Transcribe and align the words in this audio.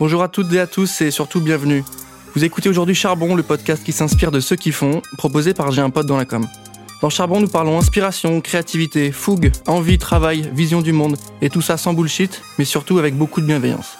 Bonjour 0.00 0.22
à 0.22 0.28
toutes 0.28 0.50
et 0.54 0.58
à 0.58 0.66
tous 0.66 1.02
et 1.02 1.10
surtout 1.10 1.42
bienvenue. 1.42 1.84
Vous 2.34 2.42
écoutez 2.42 2.70
aujourd'hui 2.70 2.94
Charbon, 2.94 3.34
le 3.34 3.42
podcast 3.42 3.84
qui 3.84 3.92
s'inspire 3.92 4.30
de 4.30 4.40
ceux 4.40 4.56
qui 4.56 4.72
font, 4.72 5.02
proposé 5.18 5.52
par 5.52 5.72
J'ai 5.72 5.82
un 5.82 5.90
pote 5.90 6.06
dans 6.06 6.16
la 6.16 6.24
com. 6.24 6.46
Dans 7.02 7.10
Charbon, 7.10 7.38
nous 7.38 7.48
parlons 7.48 7.76
inspiration, 7.76 8.40
créativité, 8.40 9.12
fougue, 9.12 9.52
envie, 9.66 9.98
travail, 9.98 10.50
vision 10.54 10.80
du 10.80 10.92
monde, 10.92 11.18
et 11.42 11.50
tout 11.50 11.60
ça 11.60 11.76
sans 11.76 11.92
bullshit, 11.92 12.40
mais 12.58 12.64
surtout 12.64 12.98
avec 12.98 13.14
beaucoup 13.14 13.42
de 13.42 13.46
bienveillance. 13.46 13.99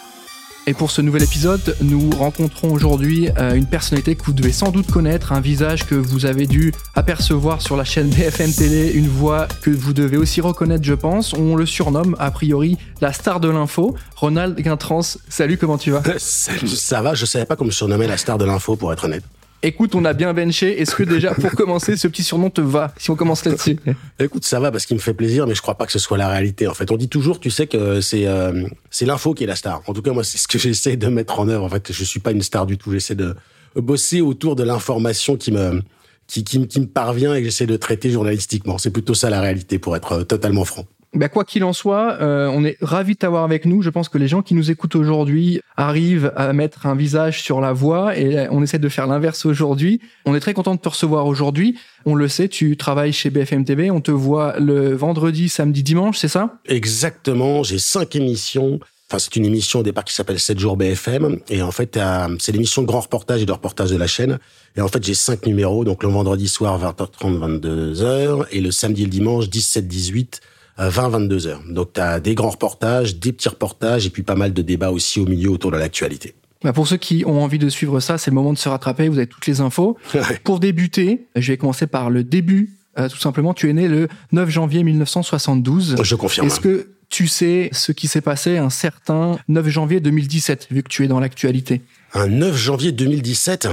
Et 0.70 0.72
pour 0.72 0.92
ce 0.92 1.02
nouvel 1.02 1.24
épisode, 1.24 1.76
nous 1.80 2.10
rencontrons 2.10 2.70
aujourd'hui 2.70 3.28
euh, 3.38 3.54
une 3.54 3.66
personnalité 3.66 4.14
que 4.14 4.22
vous 4.22 4.32
devez 4.32 4.52
sans 4.52 4.70
doute 4.70 4.88
connaître, 4.88 5.32
un 5.32 5.40
visage 5.40 5.84
que 5.84 5.96
vous 5.96 6.26
avez 6.26 6.46
dû 6.46 6.72
apercevoir 6.94 7.60
sur 7.60 7.76
la 7.76 7.82
chaîne 7.82 8.08
BFM 8.08 8.52
Télé, 8.52 8.92
une 8.92 9.08
voix 9.08 9.48
que 9.62 9.70
vous 9.70 9.92
devez 9.92 10.16
aussi 10.16 10.40
reconnaître, 10.40 10.84
je 10.84 10.94
pense. 10.94 11.32
On 11.32 11.56
le 11.56 11.66
surnomme 11.66 12.14
a 12.20 12.30
priori 12.30 12.78
la 13.00 13.12
star 13.12 13.40
de 13.40 13.48
l'info, 13.48 13.96
Ronald 14.14 14.60
Guintrans. 14.60 15.16
Salut, 15.28 15.58
comment 15.58 15.76
tu 15.76 15.90
vas? 15.90 16.04
Salut, 16.18 16.68
ça 16.68 17.02
va, 17.02 17.14
je 17.14 17.26
savais 17.26 17.46
pas 17.46 17.56
comment 17.56 17.66
me 17.66 17.72
surnommer 17.72 18.06
la 18.06 18.16
star 18.16 18.38
de 18.38 18.44
l'info 18.44 18.76
pour 18.76 18.92
être 18.92 19.06
honnête. 19.06 19.24
Écoute, 19.62 19.94
on 19.94 20.04
a 20.06 20.14
bien 20.14 20.32
benché. 20.32 20.80
Est-ce 20.80 20.94
que 20.94 21.02
déjà, 21.02 21.34
pour 21.34 21.50
commencer, 21.50 21.96
ce 21.96 22.08
petit 22.08 22.22
surnom 22.22 22.48
te 22.48 22.62
va 22.62 22.94
Si 22.96 23.10
on 23.10 23.16
commence 23.16 23.44
là-dessus? 23.44 23.76
Écoute, 24.18 24.44
ça 24.44 24.58
va 24.58 24.72
parce 24.72 24.86
qu'il 24.86 24.96
me 24.96 25.02
fait 25.02 25.12
plaisir, 25.12 25.46
mais 25.46 25.54
je 25.54 25.60
crois 25.60 25.74
pas 25.74 25.84
que 25.84 25.92
ce 25.92 25.98
soit 25.98 26.16
la 26.16 26.28
réalité. 26.28 26.66
En 26.66 26.74
fait, 26.74 26.90
on 26.90 26.96
dit 26.96 27.08
toujours, 27.08 27.40
tu 27.40 27.50
sais 27.50 27.66
que 27.66 28.00
c'est 28.00 28.26
euh, 28.26 28.66
c'est 28.90 29.04
l'info 29.04 29.34
qui 29.34 29.44
est 29.44 29.46
la 29.46 29.56
star. 29.56 29.82
En 29.86 29.92
tout 29.92 30.00
cas, 30.00 30.12
moi, 30.12 30.24
c'est 30.24 30.38
ce 30.38 30.48
que 30.48 30.58
j'essaie 30.58 30.96
de 30.96 31.08
mettre 31.08 31.38
en 31.40 31.48
œuvre. 31.48 31.64
En 31.64 31.68
fait, 31.68 31.92
je 31.92 32.04
suis 32.04 32.20
pas 32.20 32.32
une 32.32 32.42
star 32.42 32.64
du 32.64 32.78
tout. 32.78 32.92
J'essaie 32.92 33.14
de 33.14 33.34
bosser 33.76 34.22
autour 34.22 34.56
de 34.56 34.62
l'information 34.62 35.36
qui 35.36 35.52
me 35.52 35.82
qui, 36.26 36.44
qui, 36.44 36.66
qui 36.66 36.80
me 36.80 36.86
parvient 36.86 37.34
et 37.34 37.40
que 37.40 37.44
j'essaie 37.44 37.66
de 37.66 37.76
traiter 37.76 38.10
journalistiquement. 38.10 38.78
C'est 38.78 38.90
plutôt 38.90 39.14
ça 39.14 39.30
la 39.30 39.40
réalité, 39.40 39.78
pour 39.78 39.96
être 39.96 40.12
euh, 40.12 40.24
totalement 40.24 40.64
franc. 40.64 40.86
Bah, 41.12 41.28
quoi 41.28 41.44
qu'il 41.44 41.64
en 41.64 41.72
soit, 41.72 42.18
euh, 42.20 42.48
on 42.52 42.64
est 42.64 42.76
ravis 42.80 43.14
de 43.14 43.18
t'avoir 43.18 43.42
avec 43.42 43.64
nous. 43.64 43.82
Je 43.82 43.90
pense 43.90 44.08
que 44.08 44.16
les 44.16 44.28
gens 44.28 44.42
qui 44.42 44.54
nous 44.54 44.70
écoutent 44.70 44.94
aujourd'hui 44.94 45.60
arrivent 45.76 46.32
à 46.36 46.52
mettre 46.52 46.86
un 46.86 46.94
visage 46.94 47.42
sur 47.42 47.60
la 47.60 47.72
voix 47.72 48.16
et 48.16 48.46
on 48.50 48.62
essaie 48.62 48.78
de 48.78 48.88
faire 48.88 49.08
l'inverse 49.08 49.44
aujourd'hui. 49.44 50.00
On 50.24 50.36
est 50.36 50.40
très 50.40 50.54
content 50.54 50.76
de 50.76 50.80
te 50.80 50.88
recevoir 50.88 51.26
aujourd'hui. 51.26 51.76
On 52.06 52.14
le 52.14 52.28
sait, 52.28 52.46
tu 52.46 52.76
travailles 52.76 53.12
chez 53.12 53.30
BFM 53.30 53.64
TV. 53.64 53.90
On 53.90 54.00
te 54.00 54.12
voit 54.12 54.58
le 54.60 54.94
vendredi, 54.94 55.48
samedi, 55.48 55.82
dimanche, 55.82 56.16
c'est 56.16 56.28
ça? 56.28 56.60
Exactement. 56.66 57.64
J'ai 57.64 57.80
cinq 57.80 58.14
émissions. 58.14 58.78
Enfin, 59.08 59.18
c'est 59.18 59.34
une 59.34 59.46
émission 59.46 59.80
au 59.80 59.82
départ 59.82 60.04
qui 60.04 60.14
s'appelle 60.14 60.38
7 60.38 60.60
jours 60.60 60.76
BFM. 60.76 61.40
Et 61.48 61.60
en 61.62 61.72
fait, 61.72 61.98
c'est 62.38 62.52
l'émission 62.52 62.82
de 62.82 62.86
grand 62.86 63.00
reportage 63.00 63.42
et 63.42 63.46
de 63.46 63.50
reportage 63.50 63.90
de 63.90 63.96
la 63.96 64.06
chaîne. 64.06 64.38
Et 64.76 64.80
en 64.80 64.86
fait, 64.86 65.04
j'ai 65.04 65.14
cinq 65.14 65.46
numéros. 65.46 65.84
Donc, 65.84 66.04
le 66.04 66.08
vendredi 66.08 66.46
soir, 66.46 66.78
20h30, 66.80 67.60
22h. 67.60 68.46
Et 68.52 68.60
le 68.60 68.70
samedi 68.70 69.02
et 69.02 69.06
le 69.06 69.10
dimanche, 69.10 69.50
17, 69.50 69.88
18 69.88 70.40
20-22 70.88 71.46
heures. 71.46 71.62
Donc 71.68 71.92
tu 71.92 72.00
as 72.00 72.20
des 72.20 72.34
grands 72.34 72.50
reportages, 72.50 73.16
des 73.16 73.32
petits 73.32 73.48
reportages 73.48 74.06
et 74.06 74.10
puis 74.10 74.22
pas 74.22 74.34
mal 74.34 74.52
de 74.52 74.62
débats 74.62 74.90
aussi 74.90 75.20
au 75.20 75.26
milieu 75.26 75.50
autour 75.50 75.70
de 75.70 75.76
l'actualité. 75.76 76.34
Bah 76.62 76.72
pour 76.72 76.86
ceux 76.86 76.98
qui 76.98 77.24
ont 77.26 77.42
envie 77.42 77.58
de 77.58 77.68
suivre 77.68 78.00
ça, 78.00 78.18
c'est 78.18 78.30
le 78.30 78.34
moment 78.34 78.52
de 78.52 78.58
se 78.58 78.68
rattraper, 78.68 79.08
vous 79.08 79.16
avez 79.16 79.26
toutes 79.26 79.46
les 79.46 79.60
infos. 79.60 79.96
Pour 80.44 80.60
débuter, 80.60 81.26
je 81.34 81.52
vais 81.52 81.56
commencer 81.56 81.86
par 81.86 82.10
le 82.10 82.22
début. 82.22 82.76
Euh, 82.98 83.08
tout 83.08 83.16
simplement, 83.16 83.54
tu 83.54 83.70
es 83.70 83.72
né 83.72 83.88
le 83.88 84.08
9 84.32 84.50
janvier 84.50 84.82
1972. 84.82 85.96
Je 86.02 86.14
confirme. 86.16 86.46
Est-ce 86.46 86.60
que 86.60 86.88
tu 87.08 87.28
sais 87.28 87.70
ce 87.72 87.92
qui 87.92 88.08
s'est 88.08 88.20
passé 88.20 88.58
un 88.58 88.68
certain 88.68 89.38
9 89.48 89.68
janvier 89.68 90.00
2017, 90.00 90.68
vu 90.70 90.82
que 90.82 90.88
tu 90.88 91.04
es 91.04 91.08
dans 91.08 91.20
l'actualité? 91.20 91.80
Un 92.12 92.26
9 92.26 92.56
janvier 92.56 92.92
2017 92.92 93.68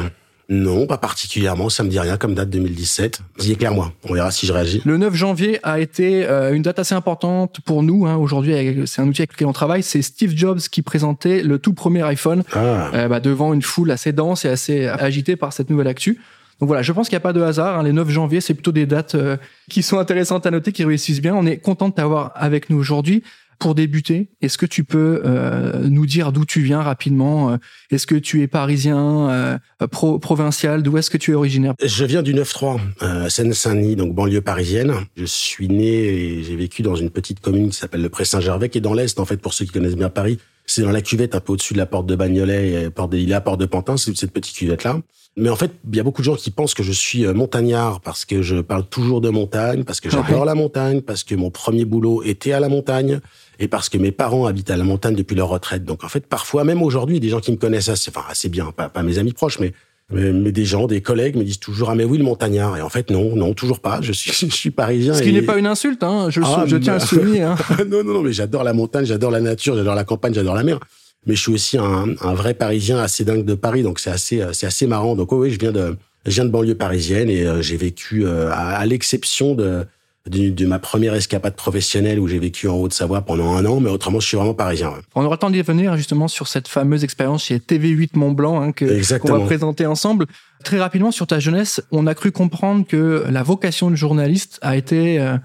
non, 0.50 0.88
pas 0.88 0.98
particulièrement. 0.98 1.70
Ça 1.70 1.84
me 1.84 1.90
dit 1.90 2.00
rien 2.00 2.18
comme 2.18 2.34
date 2.34 2.50
2017. 2.50 3.22
Dis 3.38 3.52
éclaire-moi. 3.52 3.92
On 4.08 4.14
verra 4.14 4.32
si 4.32 4.46
je 4.46 4.54
réagis. 4.54 4.82
Le 4.86 4.98
9 4.98 5.14
janvier 5.14 5.60
a 5.64 5.80
été 5.80 6.26
euh, 6.26 6.54
une 6.54 6.62
date 6.62 6.80
assez 6.80 6.96
importante 6.96 7.60
pour 7.66 7.84
nous. 7.84 8.06
Hein. 8.06 8.16
Aujourd'hui, 8.16 8.54
c'est 8.86 9.02
un 9.02 9.08
outil 9.08 9.22
avec 9.22 9.34
lequel 9.34 9.48
on 9.48 9.54
travaille. 9.54 9.84
C'est 9.84 10.02
Steve 10.02 10.34
Jobs 10.36 10.60
qui 10.60 10.82
présentait 10.82 11.44
le 11.44 11.60
tout 11.60 11.74
premier 11.74 12.02
iPhone 12.04 12.44
ah. 12.54 12.92
euh, 12.94 13.08
bah, 13.10 13.20
devant 13.20 13.54
une 13.54 13.62
foule 13.62 13.92
assez 13.92 14.14
dense 14.14 14.46
et 14.46 14.50
assez 14.50 14.86
agitée 14.86 15.36
par 15.36 15.52
cette 15.52 15.70
nouvelle 15.70 15.88
actu. 15.88 16.20
Donc 16.60 16.68
voilà, 16.68 16.82
je 16.82 16.92
pense 16.92 17.10
qu'il 17.10 17.16
n'y 17.16 17.22
a 17.22 17.22
pas 17.22 17.34
de 17.34 17.42
hasard. 17.42 17.80
Hein. 17.80 17.84
Les 17.84 17.94
9 17.94 18.10
janvier, 18.10 18.42
c'est 18.42 18.54
plutôt 18.54 18.72
des 18.72 18.86
dates 18.86 19.16
euh, 19.16 19.38
qui 19.70 19.84
sont 19.84 20.00
intéressantes 20.00 20.46
à 20.46 20.52
noter, 20.52 20.72
qui 20.72 20.86
réussissent 20.86 21.22
bien. 21.22 21.36
On 21.36 21.46
est 21.46 21.58
content 21.58 21.90
de 21.90 21.94
t'avoir 21.94 22.32
avec 22.36 22.70
nous 22.70 22.78
aujourd'hui. 22.78 23.24
Pour 23.60 23.74
débuter, 23.74 24.30
est-ce 24.42 24.58
que 24.58 24.68
tu 24.68 24.84
peux 24.84 25.22
euh, 25.26 25.88
nous 25.88 26.06
dire 26.06 26.32
d'où 26.32 26.46
tu 26.46 26.62
viens 26.62 26.82
rapidement 26.82 27.52
euh, 27.52 27.58
Est-ce 27.90 28.06
que 28.06 28.16
tu 28.16 28.42
es 28.44 28.48
parisien, 28.48 29.30
euh, 29.30 29.58
provincial 29.88 30.84
D'où 30.84 30.98
est-ce 30.98 31.10
que 31.10 31.18
tu 31.18 31.32
es 31.32 31.34
originaire? 31.34 31.74
Je 31.84 32.06
viens 32.06 32.22
du 32.22 32.34
9-3, 32.34 32.80
euh, 33.02 33.30
Seine-Saint-Denis, 33.30 33.96
donc 33.96 34.14
banlieue 34.14 34.42
parisienne. 34.42 34.94
Je 35.16 35.26
suis 35.26 35.68
né 35.70 35.88
et 35.88 36.44
j'ai 36.44 36.56
vécu 36.56 36.84
dans 36.84 36.96
une 36.96 37.10
petite 37.10 37.40
commune 37.40 37.70
qui 37.72 37.78
s'appelle 37.78 38.02
le 38.04 38.10
Pré-Saint-Gervais, 38.10 38.70
qui 38.70 38.78
est 38.78 38.82
dans 38.82 38.94
l'Est, 38.94 39.20
en 39.20 39.26
fait, 39.26 39.38
pour 39.38 39.54
ceux 39.54 39.66
qui 39.66 39.72
connaissent 39.72 39.96
bien 39.96 40.10
Paris. 40.10 40.38
C'est 40.68 40.84
dans 40.84 40.92
la 40.92 41.02
cuvette, 41.02 41.34
un 41.34 41.40
peu 41.40 41.54
au-dessus 41.54 41.74
de 41.74 41.80
la 41.80 41.86
porte 41.86 42.06
de 42.06 42.16
Bagnolet 42.16 42.84
et 42.84 42.90
porte 42.90 43.12
des 43.12 43.18
Lilas, 43.18 43.42
porte 43.42 43.60
de 43.60 43.66
Pantin, 43.66 43.98
c'est 43.98 44.16
cette 44.16 44.34
petite 44.34 44.56
cuvette-là. 44.56 45.00
Mais 45.40 45.50
en 45.50 45.56
fait, 45.56 45.72
il 45.88 45.96
y 45.96 46.00
a 46.00 46.04
beaucoup 46.04 46.24
de 46.24 46.26
gens 46.26 46.36
qui 46.36 46.50
pensent 46.50 46.74
que 46.74 46.82
je 46.82 46.92
suis 46.92 47.26
montagnard 47.28 48.02
parce 48.02 48.26
que 48.26 48.42
je 48.42 48.56
parle 48.58 48.84
toujours 48.90 49.22
de 49.22 49.30
montagne, 49.30 49.84
parce 49.84 50.02
que 50.02 50.10
j'adore 50.10 50.46
la 50.46 50.56
montagne, 50.56 51.02
parce 51.02 51.24
que 51.24 51.36
mon 51.36 51.52
premier 51.52 51.86
boulot 51.86 52.24
était 52.24 52.54
à 52.54 52.60
la 52.60 52.70
montagne 52.70 53.20
et 53.60 53.68
parce 53.68 53.88
que 53.88 54.00
mes 54.00 54.12
parents 54.12 54.48
habitent 54.48 54.72
à 54.72 54.78
la 54.78 54.84
montagne 54.84 55.14
depuis 55.14 55.36
leur 55.36 55.50
retraite. 55.50 55.86
Donc 55.86 56.04
en 56.04 56.10
fait, 56.10 56.26
parfois, 56.26 56.64
même 56.64 56.82
aujourd'hui, 56.82 57.20
des 57.20 57.30
gens 57.30 57.40
qui 57.40 57.52
me 57.52 57.58
connaissent 57.58 57.90
assez, 57.90 58.10
enfin 58.10 58.26
assez 58.28 58.50
bien, 58.50 58.72
pas, 58.76 58.90
pas 58.90 59.04
mes 59.04 59.20
amis 59.20 59.34
proches, 59.34 59.60
mais, 59.60 59.74
mais, 60.10 60.52
des 60.52 60.66
gens, 60.66 60.88
des 60.88 61.02
collègues 61.02 61.36
me 61.36 61.44
disent 61.44 61.60
toujours 61.60 61.92
ah 61.92 61.96
mais 61.96 62.04
oui 62.04 62.18
le 62.18 62.24
montagnard. 62.24 62.76
Et 62.76 62.82
en 62.82 62.90
fait 62.90 63.12
non, 63.12 63.36
non 63.36 63.54
toujours 63.54 63.80
pas. 63.80 64.00
Je 64.02 64.14
suis, 64.14 64.32
je 64.50 64.56
suis 64.56 64.72
parisien. 64.72 65.14
Ce 65.14 65.22
qui 65.22 65.34
n'est 65.34 65.44
pas 65.44 65.58
une 65.58 65.68
insulte, 65.68 66.02
hein. 66.02 66.32
Je, 66.32 66.42
ah, 66.44 66.64
je 66.66 66.78
tiens 66.78 66.96
à 66.96 67.00
souligner. 67.00 67.44
Hein. 67.44 67.58
non 67.88 68.04
non 68.04 68.14
non, 68.14 68.22
mais 68.24 68.34
j'adore 68.34 68.64
la 68.64 68.74
montagne, 68.74 69.06
j'adore 69.06 69.30
la 69.30 69.42
nature, 69.42 69.76
j'adore 69.76 69.94
la 69.94 70.04
campagne, 70.04 70.34
j'adore 70.34 70.56
la 70.56 70.64
mer. 70.64 70.80
Mais 71.26 71.36
je 71.36 71.42
suis 71.42 71.52
aussi 71.52 71.78
un, 71.78 72.16
un 72.22 72.34
vrai 72.34 72.54
Parisien 72.54 73.00
assez 73.00 73.26
dingue 73.26 73.44
de 73.44 73.56
Paris, 73.56 73.84
donc 73.84 74.00
c'est 74.00 74.12
assez, 74.12 74.42
c'est 74.54 74.68
assez 74.68 74.88
marrant. 74.88 75.16
Donc 75.16 75.32
oui, 75.32 75.52
je 75.52 75.60
viens 75.60 75.72
de, 75.72 75.98
je 76.26 76.32
viens 76.32 76.46
de 76.46 76.50
banlieue 76.50 76.76
parisienne 76.76 77.30
et 77.30 77.46
euh, 77.46 77.62
j'ai 77.62 77.78
vécu 77.78 78.26
euh, 78.26 78.52
à 78.54 78.86
l'exception 78.86 79.56
de 79.56 79.86
de, 80.30 80.66
ma 80.66 80.80
première 80.80 81.14
escapade 81.14 81.56
professionnelle 81.56 82.20
où 82.20 82.28
j'ai 82.28 82.40
vécu 82.40 82.68
en 82.68 82.76
Haute-Savoie 82.76 83.22
pendant 83.22 83.56
un 83.56 83.66
an, 83.66 83.80
mais 83.80 83.90
autrement, 83.90 84.20
je 84.20 84.28
suis 84.28 84.38
vraiment 84.38 84.54
parisien. 84.54 84.94
On 85.16 85.24
aura 85.24 85.36
le 85.36 85.40
temps 85.40 85.50
d'y 85.50 85.62
venir 85.62 85.96
justement 85.96 86.28
sur 86.28 86.48
cette 86.48 86.68
fameuse 86.68 87.04
expérience 87.04 87.46
chez 87.46 87.60
TV8 87.60 88.10
Mont 88.16 88.32
Blanc 88.32 88.62
hein, 88.62 88.72
que 88.72 89.18
qu'on 89.20 89.38
va 89.38 89.46
présenter 89.46 89.86
ensemble. 89.86 90.26
Très 90.64 90.80
rapidement 90.80 91.12
sur 91.12 91.28
ta 91.28 91.40
jeunesse, 91.40 91.82
on 91.92 92.08
a 92.08 92.14
cru 92.14 92.32
comprendre 92.32 92.86
que 92.86 93.26
la 93.30 93.44
vocation 93.44 93.90
de 93.90 93.96
journaliste 93.96 94.60
a 94.62 94.76
été 94.76 95.20
euh, 95.20 95.38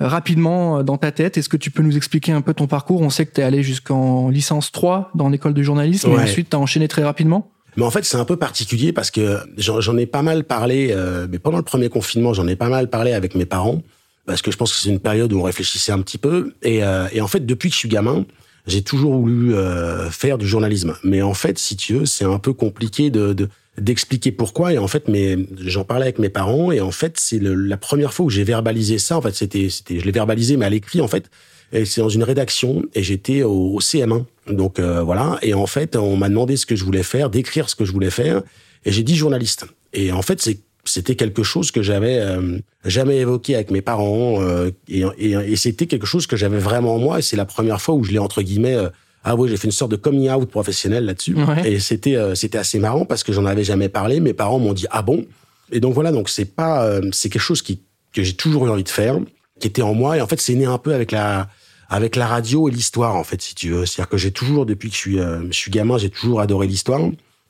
rapidement 0.00 0.82
dans 0.82 0.96
ta 0.96 1.12
tête. 1.12 1.38
Est-ce 1.38 1.48
que 1.48 1.56
tu 1.56 1.70
peux 1.70 1.82
nous 1.82 1.96
expliquer 1.96 2.32
un 2.32 2.42
peu 2.42 2.54
ton 2.54 2.66
parcours? 2.66 3.00
On 3.00 3.10
sait 3.10 3.26
que 3.26 3.32
tu 3.32 3.40
es 3.40 3.44
allé 3.44 3.62
jusqu'en 3.62 4.28
licence 4.28 4.72
3 4.72 5.10
dans 5.14 5.28
l'école 5.28 5.54
de 5.54 5.62
journalisme, 5.62 6.10
et 6.10 6.18
ensuite 6.18 6.50
tu 6.50 6.56
as 6.56 6.58
enchaîné 6.58 6.88
très 6.88 7.02
rapidement? 7.02 7.50
Mais 7.76 7.84
en 7.84 7.90
fait, 7.90 8.04
c'est 8.04 8.16
un 8.16 8.24
peu 8.24 8.36
particulier 8.36 8.92
parce 8.92 9.10
que 9.10 9.38
j'en 9.58 9.96
ai 9.98 10.06
pas 10.06 10.22
mal 10.22 10.44
parlé, 10.44 10.88
euh, 10.90 11.26
mais 11.30 11.38
pendant 11.38 11.58
le 11.58 11.62
premier 11.62 11.88
confinement, 11.88 12.32
j'en 12.32 12.46
ai 12.48 12.56
pas 12.56 12.68
mal 12.68 12.88
parlé 12.88 13.12
avec 13.12 13.34
mes 13.34 13.44
parents 13.44 13.82
parce 14.26 14.42
que 14.42 14.50
je 14.50 14.56
pense 14.56 14.72
que 14.72 14.78
c'est 14.78 14.88
une 14.88 15.00
période 15.00 15.32
où 15.32 15.40
on 15.40 15.42
réfléchissait 15.44 15.92
un 15.92 16.00
petit 16.00 16.18
peu. 16.18 16.54
Et, 16.62 16.82
euh, 16.82 17.06
et 17.12 17.20
en 17.20 17.28
fait, 17.28 17.46
depuis 17.46 17.68
que 17.68 17.74
je 17.74 17.78
suis 17.78 17.88
gamin, 17.88 18.24
j'ai 18.66 18.82
toujours 18.82 19.14
voulu 19.14 19.54
euh, 19.54 20.10
faire 20.10 20.38
du 20.38 20.46
journalisme. 20.46 20.96
Mais 21.04 21.22
en 21.22 21.34
fait, 21.34 21.58
si 21.58 21.76
tu 21.76 21.94
veux, 21.94 22.06
c'est 22.06 22.24
un 22.24 22.38
peu 22.38 22.52
compliqué 22.52 23.10
de, 23.10 23.48
d'expliquer 23.78 24.32
pourquoi. 24.32 24.72
Et 24.72 24.78
en 24.78 24.88
fait, 24.88 25.08
mais 25.08 25.36
j'en 25.58 25.84
parlais 25.84 26.04
avec 26.04 26.18
mes 26.18 26.28
parents. 26.28 26.72
Et 26.72 26.80
en 26.80 26.90
fait, 26.90 27.18
c'est 27.18 27.40
la 27.40 27.76
première 27.76 28.12
fois 28.12 28.26
où 28.26 28.30
j'ai 28.30 28.44
verbalisé 28.44 28.98
ça. 28.98 29.16
En 29.16 29.22
fait, 29.22 29.34
c'était, 29.34 29.68
c'était, 29.68 30.00
je 30.00 30.04
l'ai 30.04 30.12
verbalisé, 30.12 30.56
mais 30.56 30.66
à 30.66 30.70
l'écrit, 30.70 31.00
en 31.00 31.08
fait. 31.08 31.30
Et 31.72 31.84
c'est 31.84 32.00
dans 32.00 32.08
une 32.08 32.22
rédaction. 32.22 32.82
Et 32.94 33.02
j'étais 33.02 33.42
au, 33.42 33.74
au 33.74 33.80
CM1. 33.80 34.24
Donc 34.50 34.78
euh, 34.78 35.02
voilà. 35.02 35.38
Et 35.42 35.54
en 35.54 35.66
fait, 35.66 35.96
on 35.96 36.16
m'a 36.16 36.28
demandé 36.28 36.56
ce 36.56 36.66
que 36.66 36.76
je 36.76 36.84
voulais 36.84 37.02
faire, 37.02 37.30
d'écrire 37.30 37.68
ce 37.68 37.74
que 37.74 37.84
je 37.84 37.92
voulais 37.92 38.10
faire. 38.10 38.42
Et 38.84 38.92
j'ai 38.92 39.02
dit 39.02 39.16
journaliste. 39.16 39.66
Et 39.92 40.12
en 40.12 40.22
fait, 40.22 40.40
c'est 40.40 40.60
c'était 40.88 41.16
quelque 41.16 41.42
chose 41.42 41.70
que 41.70 41.82
j'avais 41.82 42.18
euh, 42.20 42.58
jamais 42.84 43.18
évoqué 43.18 43.54
avec 43.54 43.70
mes 43.70 43.82
parents 43.82 44.40
euh, 44.40 44.70
et, 44.88 45.02
et, 45.18 45.32
et 45.32 45.56
c'était 45.56 45.86
quelque 45.86 46.06
chose 46.06 46.26
que 46.26 46.36
j'avais 46.36 46.58
vraiment 46.58 46.94
en 46.94 46.98
moi 46.98 47.18
et 47.18 47.22
c'est 47.22 47.36
la 47.36 47.44
première 47.44 47.80
fois 47.80 47.94
où 47.94 48.04
je 48.04 48.12
l'ai 48.12 48.18
entre 48.18 48.42
guillemets 48.42 48.76
euh, 48.76 48.88
ah 49.26 49.34
oui 49.34 49.48
j'ai 49.48 49.56
fait 49.56 49.68
une 49.68 49.72
sorte 49.72 49.90
de 49.90 49.96
coming 49.96 50.30
out 50.30 50.48
professionnel 50.48 51.04
là-dessus. 51.04 51.36
Et 51.64 51.80
c'était 51.80 52.16
c'était 52.34 52.58
assez 52.58 52.78
marrant 52.78 53.04
parce 53.04 53.22
que 53.24 53.32
j'en 53.32 53.44
avais 53.44 53.64
jamais 53.64 53.88
parlé. 53.88 54.20
Mes 54.20 54.32
parents 54.32 54.58
m'ont 54.58 54.72
dit 54.72 54.86
ah 54.90 55.02
bon? 55.02 55.26
Et 55.72 55.80
donc 55.80 55.94
voilà 55.94 56.12
donc 56.12 56.28
c'est 56.28 56.44
pas 56.44 56.88
c'est 57.12 57.28
quelque 57.28 57.42
chose 57.42 57.60
qui 57.60 57.82
que 58.12 58.22
j'ai 58.22 58.34
toujours 58.34 58.66
eu 58.66 58.70
envie 58.70 58.84
de 58.84 58.88
faire 58.88 59.18
qui 59.60 59.68
était 59.68 59.82
en 59.82 59.94
moi. 59.94 60.16
Et 60.16 60.20
en 60.20 60.26
fait 60.26 60.40
c'est 60.40 60.54
né 60.54 60.64
un 60.64 60.78
peu 60.78 60.94
avec 60.94 61.12
la 61.12 61.48
avec 61.88 62.16
la 62.16 62.26
radio 62.26 62.68
et 62.68 62.72
l'histoire 62.72 63.16
en 63.16 63.24
fait 63.24 63.42
si 63.42 63.54
tu 63.54 63.70
veux. 63.70 63.84
C'est-à-dire 63.84 64.08
que 64.08 64.16
j'ai 64.16 64.30
toujours 64.30 64.64
depuis 64.64 64.88
que 64.90 64.94
je 64.94 65.00
suis 65.00 65.18
je 65.18 65.56
suis 65.56 65.70
gamin 65.70 65.98
j'ai 65.98 66.10
toujours 66.10 66.40
adoré 66.40 66.66
l'histoire. 66.66 67.00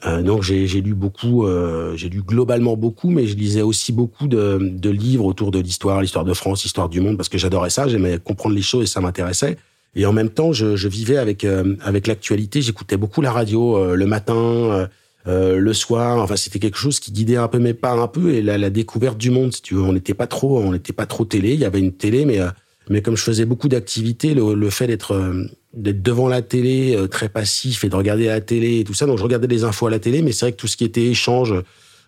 Euh, 0.05 0.23
donc 0.23 0.43
j'ai 0.43 0.67
lu 0.67 0.95
beaucoup, 0.95 1.47
euh, 1.47 1.97
j'ai 1.97 2.09
lu 2.09 2.23
globalement 2.23 2.77
beaucoup, 2.77 3.11
mais 3.11 3.27
je 3.27 3.35
lisais 3.35 3.63
aussi 3.63 3.93
beaucoup 3.93 4.29
de, 4.29 4.59
de 4.61 4.91
livres 4.91 5.25
autour 5.25 5.51
de 5.51 5.59
l'histoire, 5.59 6.03
l'histoire 6.03 6.25
de 6.25 6.35
France, 6.35 6.65
l'histoire 6.65 6.89
du 6.89 7.01
monde, 7.01 7.17
parce 7.17 7.31
que 7.31 7.39
j'adorais 7.39 7.71
ça, 7.71 7.89
j'aimais 7.89 8.19
comprendre 8.19 8.55
les 8.55 8.63
choses 8.63 8.85
et 8.85 8.87
ça 8.87 9.01
m'intéressait. 9.01 9.57
Et 9.97 10.07
en 10.07 10.13
même 10.13 10.31
temps, 10.31 10.53
je, 10.53 10.77
je 10.77 10.87
vivais 10.87 11.17
avec 11.17 11.45
euh, 11.45 11.75
avec 11.81 12.07
l'actualité. 12.07 12.63
J'écoutais 12.63 12.97
beaucoup 12.97 13.21
la 13.23 13.33
radio 13.33 13.77
euh, 13.77 13.97
le 13.97 14.07
matin, 14.07 14.89
le 15.27 15.73
soir. 15.73 16.19
Enfin, 16.19 16.37
c'était 16.37 16.61
quelque 16.61 16.79
chose 16.79 17.01
qui 17.01 17.11
guidait 17.11 17.37
un 17.37 17.49
peu 17.49 17.59
mes 17.59 17.75
pas 17.75 17.93
un 17.93 18.07
peu 18.07 18.35
et 18.35 18.43
la, 18.43 18.59
la 18.59 18.71
découverte 18.71 19.19
du 19.19 19.31
monde. 19.31 19.53
Si 19.53 19.63
tu 19.63 19.75
veux, 19.75 19.83
on 19.83 19.93
n'était 19.93 20.15
pas 20.15 20.29
trop, 20.29 20.61
on 20.61 20.71
n'était 20.71 20.93
pas 20.93 21.07
trop 21.07 21.25
télé. 21.25 21.55
Il 21.55 21.59
y 21.61 21.65
avait 21.65 21.81
une 21.81 21.93
télé, 21.93 22.25
mais 22.25 22.41
Mais 22.89 23.03
comme 23.03 23.17
je 23.17 23.23
faisais 23.23 23.45
beaucoup 23.45 23.69
d'activités, 23.69 24.35
le, 24.35 24.71
fait 24.71 24.87
d'être 24.87 25.13
euh, 25.13 25.45
d'être 25.75 26.03
devant 26.03 26.29
la 26.29 26.43
télé, 26.43 26.95
euh, 26.97 27.09
très 27.09 27.29
passif, 27.29 27.85
et 27.85 27.89
de 27.89 27.97
regarder 27.97 28.27
la 28.27 28.41
télé 28.41 28.79
et 28.81 28.85
tout 28.85 28.95
ça, 28.95 29.07
donc 29.07 29.19
je 29.19 29.25
regardais 29.25 29.49
les 29.49 29.65
infos 29.65 29.87
à 29.87 29.91
la 29.91 29.99
télé, 29.99 30.23
mais 30.23 30.33
c'est 30.33 30.47
vrai 30.47 30.53
que 30.53 30.57
tout 30.57 30.69
ce 30.69 30.77
qui 30.77 30.85
était 30.85 31.05
échange, 31.05 31.53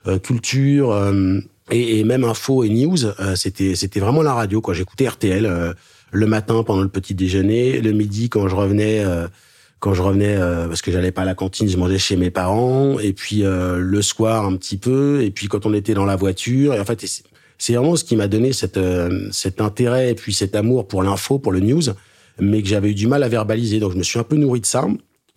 euh, 0.06 0.19
culture 0.19 0.96
et, 1.70 1.99
et, 1.99 2.05
même 2.05 2.25
info 2.25 2.62
et 2.62 2.69
news, 2.69 2.96
c'était 3.34 3.75
c'était 3.75 4.00
vraiment 4.00 4.23
la 4.23 4.32
radio. 4.32 4.61
Quoi. 4.61 4.75
J'écoutais 4.75 5.08
RTL 5.08 5.75
le 6.12 6.26
matin 6.26 6.62
pendant 6.62 6.82
le 6.82 6.88
petit 6.88 7.14
déjeuner, 7.14 7.81
le 7.81 7.93
midi 7.93 8.28
quand 8.28 8.49
je 8.49 8.55
revenais 8.55 9.05
quand 9.81 9.94
je 9.94 10.02
revenais 10.02 10.37
parce 10.66 10.82
que 10.82 10.90
j'allais 10.90 11.12
pas 11.12 11.22
à 11.22 11.25
la 11.25 11.34
cantine, 11.34 11.69
je 11.69 11.76
mangeais 11.76 11.99
chez 11.99 12.16
mes 12.16 12.31
parents 12.31 12.99
et 12.99 13.12
puis 13.12 13.43
le 13.44 14.02
soir 14.02 14.44
un 14.46 14.56
petit 14.56 14.76
peu 14.76 15.22
et 15.22 15.31
puis 15.31 15.49
quand 15.49 15.66
on 15.66 15.75
était 15.75 15.94
dans 15.94 16.06
la 16.06 16.16
voiture 16.16 16.75
et 16.75 16.81
en 16.81 16.84
fait 16.84 17.05
c'est 17.58 17.75
vraiment 17.75 17.96
ce 17.96 18.05
qui 18.05 18.16
m'a 18.16 18.28
donné 18.28 18.52
cette, 18.52 18.76
euh, 18.76 19.28
cet 19.32 19.60
intérêt 19.60 20.10
et 20.10 20.14
puis 20.14 20.32
cet 20.32 20.55
amour 20.55 20.87
pour 20.87 21.02
l'info, 21.02 21.38
pour 21.38 21.52
le 21.52 21.60
news, 21.60 21.82
mais 22.38 22.62
que 22.62 22.69
j'avais 22.69 22.90
eu 22.90 22.94
du 22.94 23.08
mal 23.08 23.22
à 23.25 23.28
verbaliser. 23.28 23.81
Donc 23.81 23.93
je 23.93 23.99
me 23.99 24.05
suis 24.05 24.19
un 24.19 24.25
peu 24.25 24.37
nourri 24.37 24.60
de 24.60 24.66
ça. 24.66 24.87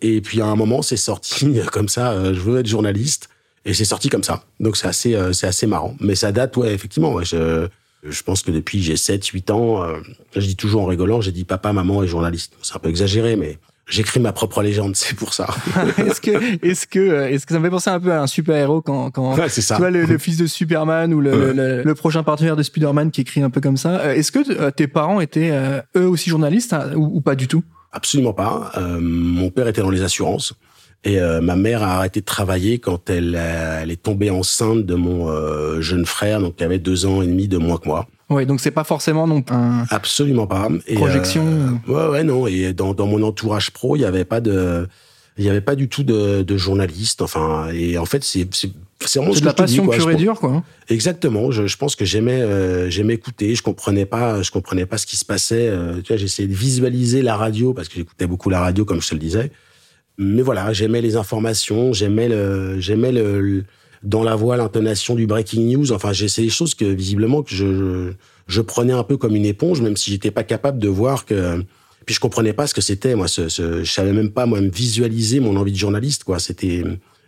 Et 0.01 0.21
puis 0.21 0.39
à 0.39 0.45
un 0.45 0.56
moment, 0.56 0.83
c'est 0.83 0.97
sorti 0.97 1.59
comme 1.71 1.89
ça. 1.89 2.12
Euh, 2.12 2.33
je 2.33 2.39
veux 2.39 2.59
être 2.59 2.68
journaliste, 2.68 3.29
et 3.65 3.73
c'est 3.73 3.85
sorti 3.85 4.09
comme 4.09 4.23
ça. 4.23 4.44
Donc 4.59 4.77
c'est 4.77 4.88
assez, 4.88 5.15
euh, 5.15 5.33
c'est 5.33 5.47
assez 5.47 5.65
marrant. 5.65 5.95
Mais 6.00 6.15
ça 6.15 6.31
date, 6.31 6.56
ouais, 6.57 6.73
effectivement. 6.73 7.21
Je, 7.23 7.68
je 8.03 8.24
pense 8.24 8.42
que 8.42 8.51
depuis 8.51 8.81
j'ai 8.81 8.98
7, 8.98 9.25
8 9.25 9.51
ans, 9.51 9.86
je 10.36 10.42
dis 10.42 10.56
toujours 10.56 10.83
en 10.83 10.86
rigolant, 10.86 11.21
j'ai 11.21 11.31
dit 11.31 11.44
papa, 11.44 11.74
maman 11.74 12.03
et 12.03 12.07
journaliste. 12.07 12.53
C'est 12.62 12.75
un 12.75 12.80
peu 12.80 12.89
exagéré, 12.89 13.36
mais 13.36 13.59
j'écris 13.92 14.19
ma 14.19 14.31
propre 14.31 14.63
légende, 14.63 14.95
c'est 14.95 15.15
pour 15.15 15.33
ça. 15.33 15.48
est-ce 15.98 16.21
que, 16.21 16.65
est-ce 16.65 16.88
que, 16.88 17.00
euh, 17.00 17.30
est-ce 17.30 17.45
que 17.45 17.53
ça 17.53 17.59
me 17.59 17.65
fait 17.65 17.69
penser 17.69 17.89
un 17.89 18.00
peu 18.00 18.12
à 18.12 18.21
un 18.21 18.27
super 18.27 18.56
héros 18.56 18.81
quand, 18.81 19.12
quand 19.12 19.36
tu 19.36 19.74
vois 19.75 19.92
le, 19.92 20.18
fils 20.18 20.38
de 20.38 20.48
Superman 20.48 21.13
ou 21.13 21.21
le, 21.21 21.53
le, 21.83 21.95
prochain 21.95 22.24
partenaire 22.24 22.56
de 22.56 22.63
Spider-Man 22.63 23.12
qui 23.12 23.21
écrit 23.21 23.44
un 23.44 23.50
peu 23.50 23.62
comme 23.62 23.77
ça. 23.77 24.00
Euh, 24.00 24.13
est-ce 24.13 24.31
que 24.31 24.39
euh, 24.59 24.71
tes 24.71 24.88
parents 24.88 25.21
étaient 25.21 25.51
eux 25.95 26.07
aussi 26.07 26.30
journalistes 26.30 26.74
hein, 26.74 26.92
ou, 26.95 27.21
pas 27.21 27.36
du 27.36 27.47
tout? 27.47 27.63
Absolument 27.92 28.33
pas. 28.33 28.71
mon 28.80 29.50
père 29.50 29.68
était 29.68 29.81
dans 29.81 29.89
les 29.89 30.01
assurances. 30.01 30.54
Et 31.03 31.19
ma 31.42 31.56
mère 31.56 31.81
a 31.81 31.95
arrêté 31.95 32.19
de 32.19 32.25
travailler 32.25 32.77
quand 32.77 33.09
elle, 33.09 33.36
elle 33.36 33.89
est 33.89 34.01
tombée 34.01 34.30
enceinte 34.30 34.86
de 34.86 34.95
mon 34.95 35.81
jeune 35.81 36.06
frère, 36.06 36.39
donc 36.39 36.57
qui 36.57 36.63
avait 36.63 36.77
deux 36.80 37.06
ans 37.06 37.21
et 37.21 37.27
demi 37.27 37.48
de 37.48 37.57
moins 37.57 37.77
que 37.77 37.88
moi. 37.88 38.07
Oui, 38.31 38.45
donc 38.45 38.62
c'est 38.62 38.71
pas 38.71 38.86
forcément 38.86 39.27
non 39.27 39.44
un 39.50 39.83
absolument 39.89 40.48
pas 40.48 40.69
et 40.88 40.95
projection. 40.95 41.45
Euh, 41.89 41.92
ouais, 41.92 42.12
ouais, 42.12 42.24
non. 42.24 42.48
Et 42.48 42.71
dans, 42.71 42.94
dans 42.94 43.06
mon 43.06 43.21
entourage 43.24 43.71
pro, 43.71 43.98
il 43.98 44.03
y 44.03 44.06
avait 44.06 44.24
pas 44.24 44.39
de, 44.39 44.88
il 45.38 45.44
y 45.44 45.50
avait 45.50 45.59
pas 45.59 45.75
du 45.75 45.89
tout 45.89 46.03
de, 46.03 46.42
de 46.42 46.57
journaliste. 46.57 47.21
Enfin, 47.21 47.68
et 47.74 47.97
en 47.97 48.06
fait, 48.06 48.24
c'est 48.24 48.47
c'est 48.54 49.19
vraiment 49.19 49.33
ce 49.33 49.42
de 49.42 49.45
la 49.45 49.54
passion 49.54 49.86
pure 49.86 50.12
et 50.12 50.15
dure, 50.15 50.39
quoi. 50.39 50.63
Exactement. 50.88 51.51
Je, 51.51 51.68
je 51.68 51.77
pense 51.77 51.97
que 51.97 52.06
j'aimais 52.06 52.42
euh, 52.42 52.89
j'aimais 52.89 53.15
écouter. 53.15 53.54
Je 53.54 53.63
comprenais 53.63 54.06
pas 54.06 54.42
je 54.42 54.51
comprenais 54.51 54.86
pas 54.86 54.97
ce 54.97 55.06
qui 55.06 55.18
se 55.18 55.25
passait. 55.25 55.68
Euh, 55.68 56.00
tu 56.01 56.13
vois, 56.13 56.18
j'essayais 56.18 56.47
de 56.47 56.54
visualiser 56.56 57.21
la 57.21 57.36
radio 57.36 57.74
parce 57.74 57.89
que 57.89 57.95
j'écoutais 57.95 58.27
beaucoup 58.27 58.50
la 58.50 58.62
radio, 58.62 58.86
comme 58.86 59.01
je 59.01 59.09
te 59.09 59.13
le 59.13 59.19
disais. 59.19 59.51
Mais 60.21 60.44
voilà, 60.44 60.71
j'aimais 60.71 61.01
les 61.01 61.15
informations, 61.15 61.94
j'aimais 61.94 62.29
le 62.29 62.79
j'aimais 62.79 63.12
le 63.12 63.63
dans 64.03 64.23
la 64.23 64.35
voix, 64.35 64.56
l'intonation 64.56 65.15
du 65.15 65.25
breaking 65.25 65.75
news. 65.75 65.91
Enfin, 65.91 66.13
j'ai 66.13 66.27
des 66.27 66.50
choses 66.50 66.75
que 66.75 66.85
visiblement 66.85 67.41
que 67.41 67.50
je, 67.50 68.12
je 68.47 68.62
prenais 68.62 68.94
un 68.94 69.03
peu 69.03 69.18
comme 69.18 69.35
une 69.35 69.45
éponge, 69.45 69.81
même 69.81 69.97
si 69.97 70.12
j'étais 70.12 70.29
pas 70.29 70.44
capable 70.44 70.77
de 70.77 70.88
voir 70.88 71.25
que. 71.25 71.63
Puis 72.06 72.15
je 72.15 72.19
comprenais 72.19 72.53
pas 72.53 72.68
ce 72.68 72.75
que 72.75 72.81
c'était. 72.81 73.15
Moi, 73.15 73.27
ce, 73.27 73.50
ce, 73.50 73.83
je 73.83 73.91
savais 73.91 74.13
même 74.13 74.29
pas 74.29 74.45
moi 74.45 74.62
me 74.62 74.69
visualiser 74.69 75.39
mon 75.39 75.56
envie 75.56 75.71
de 75.71 75.77
journaliste. 75.77 76.23
Quoi, 76.23 76.38
c'était. 76.38 76.83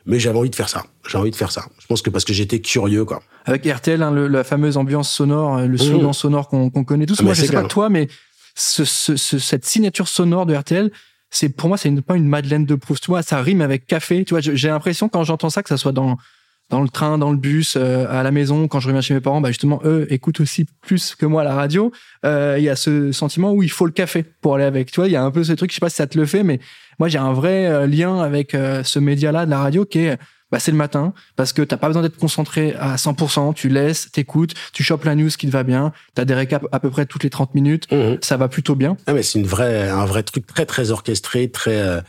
Mais 0.05 0.19
j'avais 0.19 0.37
envie 0.37 0.51
de 0.51 0.55
faire 0.55 0.69
ça. 0.69 0.83
J'ai 1.09 1.17
envie 1.17 1.31
de 1.31 1.35
faire 1.35 1.51
ça. 1.51 1.65
Je 1.79 1.87
pense 1.87 2.03
que 2.03 2.11
parce 2.11 2.25
que 2.25 2.33
j'étais 2.33 2.59
curieux, 2.59 3.05
quoi. 3.05 3.23
Avec 3.45 3.65
RTL, 3.65 4.03
hein, 4.03 4.11
la 4.11 4.43
fameuse 4.43 4.77
ambiance 4.77 5.09
sonore, 5.09 5.61
le 5.61 5.67
mmh. 5.67 5.77
slogan 5.79 6.13
sonore 6.13 6.47
qu'on 6.47 6.69
connaît 6.83 7.07
tous. 7.07 7.17
Ah, 7.21 7.23
moi, 7.23 7.33
je 7.33 7.45
sais 7.45 7.51
pas 7.51 7.63
toi, 7.63 7.89
mais 7.89 8.07
ce, 8.53 8.85
ce, 8.85 9.15
cette 9.15 9.65
signature 9.65 10.07
sonore 10.07 10.45
de 10.45 10.53
RTL, 10.53 10.91
c'est 11.33 11.49
pour 11.49 11.67
moi, 11.67 11.77
c'est 11.77 11.91
pas 12.01 12.15
une 12.15 12.27
Madeleine 12.27 12.65
de 12.65 12.75
Proust. 12.75 13.03
Tu 13.03 13.11
vois, 13.11 13.23
ça 13.23 13.41
rime 13.41 13.61
avec 13.61 13.85
café. 13.87 14.23
Tu 14.23 14.33
vois, 14.33 14.41
j'ai 14.41 14.67
l'impression 14.67 15.09
quand 15.09 15.23
j'entends 15.23 15.49
ça 15.49 15.63
que 15.63 15.69
ça 15.69 15.77
soit 15.77 15.91
dans 15.91 16.17
dans 16.69 16.81
le 16.81 16.89
train, 16.89 17.17
dans 17.17 17.31
le 17.31 17.37
bus, 17.37 17.75
euh, 17.75 18.05
à 18.09 18.23
la 18.23 18.31
maison, 18.31 18.67
quand 18.67 18.79
je 18.79 18.87
reviens 18.87 19.01
chez 19.01 19.13
mes 19.13 19.19
parents, 19.19 19.41
bah 19.41 19.49
justement, 19.49 19.81
eux 19.83 20.07
écoutent 20.09 20.39
aussi 20.39 20.65
plus 20.81 21.13
que 21.13 21.25
moi 21.25 21.43
la 21.43 21.53
radio. 21.53 21.91
Euh, 22.25 22.55
il 22.57 22.63
y 22.63 22.69
a 22.69 22.75
ce 22.75 23.11
sentiment 23.11 23.51
où 23.51 23.63
il 23.63 23.69
faut 23.69 23.85
le 23.85 23.91
café 23.91 24.23
pour 24.23 24.55
aller 24.55 24.63
avec. 24.63 24.89
Tu 24.89 24.95
vois, 24.99 25.07
il 25.07 25.11
y 25.11 25.15
a 25.15 25.23
un 25.23 25.29
peu 25.29 25.43
ce 25.43 25.53
truc, 25.53 25.71
je 25.71 25.75
sais 25.75 25.81
pas 25.81 25.89
si 25.89 25.97
ça 25.97 26.07
te 26.07 26.17
le 26.17 26.25
fait, 26.25 26.41
mais 26.41 26.59
moi 26.99 27.09
j'ai 27.09 27.19
un 27.19 27.33
vrai 27.33 27.67
euh, 27.67 27.85
lien 27.85 28.19
avec 28.21 28.51
ce 28.53 28.99
média-là 28.99 29.45
de 29.45 29.51
la 29.51 29.59
radio 29.59 29.85
qui 29.85 29.99
est, 29.99 30.17
bah, 30.53 30.59
c'est 30.59 30.69
le 30.69 30.77
matin, 30.77 31.15
parce 31.35 31.51
que 31.51 31.63
t'as 31.63 31.77
pas 31.77 31.87
besoin 31.87 32.03
d'être 32.03 32.15
concentré 32.15 32.75
à 32.75 32.95
100%, 32.95 33.55
tu 33.55 33.69
laisses, 33.69 34.11
t'écoutes, 34.11 34.53
tu 34.71 34.83
chopes 34.83 35.03
la 35.03 35.15
news 35.15 35.29
qui 35.29 35.47
te 35.47 35.51
va 35.51 35.63
bien, 35.63 35.91
t'as 36.13 36.25
des 36.25 36.35
récaps 36.35 36.67
à 36.71 36.79
peu 36.79 36.91
près 36.91 37.07
toutes 37.07 37.23
les 37.23 37.31
30 37.31 37.55
minutes, 37.55 37.91
mmh. 37.91 38.17
ça 38.21 38.37
va 38.37 38.47
plutôt 38.49 38.75
bien. 38.75 38.95
Ah 39.07 39.13
mais 39.13 39.23
c'est 39.23 39.39
une 39.39 39.47
vraie, 39.47 39.89
un 39.89 40.05
vrai 40.05 40.21
truc 40.21 40.45
très 40.45 40.67
très 40.67 40.91
orchestré, 40.91 41.49
très 41.49 42.03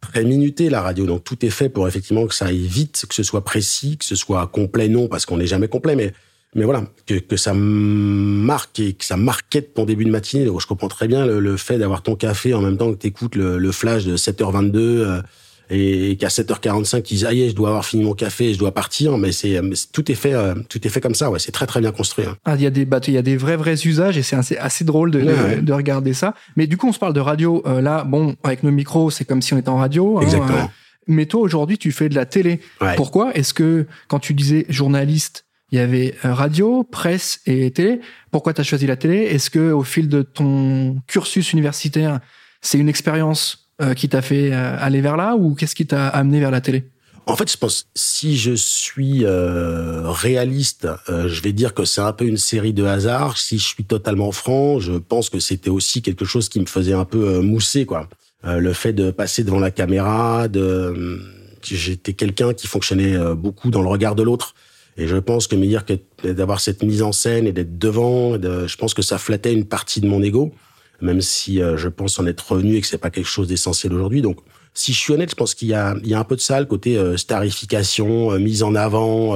très 0.00 0.24
minuté 0.24 0.70
la 0.70 0.80
radio, 0.80 1.04
donc 1.04 1.24
tout 1.24 1.44
est 1.44 1.50
fait 1.50 1.68
pour 1.68 1.86
effectivement 1.86 2.26
que 2.26 2.34
ça 2.34 2.46
aille 2.46 2.66
vite, 2.66 3.04
que 3.06 3.14
ce 3.14 3.22
soit 3.22 3.44
précis, 3.44 3.98
que 3.98 4.06
ce 4.06 4.16
soit 4.16 4.46
complet, 4.46 4.88
non, 4.88 5.06
parce 5.06 5.26
qu'on 5.26 5.36
n'est 5.36 5.46
jamais 5.46 5.68
complet, 5.68 5.94
mais 5.94 6.14
mais 6.54 6.64
voilà, 6.64 6.84
que, 7.06 7.16
que 7.16 7.36
ça 7.36 7.52
marque 7.52 8.80
et 8.80 8.94
que 8.94 9.04
ça 9.04 9.18
marquait 9.18 9.60
ton 9.60 9.84
début 9.84 10.06
de 10.06 10.10
matinée. 10.10 10.46
Donc 10.46 10.62
je 10.62 10.66
comprends 10.66 10.88
très 10.88 11.06
bien 11.06 11.26
le, 11.26 11.56
fait 11.58 11.76
d'avoir 11.76 12.02
ton 12.02 12.16
café 12.16 12.54
en 12.54 12.62
même 12.62 12.78
temps 12.78 12.90
que 12.92 12.98
tu 12.98 13.08
écoutes 13.08 13.36
le, 13.36 13.58
le, 13.58 13.72
flash 13.72 14.06
de 14.06 14.16
7h22 14.16 15.22
et 15.70 16.16
qu'à 16.16 16.28
7h45 16.28 16.98
ils 16.98 17.02
disent 17.02 17.24
ah 17.24 17.32
je 17.32 17.52
dois 17.52 17.68
avoir 17.68 17.84
fini 17.84 18.04
mon 18.04 18.14
café 18.14 18.52
je 18.52 18.58
dois 18.58 18.72
partir. 18.72 19.16
Mais 19.18 19.32
c'est 19.32 19.60
tout 19.92 20.10
est 20.10 20.14
fait 20.14 20.34
euh, 20.34 20.54
tout 20.68 20.84
est 20.86 20.90
fait 20.90 21.00
comme 21.00 21.14
ça. 21.14 21.30
Ouais 21.30 21.38
c'est 21.38 21.52
très 21.52 21.66
très 21.66 21.80
bien 21.80 21.92
construit 21.92 22.26
hein. 22.26 22.36
ah 22.44 22.54
il 22.56 22.62
y 22.62 22.66
a 22.66 22.70
des 22.70 22.86
il 23.06 23.14
y 23.14 23.18
a 23.18 23.22
des 23.22 23.36
vrais 23.36 23.56
vrais 23.56 23.74
usages 23.86 24.18
et 24.18 24.22
c'est 24.22 24.36
assez, 24.36 24.56
assez 24.56 24.84
drôle 24.84 25.10
de, 25.10 25.60
de, 25.60 25.72
regarder 25.72 26.12
ça. 26.12 26.34
Mais 26.56 26.66
du 26.66 26.76
coup 26.76 26.88
on 26.88 26.92
se 26.92 26.98
parle 26.98 27.14
de 27.14 27.20
radio 27.20 27.62
euh, 27.66 27.80
là 27.80 28.04
bon 28.04 28.34
avec 28.42 28.62
nos 28.62 28.70
micros 28.70 29.10
c'est 29.10 29.24
comme 29.24 29.42
si 29.42 29.54
on 29.54 29.58
était 29.58 29.68
en 29.68 29.78
radio 29.78 30.18
hein, 30.18 30.22
exactement. 30.22 30.58
euh, 30.58 30.66
mais 31.06 31.26
toi 31.26 31.40
aujourd'hui 31.40 31.78
tu 31.78 31.92
fais 31.92 32.08
de 32.08 32.14
la 32.14 32.26
télé. 32.26 32.60
Pourquoi 32.96 33.34
est-ce 33.34 33.54
que 33.54 33.86
quand 34.08 34.18
tu 34.18 34.34
disais 34.34 34.66
journaliste 34.68 35.44
il 35.72 35.78
y 35.78 35.80
avait 35.80 36.16
radio, 36.24 36.82
presse 36.82 37.40
et 37.46 37.70
télé. 37.70 38.00
Pourquoi 38.32 38.52
tu 38.52 38.60
as 38.60 38.64
choisi 38.64 38.88
la 38.88 38.96
télé? 38.96 39.18
Est-ce 39.18 39.50
que 39.50 39.70
au 39.70 39.84
fil 39.84 40.08
de 40.08 40.22
ton 40.22 40.96
cursus 41.06 41.52
universitaire, 41.52 42.18
c'est 42.60 42.76
une 42.76 42.88
expérience 42.88 43.60
euh, 43.60 43.69
qui 43.94 44.08
t'a 44.08 44.22
fait 44.22 44.52
euh, 44.52 44.76
aller 44.78 45.00
vers 45.00 45.16
là 45.16 45.36
ou 45.36 45.54
qu'est-ce 45.54 45.74
qui 45.74 45.86
t'a 45.86 46.08
amené 46.08 46.40
vers 46.40 46.50
la 46.50 46.60
télé? 46.60 46.84
En 47.26 47.36
fait, 47.36 47.50
je 47.50 47.56
pense 47.56 47.86
si 47.94 48.36
je 48.36 48.52
suis 48.52 49.24
euh, 49.24 50.10
réaliste, 50.10 50.88
je 51.08 51.40
vais 51.42 51.52
dire 51.52 51.74
que 51.74 51.84
c'est 51.84 52.00
un 52.00 52.12
peu 52.12 52.24
une 52.24 52.38
série 52.38 52.72
de 52.72 52.84
hasards. 52.84 53.36
Si 53.36 53.58
je 53.58 53.66
suis 53.66 53.84
totalement 53.84 54.32
franc, 54.32 54.80
je 54.80 54.92
pense 54.94 55.30
que 55.30 55.38
c'était 55.38 55.70
aussi 55.70 56.02
quelque 56.02 56.24
chose 56.24 56.48
qui 56.48 56.58
me 56.60 56.66
faisait 56.66 56.94
un 56.94 57.04
peu 57.04 57.40
mousser, 57.40 57.86
quoi. 57.86 58.08
le 58.42 58.72
fait 58.72 58.92
de 58.92 59.10
passer 59.10 59.44
devant 59.44 59.60
la 59.60 59.70
caméra, 59.70 60.48
de 60.48 61.20
j'étais 61.62 62.14
quelqu'un 62.14 62.52
qui 62.52 62.66
fonctionnait 62.66 63.16
beaucoup 63.36 63.70
dans 63.70 63.82
le 63.82 63.88
regard 63.88 64.16
de 64.16 64.22
l'autre. 64.22 64.54
Et 64.96 65.06
je 65.06 65.16
pense 65.16 65.46
que 65.46 65.54
me 65.54 65.66
dire 65.66 65.84
que 65.84 65.94
d'avoir 66.26 66.58
cette 66.58 66.82
mise 66.82 67.02
en 67.02 67.12
scène 67.12 67.46
et 67.46 67.52
d'être 67.52 67.78
devant, 67.78 68.40
je 68.40 68.76
pense 68.76 68.92
que 68.92 69.02
ça 69.02 69.18
flattait 69.18 69.52
une 69.52 69.66
partie 69.66 70.00
de 70.00 70.08
mon 70.08 70.20
ego 70.22 70.52
même 71.00 71.20
si 71.20 71.60
euh, 71.60 71.76
je 71.76 71.88
pense 71.88 72.18
en 72.18 72.26
être 72.26 72.52
revenu 72.52 72.76
et 72.76 72.80
que 72.80 72.86
c'est 72.86 72.98
pas 72.98 73.10
quelque 73.10 73.28
chose 73.28 73.48
d'essentiel 73.48 73.92
aujourd'hui. 73.92 74.22
Donc, 74.22 74.38
si 74.74 74.92
je 74.92 74.98
suis 74.98 75.12
honnête, 75.12 75.30
je 75.30 75.34
pense 75.34 75.54
qu'il 75.54 75.68
y 75.68 75.74
a, 75.74 75.94
il 76.02 76.08
y 76.08 76.14
a 76.14 76.18
un 76.18 76.24
peu 76.24 76.36
de 76.36 76.40
ça, 76.40 76.60
le 76.60 76.66
côté 76.66 76.96
euh, 76.96 77.16
starification, 77.16 78.32
euh, 78.32 78.38
mise 78.38 78.62
en 78.62 78.74
avant. 78.74 79.34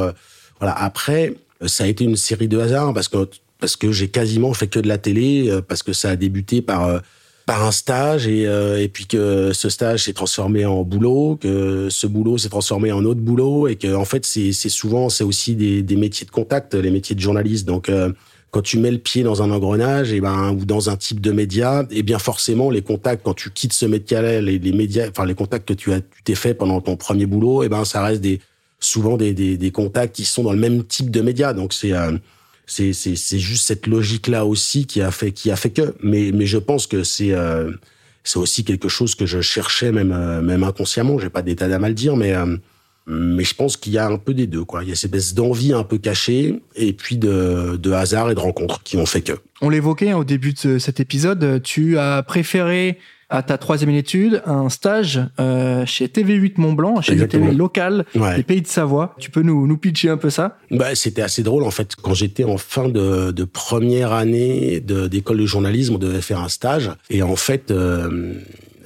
voilà. 0.61 0.75
Après, 0.79 1.35
ça 1.67 1.85
a 1.85 1.87
été 1.87 2.05
une 2.05 2.17
série 2.17 2.49
de 2.49 2.59
hasards 2.59 2.95
parce 2.95 3.09
que 3.09 3.29
parce 3.61 3.77
que 3.77 3.93
j'ai 3.93 4.09
quasiment 4.09 4.53
fait 4.53 4.67
que 4.67 4.79
de 4.79 4.89
la 4.89 4.99
télé, 4.99 5.51
parce 5.69 5.83
que 5.83 5.95
ça 5.95 6.11
a 6.11 6.17
débuté 6.17 6.61
par 6.61 7.01
par 7.47 7.65
un 7.65 7.73
stage 7.73 8.27
et, 8.27 8.43
et 8.43 8.89
puis 8.89 9.07
que 9.07 9.53
ce 9.55 9.69
stage 9.69 10.05
s'est 10.05 10.13
transformé 10.13 10.67
en 10.67 10.83
boulot, 10.83 11.39
que 11.41 11.89
ce 11.89 12.07
boulot 12.07 12.37
s'est 12.37 12.51
transformé 12.51 12.93
en 12.93 13.05
autre 13.05 13.21
boulot 13.21 13.69
et 13.69 13.77
que 13.77 13.95
en 13.95 14.05
fait 14.05 14.27
c'est 14.27 14.53
souvent 14.53 15.09
c'est 15.09 15.25
aussi 15.25 15.55
des, 15.55 15.83
des 15.83 15.97
métiers 15.97 16.27
de 16.27 16.31
contact, 16.31 16.75
les 16.75 16.91
métiers 16.91 17.15
de 17.15 17.21
journaliste. 17.21 17.67
Donc 17.67 17.89
quand 18.55 18.63
tu 18.63 18.79
mets 18.79 18.93
le 18.93 18.99
pied 18.99 19.25
dans 19.25 19.43
un 19.43 19.51
engrenage 19.51 20.13
et 20.13 20.21
ben 20.21 20.53
ou 20.53 20.65
dans 20.65 20.89
un 20.89 20.97
type 20.97 21.21
de 21.21 21.33
média, 21.33 21.85
et 21.91 21.99
eh 21.99 22.03
bien 22.05 22.21
forcément 22.21 22.71
les 22.71 22.83
contacts 22.83 23.25
quand 23.25 23.35
tu 23.35 23.51
quittes 23.51 23.73
ce 23.73 23.85
média-là, 23.85 24.41
les, 24.41 24.61
médias, 24.73 25.09
enfin 25.09 25.27
les 25.27 25.35
contacts 25.35 25.67
que 25.67 25.75
tu 25.75 25.93
as, 25.93 26.01
tu 26.01 26.23
t'es 26.23 26.37
fait 26.37 26.55
pendant 26.55 26.81
ton 26.81 26.95
premier 26.95 27.27
boulot, 27.27 27.65
et 27.65 27.67
eh 27.67 27.69
ben 27.69 27.85
ça 27.85 28.01
reste 28.05 28.21
des 28.21 28.39
souvent 28.79 29.17
des, 29.17 29.35
des, 29.35 29.57
des, 29.57 29.73
contacts 29.73 30.15
qui 30.15 30.25
sont 30.25 30.45
dans 30.45 30.53
le 30.53 30.61
même 30.61 30.85
type 30.85 31.11
de 31.11 31.21
média. 31.21 31.53
Donc 31.53 31.73
c'est 31.73 31.95
euh, 31.95 32.13
c'est 32.65 32.93
c'est 32.93 33.17
c'est 33.17 33.41
juste 33.41 33.67
cette 33.67 33.89
logique 33.89 34.29
là 34.29 34.47
aussi 34.47 34.87
qui 34.87 35.01
a 35.01 35.11
fait 35.11 35.33
qui 35.33 35.51
a 35.51 35.57
fait 35.57 35.71
que. 35.71 35.97
Mais 36.05 36.31
mais 36.33 36.47
je 36.47 36.59
pense 36.59 36.87
que 36.87 37.03
c'est 37.03 37.33
euh, 37.33 37.73
c'est 38.23 38.39
aussi 38.39 38.63
quelque 38.63 38.89
chose 38.89 39.17
que 39.17 39.27
je 39.27 39.41
cherchais 39.41 39.91
même 39.91 40.13
euh, 40.13 40.41
même 40.43 40.63
inconsciemment. 40.63 41.19
J'ai 41.19 41.29
pas 41.29 41.43
d'état 41.43 41.67
d'âme 41.67 41.83
à 41.83 41.89
le 41.89 41.95
dire, 41.97 42.15
mais 42.15 42.33
euh, 42.35 42.57
mais 43.07 43.45
je 43.45 43.55
pense 43.55 43.77
qu'il 43.77 43.93
y 43.93 43.99
a 43.99 44.07
un 44.07 44.17
peu 44.19 44.35
des 44.35 44.47
deux, 44.47 44.65
quoi. 44.65 44.83
Il 44.83 44.89
y 44.89 44.93
a 44.93 44.95
cette 44.95 45.15
espèce 45.15 45.35
d'envie 45.35 45.73
un 45.73 45.83
peu 45.85 45.99
cachée 45.99 46.61
et 46.77 46.93
puis 46.93 47.17
de, 47.17 47.77
de 47.77 47.93
hasard 47.93 48.31
et 48.31 48.35
de 48.35 48.41
rencontres 48.41 48.83
qui 48.83 48.97
ont 48.97 49.07
fait 49.07 49.21
que. 49.23 49.33
On 49.61 49.69
l'évoquait 49.69 50.11
hein, 50.11 50.17
au 50.19 50.25
début 50.25 50.53
de 50.55 50.79
cet 50.79 51.01
épisode. 51.01 51.63
Tu 51.63 51.99
as 51.99 52.23
préféré 52.23 52.99
à 53.31 53.43
ta 53.43 53.57
troisième 53.59 53.91
d'études 53.91 54.43
un 54.47 54.69
stage 54.69 55.21
euh, 55.41 55.85
chez 55.87 56.07
TV8 56.07 56.53
Mont 56.59 56.75
Blanc, 56.75 57.01
chez 57.01 57.15
les 57.15 57.27
TV 57.27 57.53
local 57.53 58.05
Ouais. 58.15 58.37
des 58.37 58.43
Pays 58.43 58.63
de 58.63 58.67
Savoie. 58.67 59.15
Tu 59.19 59.31
peux 59.31 59.41
nous, 59.43 59.67
nous 59.67 59.77
pitcher 59.79 60.11
un 60.11 60.19
peu 60.19 60.31
ça? 60.31 60.59
Bah, 60.71 60.95
c'était 60.95 61.23
assez 61.23 61.43
drôle 61.43 61.65
en 61.65 61.71
fait. 61.71 61.97
Quand 62.01 62.15
j'étais 62.15 62.45
en 62.45 62.59
fin 62.59 62.89
de, 62.89 63.33
de 63.33 63.45
première 63.45 64.13
année 64.13 64.81
de- 64.81 65.09
d'école 65.09 65.39
de, 65.39 65.47
journalisme, 65.47 65.95
on 65.95 65.99
devait 65.99 66.21
faire 66.21 66.41
un 66.41 66.49
stage. 66.51 66.91
Et 67.11 67.23
en 67.23 67.35
fait, 67.35 67.71
euh, 67.71 68.35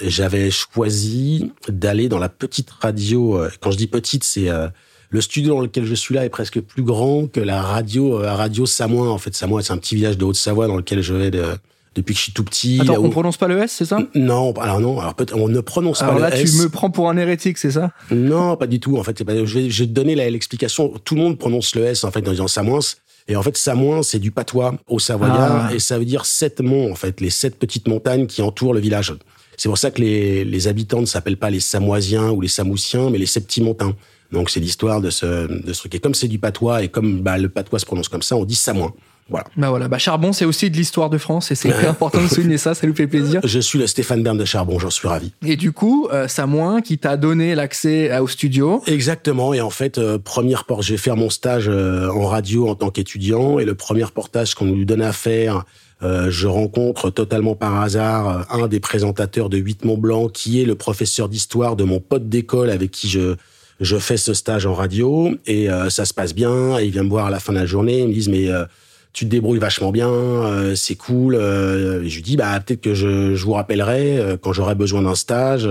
j'avais 0.02 0.50
choisi 0.50 1.52
d'aller 1.68 2.08
dans 2.08 2.18
la 2.18 2.28
petite 2.28 2.70
radio. 2.70 3.38
euh, 3.38 3.50
Quand 3.60 3.70
je 3.70 3.76
dis 3.76 3.86
petite, 3.86 4.24
c'est 4.24 4.48
euh, 4.48 4.68
le 5.10 5.20
studio 5.20 5.54
dans 5.54 5.60
lequel 5.60 5.84
je 5.84 5.94
suis 5.94 6.14
là 6.14 6.24
est 6.24 6.28
presque 6.30 6.60
plus 6.60 6.82
grand 6.82 7.26
que 7.26 7.40
la 7.40 7.62
radio, 7.62 8.18
euh, 8.20 8.24
la 8.24 8.34
radio 8.36 8.66
Samoin. 8.66 9.08
En 9.10 9.18
fait, 9.18 9.34
Samoin, 9.34 9.62
c'est 9.62 9.72
un 9.72 9.78
petit 9.78 9.94
village 9.94 10.18
de 10.18 10.24
Haute-Savoie 10.24 10.66
dans 10.66 10.76
lequel 10.76 11.00
je 11.02 11.14
vais 11.14 11.30
de- 11.30 11.44
depuis 11.94 12.14
que 12.14 12.18
je 12.18 12.24
suis 12.24 12.32
tout 12.32 12.44
petit. 12.44 12.78
Attends, 12.80 12.92
là 12.92 13.00
où- 13.00 13.06
on 13.06 13.10
prononce 13.10 13.36
pas 13.38 13.48
le 13.48 13.58
S, 13.58 13.72
c'est 13.72 13.84
ça? 13.84 13.98
Non, 14.14 14.52
alors 14.60 14.78
non. 14.80 15.00
Alors 15.00 15.14
on 15.34 15.48
ne 15.48 15.60
prononce 15.60 16.00
Alors 16.02 16.14
pas 16.14 16.20
là, 16.20 16.30
le 16.30 16.36
tu 16.36 16.42
S. 16.44 16.62
me 16.62 16.68
prends 16.68 16.90
pour 16.90 17.08
un 17.10 17.16
hérétique, 17.16 17.58
c'est 17.58 17.72
ça? 17.72 17.90
Non, 18.10 18.56
pas 18.56 18.66
du 18.66 18.78
tout. 18.78 18.98
En 18.98 19.02
fait, 19.02 19.18
je 19.18 19.24
vais, 19.58 19.70
je 19.70 19.82
vais 19.82 19.88
te 19.88 19.92
donner 19.92 20.14
l'explication. 20.14 20.92
Tout 21.04 21.14
le 21.16 21.22
monde 21.22 21.38
prononce 21.38 21.74
le 21.74 21.84
S 21.84 22.04
en 22.04 22.10
fait 22.10 22.26
en 22.28 22.30
disant 22.30 22.46
Samoins. 22.48 22.80
Et 23.30 23.36
en 23.36 23.42
fait, 23.42 23.56
Samoins, 23.58 24.02
c'est 24.02 24.20
du 24.20 24.30
patois 24.30 24.74
au 24.86 24.98
Savoyard 24.98 25.66
Ah. 25.68 25.74
et 25.74 25.80
ça 25.80 25.98
veut 25.98 26.04
dire 26.06 26.24
sept 26.24 26.60
monts 26.60 26.90
en 26.90 26.94
fait, 26.94 27.20
les 27.20 27.28
sept 27.30 27.58
petites 27.58 27.86
montagnes 27.88 28.26
qui 28.26 28.40
entourent 28.42 28.72
le 28.74 28.80
village. 28.80 29.14
C'est 29.58 29.68
pour 29.68 29.76
ça 29.76 29.90
que 29.90 30.00
les, 30.00 30.44
les 30.44 30.68
habitants 30.68 31.00
ne 31.00 31.06
s'appellent 31.06 31.36
pas 31.36 31.50
les 31.50 31.60
Samoisiens 31.60 32.30
ou 32.30 32.40
les 32.40 32.48
Samoussiens, 32.48 33.10
mais 33.10 33.18
les 33.18 33.26
Septimontins. 33.26 33.94
Donc 34.32 34.50
c'est 34.50 34.60
l'histoire 34.60 35.00
de 35.00 35.10
ce, 35.10 35.46
de 35.46 35.72
ce 35.72 35.78
truc. 35.80 35.94
Et 35.94 35.98
comme 35.98 36.14
c'est 36.14 36.28
du 36.28 36.38
patois 36.38 36.82
et 36.82 36.88
comme 36.88 37.20
bah, 37.20 37.38
le 37.38 37.48
patois 37.48 37.78
se 37.78 37.86
prononce 37.86 38.08
comme 38.08 38.22
ça, 38.22 38.36
on 38.36 38.44
dit 38.44 38.54
Samoin. 38.54 38.94
Voilà. 39.30 39.46
Bah 39.58 39.68
voilà, 39.68 39.88
bah 39.88 39.98
Charbon, 39.98 40.32
c'est 40.32 40.46
aussi 40.46 40.70
de 40.70 40.76
l'histoire 40.76 41.10
de 41.10 41.18
France 41.18 41.50
et 41.50 41.54
c'est 41.54 41.72
important 41.86 42.22
de 42.22 42.28
souligner 42.28 42.56
ça, 42.56 42.74
ça 42.74 42.86
nous 42.86 42.94
fait 42.94 43.06
plaisir. 43.06 43.40
Je 43.44 43.58
suis 43.58 43.78
le 43.78 43.86
Stéphane 43.86 44.22
Bern 44.22 44.38
de 44.38 44.44
Charbon, 44.44 44.78
j'en 44.78 44.88
suis 44.88 45.06
ravi. 45.06 45.32
Et 45.44 45.56
du 45.56 45.72
coup, 45.72 46.08
euh, 46.12 46.28
Samoin 46.28 46.80
qui 46.80 46.96
t'a 46.96 47.18
donné 47.18 47.54
l'accès 47.54 48.10
euh, 48.10 48.22
au 48.22 48.28
studio. 48.28 48.82
Exactement. 48.86 49.52
Et 49.52 49.60
en 49.60 49.70
fait, 49.70 49.98
euh, 49.98 50.18
premier 50.18 50.54
vais 50.80 50.96
faire 50.96 51.16
mon 51.16 51.28
stage 51.28 51.68
euh, 51.68 52.08
en 52.08 52.26
radio 52.26 52.68
en 52.68 52.74
tant 52.74 52.90
qu'étudiant. 52.90 53.58
Et 53.58 53.66
le 53.66 53.74
premier 53.74 54.04
reportage 54.04 54.54
qu'on 54.54 54.64
nous 54.64 54.84
donne 54.86 55.02
à 55.02 55.12
faire, 55.12 55.64
euh, 56.02 56.30
je 56.30 56.46
rencontre 56.46 57.10
totalement 57.10 57.54
par 57.54 57.80
hasard 57.80 58.28
euh, 58.28 58.62
un 58.62 58.68
des 58.68 58.80
présentateurs 58.80 59.48
de 59.48 59.58
8 59.58 59.84
Mont 59.84 59.98
Blanc, 59.98 60.28
qui 60.28 60.62
est 60.62 60.64
le 60.64 60.74
professeur 60.74 61.28
d'histoire 61.28 61.74
de 61.74 61.84
mon 61.84 61.98
pote 62.00 62.28
d'école 62.28 62.70
avec 62.70 62.90
qui 62.90 63.08
je 63.08 63.36
je 63.80 63.96
fais 63.96 64.16
ce 64.16 64.34
stage 64.34 64.66
en 64.66 64.74
radio. 64.74 65.30
Et 65.46 65.70
euh, 65.70 65.90
ça 65.90 66.04
se 66.04 66.14
passe 66.14 66.34
bien. 66.34 66.78
Et 66.78 66.86
il 66.86 66.90
vient 66.90 67.04
me 67.04 67.08
voir 67.08 67.26
à 67.26 67.30
la 67.30 67.40
fin 67.40 67.52
de 67.52 67.58
la 67.58 67.66
journée. 67.66 68.00
Ils 68.00 68.08
me 68.08 68.12
disent 68.12 68.28
mais 68.28 68.48
euh, 68.48 68.64
tu 69.12 69.24
te 69.24 69.30
débrouilles 69.30 69.58
vachement 69.58 69.90
bien, 69.90 70.10
euh, 70.10 70.74
c'est 70.74 70.94
cool. 70.94 71.34
Euh, 71.34 72.02
et 72.02 72.08
je 72.08 72.16
lui 72.16 72.22
dis 72.22 72.36
bah 72.36 72.58
peut-être 72.60 72.80
que 72.80 72.94
je, 72.94 73.34
je 73.34 73.44
vous 73.44 73.52
rappellerai 73.52 74.38
quand 74.42 74.52
j'aurai 74.52 74.74
besoin 74.74 75.02
d'un 75.02 75.14
stage. 75.14 75.68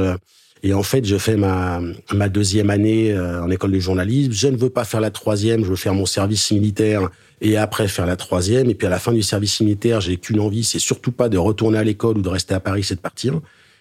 Et 0.63 0.73
en 0.73 0.81
fait, 0.81 1.05
je 1.05 1.17
fais 1.17 1.37
ma, 1.37 1.81
ma 2.11 2.29
deuxième 2.29 2.71
année 2.71 3.17
en 3.17 3.49
école 3.51 3.71
de 3.71 3.79
journalisme. 3.79 4.31
Je 4.31 4.47
ne 4.47 4.57
veux 4.57 4.71
pas 4.71 4.85
faire 4.85 5.01
la 5.01 5.11
troisième, 5.11 5.63
je 5.63 5.69
veux 5.69 5.75
faire 5.75 5.93
mon 5.93 6.07
service 6.07 6.51
militaire 6.51 7.09
et 7.41 7.57
après 7.57 7.87
faire 7.87 8.05
la 8.05 8.15
troisième. 8.15 8.69
Et 8.69 8.75
puis 8.75 8.87
à 8.87 8.89
la 8.89 8.99
fin 8.99 9.13
du 9.13 9.21
service 9.21 9.59
militaire, 9.59 10.01
j'ai 10.01 10.17
qu'une 10.17 10.39
envie, 10.39 10.63
c'est 10.63 10.79
surtout 10.79 11.11
pas 11.11 11.29
de 11.29 11.37
retourner 11.37 11.77
à 11.77 11.83
l'école 11.83 12.17
ou 12.17 12.21
de 12.21 12.29
rester 12.29 12.53
à 12.53 12.59
Paris, 12.59 12.83
c'est 12.83 12.95
de 12.95 12.99
partir. 12.99 13.39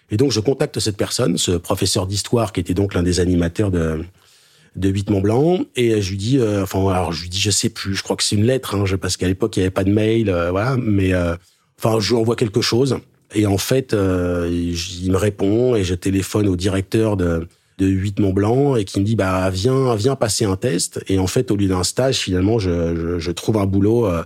Et 0.09 0.17
donc 0.17 0.31
je 0.31 0.39
contacte 0.39 0.79
cette 0.79 0.97
personne, 0.97 1.37
ce 1.37 1.51
professeur 1.51 2.07
d'histoire 2.07 2.53
qui 2.53 2.59
était 2.59 2.73
donc 2.73 2.93
l'un 2.93 3.03
des 3.03 3.19
animateurs 3.19 3.71
de 3.71 4.03
de 4.77 4.89
8 4.89 5.09
Mont 5.09 5.21
Blanc 5.21 5.59
et 5.75 6.01
je 6.01 6.09
lui 6.11 6.17
dis 6.17 6.37
euh, 6.37 6.63
enfin 6.63 6.79
alors 6.89 7.11
je 7.11 7.23
lui 7.23 7.29
dis 7.29 7.39
je 7.39 7.49
sais 7.49 7.69
plus 7.69 7.95
je 7.95 8.03
crois 8.03 8.15
que 8.15 8.23
c'est 8.23 8.35
une 8.35 8.45
lettre 8.45 8.75
hein, 8.75 8.83
parce 9.01 9.17
qu'à 9.17 9.27
l'époque 9.27 9.57
il 9.57 9.61
y 9.61 9.63
avait 9.63 9.71
pas 9.71 9.83
de 9.83 9.91
mail 9.91 10.29
euh, 10.29 10.51
voilà 10.51 10.77
mais 10.79 11.13
euh, 11.13 11.35
enfin 11.79 11.99
je 11.99 12.09
lui 12.09 12.19
envoie 12.21 12.35
quelque 12.35 12.61
chose 12.61 12.99
et 13.33 13.47
en 13.47 13.57
fait 13.57 13.93
euh, 13.93 14.47
il 14.51 15.11
me 15.11 15.17
répond 15.17 15.75
et 15.75 15.83
je 15.83 15.95
téléphone 15.95 16.47
au 16.47 16.55
directeur 16.55 17.17
de 17.17 17.47
de 17.77 17.85
8 17.87 18.19
Mont 18.19 18.33
Blanc 18.33 18.75
et 18.75 18.85
qui 18.85 18.99
me 18.99 19.05
dit 19.05 19.15
bah 19.15 19.49
viens 19.49 19.95
viens 19.95 20.15
passer 20.15 20.45
un 20.45 20.55
test 20.55 21.03
et 21.07 21.19
en 21.19 21.27
fait 21.27 21.51
au 21.51 21.55
lieu 21.55 21.67
d'un 21.67 21.83
stage 21.83 22.17
finalement 22.17 22.59
je, 22.59 22.95
je, 22.95 23.19
je 23.19 23.31
trouve 23.31 23.57
un 23.57 23.65
boulot 23.65 24.05
euh, 24.07 24.23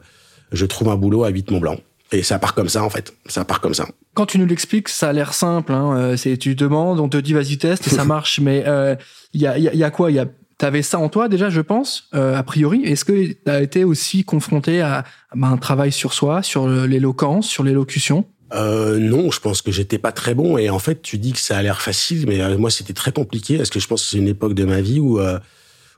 je 0.51 0.65
trouve 0.65 0.89
un 0.89 0.95
boulot 0.95 1.23
à 1.23 1.29
8 1.29 1.51
Mont 1.51 1.59
Blanc 1.59 1.77
et 2.11 2.23
ça 2.23 2.39
part 2.39 2.53
comme 2.53 2.69
ça 2.69 2.83
en 2.83 2.89
fait 2.89 3.13
ça 3.25 3.43
part 3.45 3.61
comme 3.61 3.73
ça 3.73 3.87
Quand 4.13 4.25
tu 4.25 4.37
nous 4.37 4.45
l'expliques, 4.45 4.89
ça 4.89 5.09
a 5.09 5.13
l'air 5.13 5.33
simple. 5.33 5.71
Hein. 5.71 5.95
euh, 5.97 6.17
C'est 6.17 6.37
tu 6.37 6.55
demandes, 6.55 6.99
on 6.99 7.07
te 7.07 7.17
dit 7.17 7.33
vas-y 7.33 7.57
teste 7.57 7.87
et 7.87 7.89
ça 7.89 8.03
marche. 8.15 8.39
Mais 8.41 8.63
euh, 8.67 8.95
il 9.33 9.41
y, 9.41 9.47
a, 9.47 9.57
y, 9.57 9.69
a, 9.69 9.73
y 9.73 9.83
a 9.83 9.91
quoi? 9.91 10.11
Il 10.11 10.15
y 10.15 10.19
a 10.19 10.25
T'avais 10.57 10.83
ça 10.83 10.99
en 10.99 11.09
toi 11.09 11.27
déjà, 11.27 11.49
je 11.49 11.59
pense, 11.59 12.07
euh, 12.13 12.37
a 12.37 12.43
priori? 12.43 12.83
Est-ce 12.83 13.03
que 13.03 13.31
tu 13.31 13.35
as 13.47 13.63
été 13.63 13.83
aussi 13.83 14.23
confronté 14.23 14.79
à 14.79 15.05
bah, 15.33 15.47
un 15.47 15.57
travail 15.57 15.91
sur 15.91 16.13
soi, 16.13 16.43
sur 16.43 16.67
l'éloquence, 16.67 17.47
sur 17.47 17.63
l'élocution? 17.63 18.25
Euh, 18.53 18.99
non, 18.99 19.31
je 19.31 19.39
pense 19.39 19.61
que 19.61 19.71
j'étais 19.71 19.97
pas 19.97 20.11
très 20.11 20.33
bon. 20.35 20.57
Et 20.57 20.69
en 20.69 20.79
fait, 20.79 21.01
tu 21.01 21.17
dis 21.17 21.31
que 21.33 21.39
ça 21.39 21.57
a 21.57 21.61
l'air 21.61 21.81
facile, 21.81 22.25
mais 22.27 22.41
euh, 22.41 22.57
moi, 22.57 22.69
c'était 22.69 22.93
très 22.93 23.11
compliqué 23.11 23.57
parce 23.57 23.69
que 23.69 23.79
je 23.79 23.87
pense 23.87 24.03
que 24.03 24.09
c'est 24.09 24.17
une 24.17 24.27
époque 24.27 24.53
de 24.53 24.65
ma 24.65 24.81
vie 24.81 24.99
où, 24.99 25.19
euh, 25.19 25.39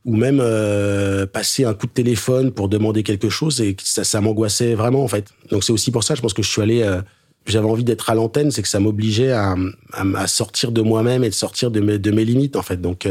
où 0.06 0.16
même 0.16 0.40
euh, 0.42 1.26
passer 1.26 1.66
un 1.66 1.74
coup 1.74 1.88
de 1.88 1.92
téléphone 1.92 2.52
pour 2.52 2.70
demander 2.70 3.04
quelque 3.04 3.30
chose, 3.30 3.62
et 3.62 3.76
ça, 3.84 4.04
ça 4.04 4.22
m'angoissait 4.22 4.76
vraiment 4.76 5.04
en 5.04 5.08
fait. 5.08 5.28
Donc 5.50 5.64
c'est 5.64 5.74
aussi 5.74 5.92
pour 5.92 6.04
ça, 6.04 6.16
je 6.16 6.22
pense 6.22 6.34
que 6.34 6.44
je 6.44 6.50
suis 6.50 6.62
allé. 6.62 6.82
euh, 6.84 7.02
j'avais 7.46 7.68
envie 7.68 7.84
d'être 7.84 8.10
à 8.10 8.16
l'antenne, 8.16 8.52
c'est 8.52 8.62
que 8.62 8.70
ça 8.70 8.80
m'obligeait 8.80 9.32
à, 9.32 9.56
à, 9.92 10.04
à, 10.16 10.28
sortir 10.28 10.72
de 10.72 10.82
moi-même 10.82 11.26
et 11.26 11.30
de 11.30 11.34
sortir 11.34 11.72
de 11.72 11.82
mes, 11.82 12.00
de 12.00 12.12
mes 12.12 12.24
limites 12.24 12.56
en 12.56 12.62
fait. 12.62 12.80
Donc, 12.80 13.06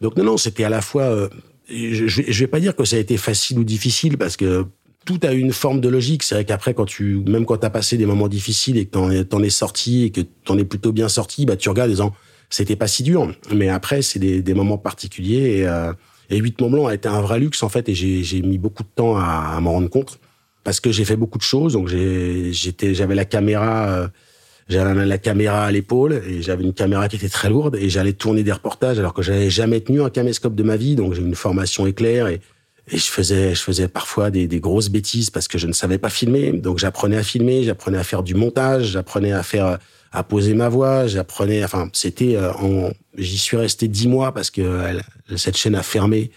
donc 0.00 0.16
non, 0.16 0.24
non, 0.24 0.36
c'était 0.38 0.64
à 0.64 0.68
la 0.70 0.80
fois. 0.80 1.28
je, 1.68 2.06
je 2.08 2.40
vais 2.40 2.48
pas 2.48 2.58
dire 2.58 2.74
que 2.74 2.84
ça 2.84 2.96
a 2.96 2.98
été 2.98 3.16
facile 3.16 3.60
ou 3.60 3.64
difficile 3.64 4.18
parce 4.18 4.36
que 4.36 4.66
tout 5.04 5.18
a 5.22 5.32
une 5.32 5.52
forme 5.52 5.80
de 5.80 5.88
logique. 5.88 6.22
C'est 6.22 6.34
vrai 6.34 6.44
qu'après, 6.44 6.74
quand 6.74 6.84
tu, 6.84 7.22
même 7.26 7.46
quand 7.46 7.56
t'as 7.56 7.70
passé 7.70 7.96
des 7.96 8.06
moments 8.06 8.28
difficiles 8.28 8.76
et 8.76 8.86
que 8.86 8.90
t'en 8.90 9.24
t'en 9.24 9.42
es 9.42 9.50
sorti 9.50 10.04
et 10.04 10.10
que 10.10 10.20
t'en 10.20 10.58
es 10.58 10.64
plutôt 10.64 10.92
bien 10.92 11.08
sorti, 11.08 11.46
bah, 11.46 11.56
tu 11.56 11.68
regardes 11.68 11.90
en 11.90 11.92
disant, 11.92 12.14
c'était 12.50 12.76
pas 12.76 12.86
si 12.86 13.02
dur. 13.02 13.32
Mais 13.54 13.68
après, 13.68 14.02
c'est 14.02 14.18
des, 14.18 14.42
des 14.42 14.54
moments 14.54 14.78
particuliers 14.78 15.58
et, 15.58 15.66
euh, 15.66 15.92
et 16.28 16.38
8 16.38 16.60
Mont 16.60 16.70
Blanc 16.70 16.86
a 16.86 16.94
été 16.94 17.08
un 17.08 17.20
vrai 17.20 17.40
luxe, 17.40 17.62
en 17.62 17.68
fait, 17.68 17.88
et 17.88 17.94
j'ai, 17.94 18.42
mis 18.42 18.58
beaucoup 18.58 18.82
de 18.82 18.88
temps 18.94 19.16
à, 19.16 19.54
à 19.56 19.60
m'en 19.60 19.72
rendre 19.72 19.88
compte 19.88 20.20
parce 20.64 20.80
que 20.80 20.92
j'ai 20.92 21.04
fait 21.04 21.16
beaucoup 21.16 21.38
de 21.38 21.42
choses. 21.42 21.72
Donc, 21.72 21.88
j'ai, 21.88 22.52
j'étais, 22.52 22.94
j'avais 22.94 23.14
la 23.14 23.24
caméra, 23.24 23.88
euh, 23.88 24.08
j'avais 24.68 25.06
la 25.06 25.18
caméra 25.18 25.64
à 25.64 25.70
l'épaule 25.72 26.22
et 26.28 26.42
j'avais 26.42 26.62
une 26.62 26.74
caméra 26.74 27.08
qui 27.08 27.16
était 27.16 27.28
très 27.28 27.48
lourde 27.48 27.76
et 27.76 27.88
j'allais 27.88 28.12
tourner 28.12 28.42
des 28.42 28.52
reportages 28.52 28.98
alors 28.98 29.14
que 29.14 29.22
j'avais 29.22 29.50
jamais 29.50 29.80
tenu 29.80 30.02
un 30.02 30.10
caméscope 30.10 30.54
de 30.54 30.62
ma 30.62 30.76
vie. 30.76 30.94
Donc, 30.94 31.14
j'ai 31.14 31.22
une 31.22 31.34
formation 31.34 31.86
éclair 31.86 32.28
et, 32.28 32.40
et 32.88 32.98
je 32.98 33.06
faisais, 33.06 33.54
je 33.54 33.60
faisais 33.60 33.88
parfois 33.88 34.30
des, 34.30 34.46
des 34.46 34.60
grosses 34.60 34.88
bêtises 34.88 35.30
parce 35.30 35.48
que 35.48 35.58
je 35.58 35.66
ne 35.66 35.72
savais 35.72 35.98
pas 35.98 36.10
filmer. 36.10 36.52
Donc 36.52 36.78
j'apprenais 36.78 37.16
à 37.16 37.22
filmer, 37.22 37.62
j'apprenais 37.62 37.98
à 37.98 38.04
faire 38.04 38.22
du 38.22 38.34
montage, 38.34 38.86
j'apprenais 38.86 39.32
à 39.32 39.42
faire, 39.42 39.78
à 40.12 40.22
poser 40.24 40.54
ma 40.54 40.68
voix, 40.68 41.06
j'apprenais, 41.06 41.62
enfin 41.64 41.88
c'était, 41.92 42.36
en, 42.36 42.90
j'y 43.16 43.38
suis 43.38 43.56
resté 43.56 43.88
dix 43.88 44.08
mois 44.08 44.32
parce 44.32 44.50
que 44.50 44.82
elle, 44.86 45.02
cette 45.36 45.56
chaîne 45.56 45.74
a 45.74 45.82
fermé. 45.82 46.30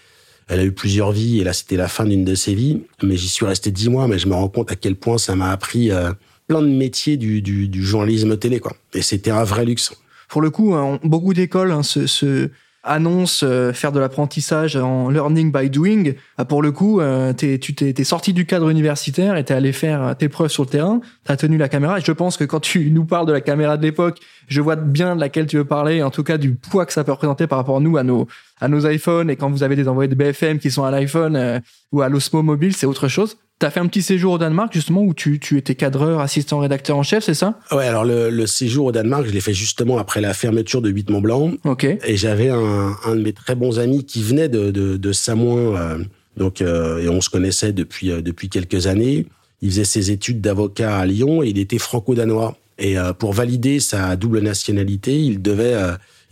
Elle 0.46 0.60
a 0.60 0.64
eu 0.64 0.72
plusieurs 0.72 1.10
vies 1.10 1.40
et 1.40 1.44
là 1.44 1.54
c'était 1.54 1.76
la 1.76 1.88
fin 1.88 2.04
d'une 2.04 2.24
de 2.24 2.34
ses 2.34 2.54
vies. 2.54 2.82
Mais 3.02 3.16
j'y 3.16 3.28
suis 3.28 3.46
resté 3.46 3.70
dix 3.70 3.88
mois, 3.88 4.06
mais 4.08 4.18
je 4.18 4.28
me 4.28 4.34
rends 4.34 4.48
compte 4.48 4.70
à 4.70 4.76
quel 4.76 4.94
point 4.94 5.18
ça 5.18 5.34
m'a 5.34 5.50
appris 5.50 5.90
euh, 5.90 6.12
plein 6.46 6.60
de 6.60 6.68
métiers 6.68 7.16
du, 7.16 7.40
du, 7.40 7.68
du, 7.68 7.82
journalisme 7.82 8.36
télé 8.36 8.60
quoi. 8.60 8.76
Et 8.92 9.02
c'était 9.02 9.30
un 9.30 9.44
vrai 9.44 9.64
luxe. 9.64 9.92
Pour 10.28 10.42
le 10.42 10.50
coup, 10.50 10.74
hein, 10.74 11.00
beaucoup 11.02 11.32
d'écoles 11.32 11.72
hein, 11.72 11.82
se 11.82 12.50
annonce 12.84 13.42
euh, 13.42 13.72
faire 13.72 13.92
de 13.92 13.98
l'apprentissage 13.98 14.76
en 14.76 15.08
learning 15.08 15.50
by 15.50 15.70
doing, 15.70 16.12
bah 16.38 16.44
pour 16.44 16.62
le 16.62 16.70
coup, 16.70 17.00
euh, 17.00 17.32
es, 17.42 17.58
tu 17.58 17.74
t'es 17.74 17.94
es 17.96 18.04
sorti 18.04 18.32
du 18.32 18.46
cadre 18.46 18.68
universitaire 18.68 19.36
et 19.36 19.44
t'es 19.44 19.54
allé 19.54 19.72
faire 19.72 20.14
tes 20.16 20.28
preuves 20.28 20.50
sur 20.50 20.64
le 20.64 20.68
terrain, 20.68 21.00
t'as 21.24 21.36
tenu 21.36 21.56
la 21.56 21.68
caméra. 21.68 21.98
Et 21.98 22.02
je 22.04 22.12
pense 22.12 22.36
que 22.36 22.44
quand 22.44 22.60
tu 22.60 22.90
nous 22.92 23.04
parles 23.04 23.26
de 23.26 23.32
la 23.32 23.40
caméra 23.40 23.76
de 23.76 23.82
l'époque, 23.82 24.20
je 24.48 24.60
vois 24.60 24.76
bien 24.76 25.16
de 25.16 25.20
laquelle 25.20 25.46
tu 25.46 25.56
veux 25.56 25.64
parler, 25.64 26.02
en 26.02 26.10
tout 26.10 26.22
cas 26.22 26.38
du 26.38 26.54
poids 26.54 26.86
que 26.86 26.92
ça 26.92 27.04
peut 27.04 27.12
représenter 27.12 27.46
par 27.46 27.58
rapport 27.58 27.78
à 27.78 27.80
nous, 27.80 27.96
à 27.96 28.02
nos, 28.02 28.28
à 28.60 28.68
nos 28.68 28.86
iPhones. 28.86 29.30
Et 29.30 29.36
quand 29.36 29.50
vous 29.50 29.62
avez 29.62 29.76
des 29.76 29.88
envoyés 29.88 30.08
de 30.08 30.14
BFM 30.14 30.58
qui 30.58 30.70
sont 30.70 30.84
à 30.84 30.90
l'iPhone 30.90 31.36
euh, 31.36 31.60
ou 31.92 32.02
à 32.02 32.08
l'Osmo 32.08 32.42
Mobile, 32.42 32.76
c'est 32.76 32.86
autre 32.86 33.08
chose. 33.08 33.36
T'as 33.60 33.70
fait 33.70 33.80
un 33.80 33.86
petit 33.86 34.02
séjour 34.02 34.32
au 34.32 34.38
Danemark 34.38 34.72
justement 34.72 35.02
où 35.02 35.14
tu, 35.14 35.38
tu 35.38 35.56
étais 35.56 35.76
cadreur, 35.76 36.20
assistant 36.20 36.58
rédacteur 36.58 36.96
en 36.96 37.02
chef, 37.02 37.24
c'est 37.24 37.34
ça? 37.34 37.58
Ouais, 37.70 37.86
alors 37.86 38.04
le, 38.04 38.28
le, 38.28 38.46
séjour 38.46 38.86
au 38.86 38.92
Danemark, 38.92 39.26
je 39.26 39.30
l'ai 39.30 39.40
fait 39.40 39.54
justement 39.54 39.98
après 39.98 40.20
la 40.20 40.34
fermeture 40.34 40.82
de 40.82 40.90
8 40.90 41.10
Mont 41.10 41.20
Blanc. 41.20 41.52
Ok. 41.64 41.84
Et 41.84 42.16
j'avais 42.16 42.48
un, 42.48 42.96
un 43.04 43.14
de 43.14 43.22
mes 43.22 43.32
très 43.32 43.54
bons 43.54 43.78
amis 43.78 44.04
qui 44.04 44.22
venait 44.22 44.48
de, 44.48 44.70
de, 44.72 44.96
de 44.96 45.12
Samoin, 45.12 45.76
euh, 45.76 45.98
donc 46.36 46.62
euh, 46.62 47.00
et 47.00 47.08
on 47.08 47.20
se 47.20 47.30
connaissait 47.30 47.72
depuis 47.72 48.10
euh, 48.10 48.22
depuis 48.22 48.48
quelques 48.48 48.88
années. 48.88 49.26
Il 49.62 49.70
faisait 49.70 49.84
ses 49.84 50.10
études 50.10 50.40
d'avocat 50.40 50.98
à 50.98 51.06
Lyon 51.06 51.42
et 51.42 51.48
il 51.48 51.58
était 51.58 51.78
franco-danois. 51.78 52.56
Et 52.76 52.96
pour 53.20 53.32
valider 53.32 53.78
sa 53.78 54.16
double 54.16 54.40
nationalité, 54.40 55.16
il 55.16 55.40
devait 55.40 55.76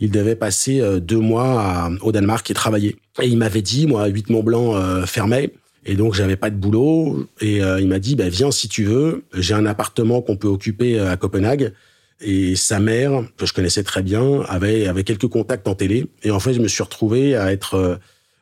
il 0.01 0.11
devait 0.11 0.35
passer 0.35 0.83
deux 0.99 1.17
mois 1.17 1.61
à, 1.61 1.89
au 2.01 2.11
Danemark 2.11 2.51
et 2.51 2.53
travailler. 2.53 2.97
Et 3.21 3.27
il 3.27 3.37
m'avait 3.37 3.61
dit, 3.61 3.85
moi, 3.85 4.07
8 4.07 4.29
Mont 4.29 4.43
Blanc 4.43 4.75
euh, 4.75 5.05
fermait. 5.05 5.53
Et 5.85 5.95
donc 5.95 6.13
j'avais 6.13 6.35
pas 6.35 6.49
de 6.49 6.55
boulot. 6.55 7.27
Et 7.41 7.63
euh, 7.63 7.79
il 7.79 7.87
m'a 7.87 7.99
dit 7.99 8.15
bah 8.15 8.29
viens 8.29 8.51
si 8.51 8.69
tu 8.69 8.83
veux, 8.85 9.23
j'ai 9.33 9.53
un 9.53 9.65
appartement 9.65 10.21
qu'on 10.21 10.37
peut 10.37 10.47
occuper 10.47 10.99
euh, 10.99 11.11
à 11.11 11.17
Copenhague. 11.17 11.73
Et 12.21 12.55
sa 12.55 12.79
mère 12.79 13.23
que 13.37 13.45
je 13.45 13.53
connaissais 13.53 13.83
très 13.83 14.01
bien 14.01 14.41
avait 14.47 14.87
avait 14.87 15.03
quelques 15.03 15.27
contacts 15.27 15.67
en 15.67 15.75
télé. 15.75 16.07
Et 16.23 16.31
en 16.31 16.39
fait 16.39 16.53
je 16.53 16.61
me 16.61 16.67
suis 16.67 16.83
retrouvé 16.83 17.35
à 17.35 17.51
être 17.51 17.75
euh, 17.75 17.95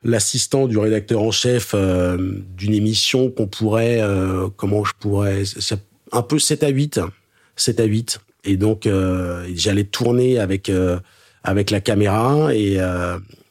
l'assistant 0.03 0.67
du 0.67 0.77
rédacteur 0.77 1.21
en 1.21 1.31
chef 1.31 1.71
euh, 1.73 2.17
d'une 2.57 2.73
émission 2.73 3.29
qu'on 3.29 3.47
pourrait 3.47 4.01
comment 4.57 4.83
je 4.83 4.93
pourrais 4.99 5.43
un 6.11 6.21
peu 6.21 6.39
7 6.39 6.63
à 6.63 6.69
8 6.69 7.01
7 7.55 7.79
à 7.79 7.83
8 7.83 8.19
Et 8.45 8.57
donc, 8.57 8.89
j'allais 9.53 9.83
tourner 9.83 10.39
avec 10.39 10.71
avec 11.43 11.69
la 11.69 11.81
caméra. 11.81 12.53
Et 12.55 12.79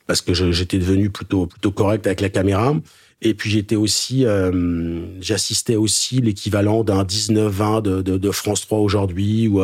parce 0.09 0.23
que 0.23 0.35
j'étais 0.35 0.79
devenu 0.79 1.09
plutôt 1.09 1.47
plutôt 1.47 1.71
correct 1.71 2.05
avec 2.09 2.21
la 2.21 2.31
caméra. 2.31 2.75
Et 3.23 3.35
puis 3.35 3.51
j'étais 3.51 3.77
aussi, 3.77 4.25
j'assistais 5.21 5.77
aussi 5.77 6.21
l'équivalent 6.21 6.85
d'un 6.85 7.05
19-20 7.05 7.83
de, 7.83 8.03
de, 8.03 8.17
de, 8.17 8.31
France 8.31 8.63
3 8.63 8.79
aujourd'hui, 8.79 9.47
où 9.49 9.63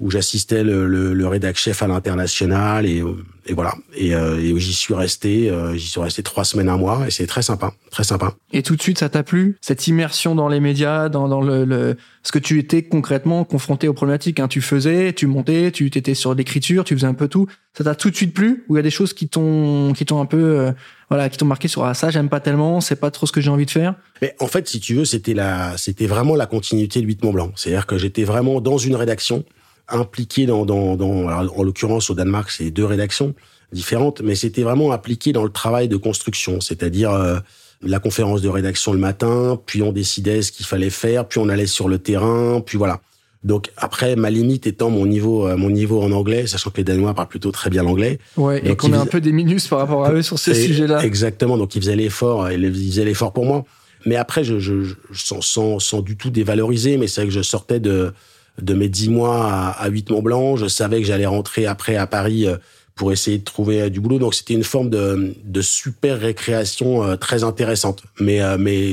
où 0.00 0.10
j'assistais 0.10 0.62
le, 0.62 0.86
le, 0.86 1.12
le 1.14 1.26
rédac 1.26 1.56
chef 1.56 1.82
à 1.82 1.86
l'international 1.86 2.86
et, 2.86 3.02
et 3.46 3.54
voilà. 3.54 3.74
Et, 3.96 4.14
euh, 4.14 4.38
et 4.38 4.58
j'y 4.58 4.72
suis 4.72 4.94
resté 4.94 5.50
euh, 5.50 5.74
j'y 5.74 5.86
suis 5.88 6.00
resté 6.00 6.22
trois 6.22 6.44
semaines 6.44 6.68
un 6.68 6.76
mois 6.76 7.06
et 7.06 7.10
c'est 7.10 7.26
très 7.26 7.42
sympa 7.42 7.72
très 7.90 8.04
sympa. 8.04 8.34
Et 8.52 8.62
tout 8.62 8.76
de 8.76 8.82
suite 8.82 8.98
ça 8.98 9.08
t'a 9.08 9.22
plu 9.22 9.56
cette 9.60 9.86
immersion 9.88 10.34
dans 10.34 10.48
les 10.48 10.60
médias 10.60 11.08
dans, 11.08 11.28
dans 11.28 11.40
le, 11.40 11.64
le 11.64 11.96
ce 12.22 12.30
que 12.30 12.38
tu 12.38 12.58
étais 12.58 12.82
concrètement 12.82 13.44
confronté 13.44 13.88
aux 13.88 13.94
problématiques 13.94 14.38
hein? 14.38 14.48
tu 14.48 14.60
faisais 14.60 15.12
tu 15.12 15.26
montais 15.26 15.72
tu 15.72 15.86
étais 15.86 16.14
sur 16.14 16.34
l'écriture 16.34 16.84
tu 16.84 16.94
faisais 16.94 17.06
un 17.06 17.14
peu 17.14 17.28
tout. 17.28 17.46
Ça 17.76 17.84
t'a 17.84 17.94
tout 17.94 18.10
de 18.10 18.16
suite 18.16 18.34
plu 18.34 18.64
ou 18.68 18.76
il 18.76 18.78
y 18.78 18.80
a 18.80 18.82
des 18.82 18.90
choses 18.90 19.12
qui 19.12 19.28
t'ont 19.28 19.92
qui 19.96 20.04
t'ont 20.04 20.20
un 20.20 20.26
peu 20.26 20.58
euh, 20.58 20.72
voilà 21.08 21.28
qui 21.28 21.38
t'ont 21.38 21.46
marqué 21.46 21.68
sur 21.68 21.84
ah 21.84 21.94
ça 21.94 22.10
j'aime 22.10 22.28
pas 22.28 22.40
tellement 22.40 22.80
c'est 22.80 22.96
pas 22.96 23.10
trop 23.10 23.26
ce 23.26 23.32
que 23.32 23.40
j'ai 23.40 23.50
envie 23.50 23.66
de 23.66 23.70
faire? 23.70 23.94
Mais 24.22 24.36
en 24.38 24.46
fait 24.46 24.68
si 24.68 24.78
tu 24.78 24.94
veux 24.94 25.04
c'était 25.04 25.34
la 25.34 25.76
c'était 25.76 26.06
vraiment 26.06 26.36
la 26.36 26.46
continuité 26.46 27.00
de 27.00 27.06
8 27.06 27.24
Mont 27.24 27.32
Blanc 27.32 27.52
c'est 27.56 27.70
à 27.70 27.72
dire 27.72 27.86
que 27.86 27.98
j'étais 27.98 28.24
vraiment 28.24 28.60
dans 28.60 28.78
une 28.78 28.94
rédaction 28.94 29.44
impliqué 29.90 30.46
dans, 30.46 30.64
dans, 30.64 30.96
dans 30.96 31.28
en 31.28 31.62
l'occurrence 31.62 32.10
au 32.10 32.14
Danemark, 32.14 32.50
c'est 32.50 32.70
deux 32.70 32.84
rédactions 32.84 33.34
différentes, 33.72 34.20
mais 34.22 34.34
c'était 34.34 34.62
vraiment 34.62 34.92
impliqué 34.92 35.32
dans 35.32 35.44
le 35.44 35.50
travail 35.50 35.88
de 35.88 35.96
construction, 35.96 36.60
c'est-à-dire 36.60 37.12
euh, 37.12 37.38
la 37.82 38.00
conférence 38.00 38.40
de 38.42 38.48
rédaction 38.48 38.92
le 38.92 38.98
matin, 38.98 39.60
puis 39.66 39.82
on 39.82 39.92
décidait 39.92 40.42
ce 40.42 40.52
qu'il 40.52 40.66
fallait 40.66 40.90
faire, 40.90 41.26
puis 41.26 41.38
on 41.38 41.48
allait 41.48 41.66
sur 41.66 41.88
le 41.88 41.98
terrain, 41.98 42.62
puis 42.64 42.78
voilà. 42.78 43.00
Donc 43.44 43.70
après, 43.76 44.16
ma 44.16 44.30
limite 44.30 44.66
étant 44.66 44.90
mon 44.90 45.06
niveau, 45.06 45.46
euh, 45.46 45.56
mon 45.56 45.70
niveau 45.70 46.02
en 46.02 46.10
anglais, 46.10 46.46
sachant 46.46 46.70
que 46.70 46.78
les 46.78 46.84
Danois 46.84 47.14
parlent 47.14 47.28
plutôt 47.28 47.52
très 47.52 47.70
bien 47.70 47.84
l'anglais. 47.84 48.18
Ouais, 48.36 48.60
et 48.64 48.74
qu'on 48.74 48.92
a 48.92 48.98
un 48.98 49.06
peu 49.06 49.20
des 49.20 49.32
minus 49.32 49.68
par 49.68 49.78
rapport 49.78 50.04
à 50.04 50.12
eux 50.12 50.22
sur 50.22 50.38
ces 50.38 50.54
sujets-là. 50.54 51.04
Exactement. 51.04 51.56
Donc 51.56 51.74
ils 51.76 51.80
faisaient 51.80 51.94
l'effort, 51.94 52.50
ils 52.50 52.74
faisaient 52.74 53.04
l'effort 53.04 53.32
pour 53.32 53.44
moi. 53.44 53.64
Mais 54.06 54.16
après, 54.16 54.42
je, 54.42 54.58
je, 54.58 54.82
je 54.82 54.94
sans, 55.12 55.40
sans, 55.40 55.78
sans, 55.78 56.02
du 56.02 56.16
tout 56.16 56.30
dévaloriser, 56.30 56.96
mais 56.96 57.06
c'est 57.06 57.20
vrai 57.20 57.28
que 57.28 57.34
je 57.34 57.42
sortais 57.42 57.80
de 57.80 58.12
de 58.60 58.74
mes 58.74 58.88
dix 58.88 59.08
mois 59.08 59.50
à, 59.50 59.70
à 59.70 59.88
8 59.88 60.10
Mont. 60.10 60.56
Je 60.56 60.66
savais 60.66 61.00
que 61.00 61.06
j'allais 61.06 61.26
rentrer 61.26 61.66
après 61.66 61.96
à 61.96 62.06
Paris 62.06 62.46
euh, 62.46 62.56
pour 62.94 63.12
essayer 63.12 63.38
de 63.38 63.44
trouver 63.44 63.82
euh, 63.82 63.88
du 63.88 64.00
boulot. 64.00 64.18
Donc 64.18 64.34
c'était 64.34 64.54
une 64.54 64.64
forme 64.64 64.90
de, 64.90 65.34
de 65.44 65.60
super 65.60 66.18
récréation 66.18 67.04
euh, 67.04 67.16
très 67.16 67.44
intéressante. 67.44 68.02
Mais 68.20 68.40
mais 68.58 68.92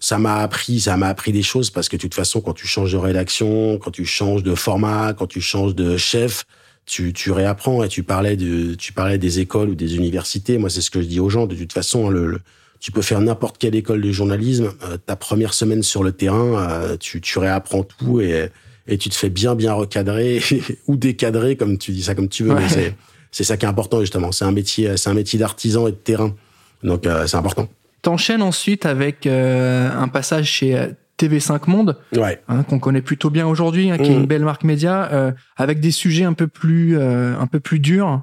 ça 0.00 0.18
m'a 0.18 0.36
appris, 0.36 0.80
ça 0.80 0.96
m'a 0.96 1.08
appris 1.08 1.32
des 1.32 1.42
choses 1.42 1.70
parce 1.70 1.88
que 1.88 1.96
de 1.96 2.02
toute 2.02 2.14
façon, 2.14 2.40
quand 2.40 2.52
tu 2.52 2.66
changes 2.66 2.92
de 2.92 2.98
rédaction, 2.98 3.78
quand 3.78 3.90
tu 3.90 4.04
changes 4.04 4.42
de 4.42 4.54
format, 4.54 5.12
quand 5.12 5.26
tu 5.26 5.40
changes 5.40 5.74
de 5.74 5.96
chef, 5.96 6.44
tu, 6.86 7.12
tu 7.12 7.32
réapprends. 7.32 7.82
Et 7.82 7.88
tu 7.88 8.02
parlais 8.02 8.36
de, 8.36 8.74
tu 8.74 8.92
parlais 8.92 9.18
des 9.18 9.40
écoles 9.40 9.70
ou 9.70 9.74
des 9.74 9.96
universités. 9.96 10.56
Moi, 10.58 10.70
c'est 10.70 10.80
ce 10.80 10.90
que 10.90 11.02
je 11.02 11.06
dis 11.06 11.20
aux 11.20 11.28
gens. 11.28 11.46
De 11.46 11.56
toute 11.56 11.72
façon, 11.72 12.10
le, 12.10 12.38
tu 12.80 12.92
peux 12.92 13.02
faire 13.02 13.20
n'importe 13.20 13.58
quelle 13.58 13.74
école 13.74 14.00
de 14.00 14.12
journalisme. 14.12 14.72
ta 15.04 15.16
première 15.16 15.52
semaine 15.52 15.82
sur 15.82 16.04
le 16.04 16.12
terrain, 16.12 16.96
tu, 17.00 17.20
tu 17.20 17.38
réapprends 17.40 17.82
tout 17.82 18.20
et 18.20 18.50
et 18.88 18.98
tu 18.98 19.08
te 19.08 19.14
fais 19.14 19.30
bien 19.30 19.54
bien 19.54 19.72
recadrer 19.74 20.42
ou 20.86 20.96
décadrer 20.96 21.56
comme 21.56 21.78
tu 21.78 21.92
dis 21.92 22.02
ça 22.02 22.14
comme 22.14 22.28
tu 22.28 22.44
veux. 22.44 22.54
Mais 22.54 22.68
c'est 22.68 22.94
c'est 23.30 23.44
ça 23.44 23.56
qui 23.56 23.66
est 23.66 23.68
important 23.68 24.00
justement. 24.00 24.32
C'est 24.32 24.44
un 24.44 24.52
métier 24.52 24.96
c'est 24.96 25.10
un 25.10 25.14
métier 25.14 25.38
d'artisan 25.38 25.86
et 25.86 25.92
de 25.92 25.96
terrain. 25.96 26.34
Donc 26.82 27.06
euh, 27.06 27.26
c'est 27.26 27.36
important. 27.36 27.68
T'enchaînes 28.02 28.42
ensuite 28.42 28.86
avec 28.86 29.26
euh, 29.26 29.90
un 29.90 30.08
passage 30.08 30.46
chez 30.46 30.78
euh, 30.78 30.86
TV5 31.18 31.68
Monde, 31.68 31.98
ouais. 32.14 32.40
hein, 32.48 32.62
qu'on 32.62 32.78
connaît 32.78 33.02
plutôt 33.02 33.28
bien 33.28 33.46
aujourd'hui, 33.46 33.90
hein, 33.90 33.98
qui 33.98 34.04
est 34.04 34.14
une 34.14 34.22
mmh. 34.22 34.26
belle 34.26 34.44
marque 34.44 34.62
média, 34.62 35.08
euh, 35.12 35.32
avec 35.56 35.80
des 35.80 35.90
sujets 35.90 36.22
un 36.22 36.32
peu 36.32 36.46
plus, 36.46 36.96
un 37.00 37.46
peu 37.48 37.58
plus 37.58 37.80
durs. 37.80 38.22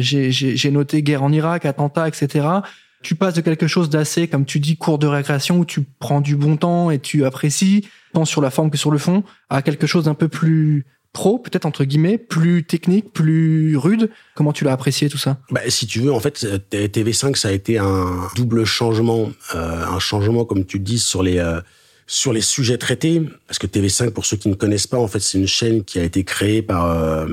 J'ai 0.00 0.70
noté 0.70 1.02
guerre 1.02 1.22
en 1.22 1.32
Irak, 1.32 1.66
attentats, 1.66 2.08
etc. 2.08 2.46
Tu 3.02 3.14
passes 3.14 3.34
de 3.34 3.42
quelque 3.42 3.66
chose 3.66 3.90
d'assez, 3.90 4.26
comme 4.26 4.46
tu 4.46 4.58
dis, 4.58 4.78
cours 4.78 4.98
de 4.98 5.06
récréation 5.06 5.58
où 5.58 5.66
tu 5.66 5.82
prends 5.98 6.22
du 6.22 6.34
bon 6.34 6.56
temps 6.56 6.90
et 6.90 6.98
tu 6.98 7.26
apprécies, 7.26 7.86
tant 8.12 8.24
sur 8.24 8.40
la 8.40 8.50
forme 8.50 8.70
que 8.70 8.78
sur 8.78 8.90
le 8.90 8.98
fond, 8.98 9.22
à 9.48 9.62
quelque 9.62 9.86
chose 9.86 10.04
d'un 10.04 10.14
peu 10.14 10.28
plus 10.28 10.86
pro, 11.12 11.38
peut-être 11.38 11.66
entre 11.66 11.84
guillemets, 11.84 12.18
plus 12.18 12.64
technique, 12.64 13.12
plus 13.12 13.76
rude. 13.76 14.10
Comment 14.34 14.52
tu 14.52 14.64
l'as 14.64 14.72
apprécié 14.72 15.08
tout 15.08 15.18
ça? 15.18 15.38
Bah, 15.50 15.60
Si 15.68 15.86
tu 15.86 16.00
veux, 16.00 16.12
en 16.12 16.20
fait, 16.20 16.44
TV5, 16.70 17.36
ça 17.36 17.48
a 17.48 17.52
été 17.52 17.78
un 17.78 18.28
double 18.36 18.64
changement, 18.64 19.30
euh, 19.54 19.84
un 19.86 19.98
changement, 19.98 20.44
comme 20.44 20.64
tu 20.64 20.78
dis, 20.78 20.98
sur 20.98 21.22
les 21.22 21.38
euh, 21.38 21.60
sur 22.06 22.32
les 22.32 22.40
sujets 22.40 22.78
traités. 22.78 23.22
Parce 23.46 23.58
que 23.58 23.66
TV5, 23.66 24.10
pour 24.10 24.24
ceux 24.24 24.36
qui 24.36 24.48
ne 24.48 24.54
connaissent 24.54 24.86
pas, 24.86 24.98
en 24.98 25.08
fait, 25.08 25.20
c'est 25.20 25.38
une 25.38 25.48
chaîne 25.48 25.84
qui 25.84 25.98
a 25.98 26.02
été 26.02 26.24
créée 26.24 26.62
par 26.62 26.90
euh, 26.90 27.26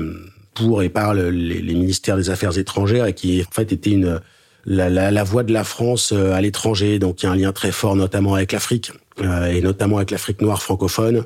pour 0.54 0.82
et 0.82 0.88
par 0.88 1.14
le, 1.14 1.30
les, 1.30 1.60
les, 1.60 1.74
ministères 1.74 2.16
des 2.16 2.30
Affaires 2.30 2.58
étrangères 2.58 3.06
et 3.06 3.12
qui 3.12 3.44
en 3.46 3.52
fait 3.52 3.72
était 3.72 3.90
une 3.90 4.20
la, 4.68 4.90
la, 4.90 5.10
la 5.10 5.24
voix 5.24 5.42
de 5.42 5.52
la 5.52 5.64
France 5.64 6.12
euh, 6.12 6.32
à 6.32 6.40
l'étranger. 6.40 6.98
Donc 6.98 7.22
il 7.22 7.26
y 7.26 7.28
a 7.28 7.32
un 7.32 7.36
lien 7.36 7.52
très 7.52 7.72
fort, 7.72 7.96
notamment 7.96 8.34
avec 8.34 8.52
l'Afrique 8.52 8.92
euh, 9.20 9.46
et 9.46 9.60
notamment 9.60 9.96
avec 9.96 10.10
l'Afrique 10.10 10.40
noire 10.42 10.62
francophone. 10.62 11.24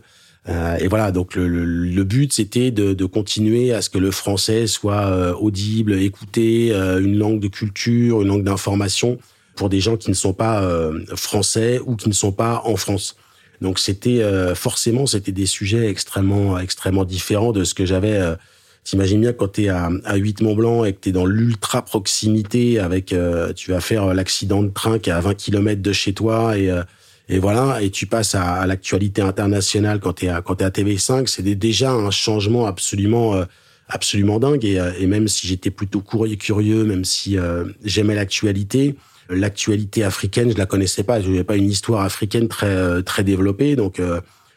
Euh, 0.48 0.76
et 0.78 0.88
voilà, 0.88 1.12
donc 1.12 1.34
le, 1.34 1.46
le, 1.46 2.04
but 2.04 2.32
c'était 2.32 2.70
de, 2.70 2.94
de, 2.94 3.04
continuer 3.04 3.72
à 3.72 3.82
ce 3.82 3.90
que 3.90 3.98
le 3.98 4.10
français 4.10 4.66
soit 4.66 5.36
audible, 5.40 5.92
écouté, 5.94 6.72
une 6.72 7.16
langue 7.16 7.38
de 7.38 7.46
culture, 7.46 8.22
une 8.22 8.28
langue 8.28 8.42
d'information 8.42 9.18
pour 9.54 9.68
des 9.68 9.78
gens 9.78 9.96
qui 9.96 10.10
ne 10.10 10.16
sont 10.16 10.32
pas 10.32 10.68
français 11.14 11.80
ou 11.86 11.94
qui 11.94 12.08
ne 12.08 12.14
sont 12.14 12.32
pas 12.32 12.60
en 12.64 12.74
France. 12.74 13.14
Donc 13.60 13.78
c'était 13.78 14.20
forcément 14.56 15.06
c'était 15.06 15.30
des 15.30 15.46
sujets 15.46 15.88
extrêmement 15.88 16.58
extrêmement 16.58 17.04
différents 17.04 17.52
de 17.52 17.62
ce 17.62 17.74
que 17.74 17.86
j'avais 17.86 18.18
T'imagines 18.84 19.20
bien 19.20 19.32
quand 19.32 19.48
t'es 19.48 19.68
à, 19.68 19.90
à 20.04 20.16
8 20.16 20.42
Mont 20.42 20.56
Blanc 20.56 20.84
et 20.84 20.92
que 20.92 20.98
t'es 20.98 21.12
dans 21.12 21.24
l'ultra 21.24 21.82
proximité 21.82 22.80
avec, 22.80 23.12
euh, 23.12 23.52
tu 23.52 23.70
vas 23.70 23.80
faire 23.80 24.12
l'accident 24.12 24.62
de 24.62 24.70
train 24.70 24.98
qui 24.98 25.10
est 25.10 25.12
à 25.12 25.20
20 25.20 25.34
km 25.34 25.80
de 25.80 25.92
chez 25.92 26.12
toi 26.12 26.58
et, 26.58 26.68
euh, 26.68 26.82
et 27.28 27.38
voilà, 27.38 27.80
et 27.80 27.90
tu 27.90 28.06
passes 28.06 28.34
à, 28.34 28.54
à 28.54 28.66
l'actualité 28.66 29.22
internationale 29.22 30.00
quand 30.00 30.14
t'es 30.14 30.28
à, 30.28 30.42
quand 30.42 30.56
t'es 30.56 30.64
à 30.64 30.70
TV5, 30.70 31.28
c'est 31.28 31.42
déjà 31.42 31.92
un 31.92 32.10
changement 32.10 32.66
absolument, 32.66 33.36
euh, 33.36 33.44
absolument 33.88 34.40
dingue 34.40 34.64
et, 34.64 34.80
et 34.98 35.06
même 35.06 35.28
si 35.28 35.46
j'étais 35.46 35.70
plutôt 35.70 36.00
curieux, 36.00 36.34
curieux, 36.34 36.82
même 36.82 37.04
si 37.04 37.36
j'aimais 37.84 38.16
l'actualité, 38.16 38.96
l'actualité 39.30 40.02
africaine, 40.02 40.50
je 40.50 40.58
la 40.58 40.66
connaissais 40.66 41.04
pas, 41.04 41.20
je 41.20 41.28
n'avais 41.28 41.44
pas 41.44 41.56
une 41.56 41.70
histoire 41.70 42.02
africaine 42.02 42.48
très, 42.48 43.02
très 43.04 43.22
développée, 43.22 43.76
donc, 43.76 44.00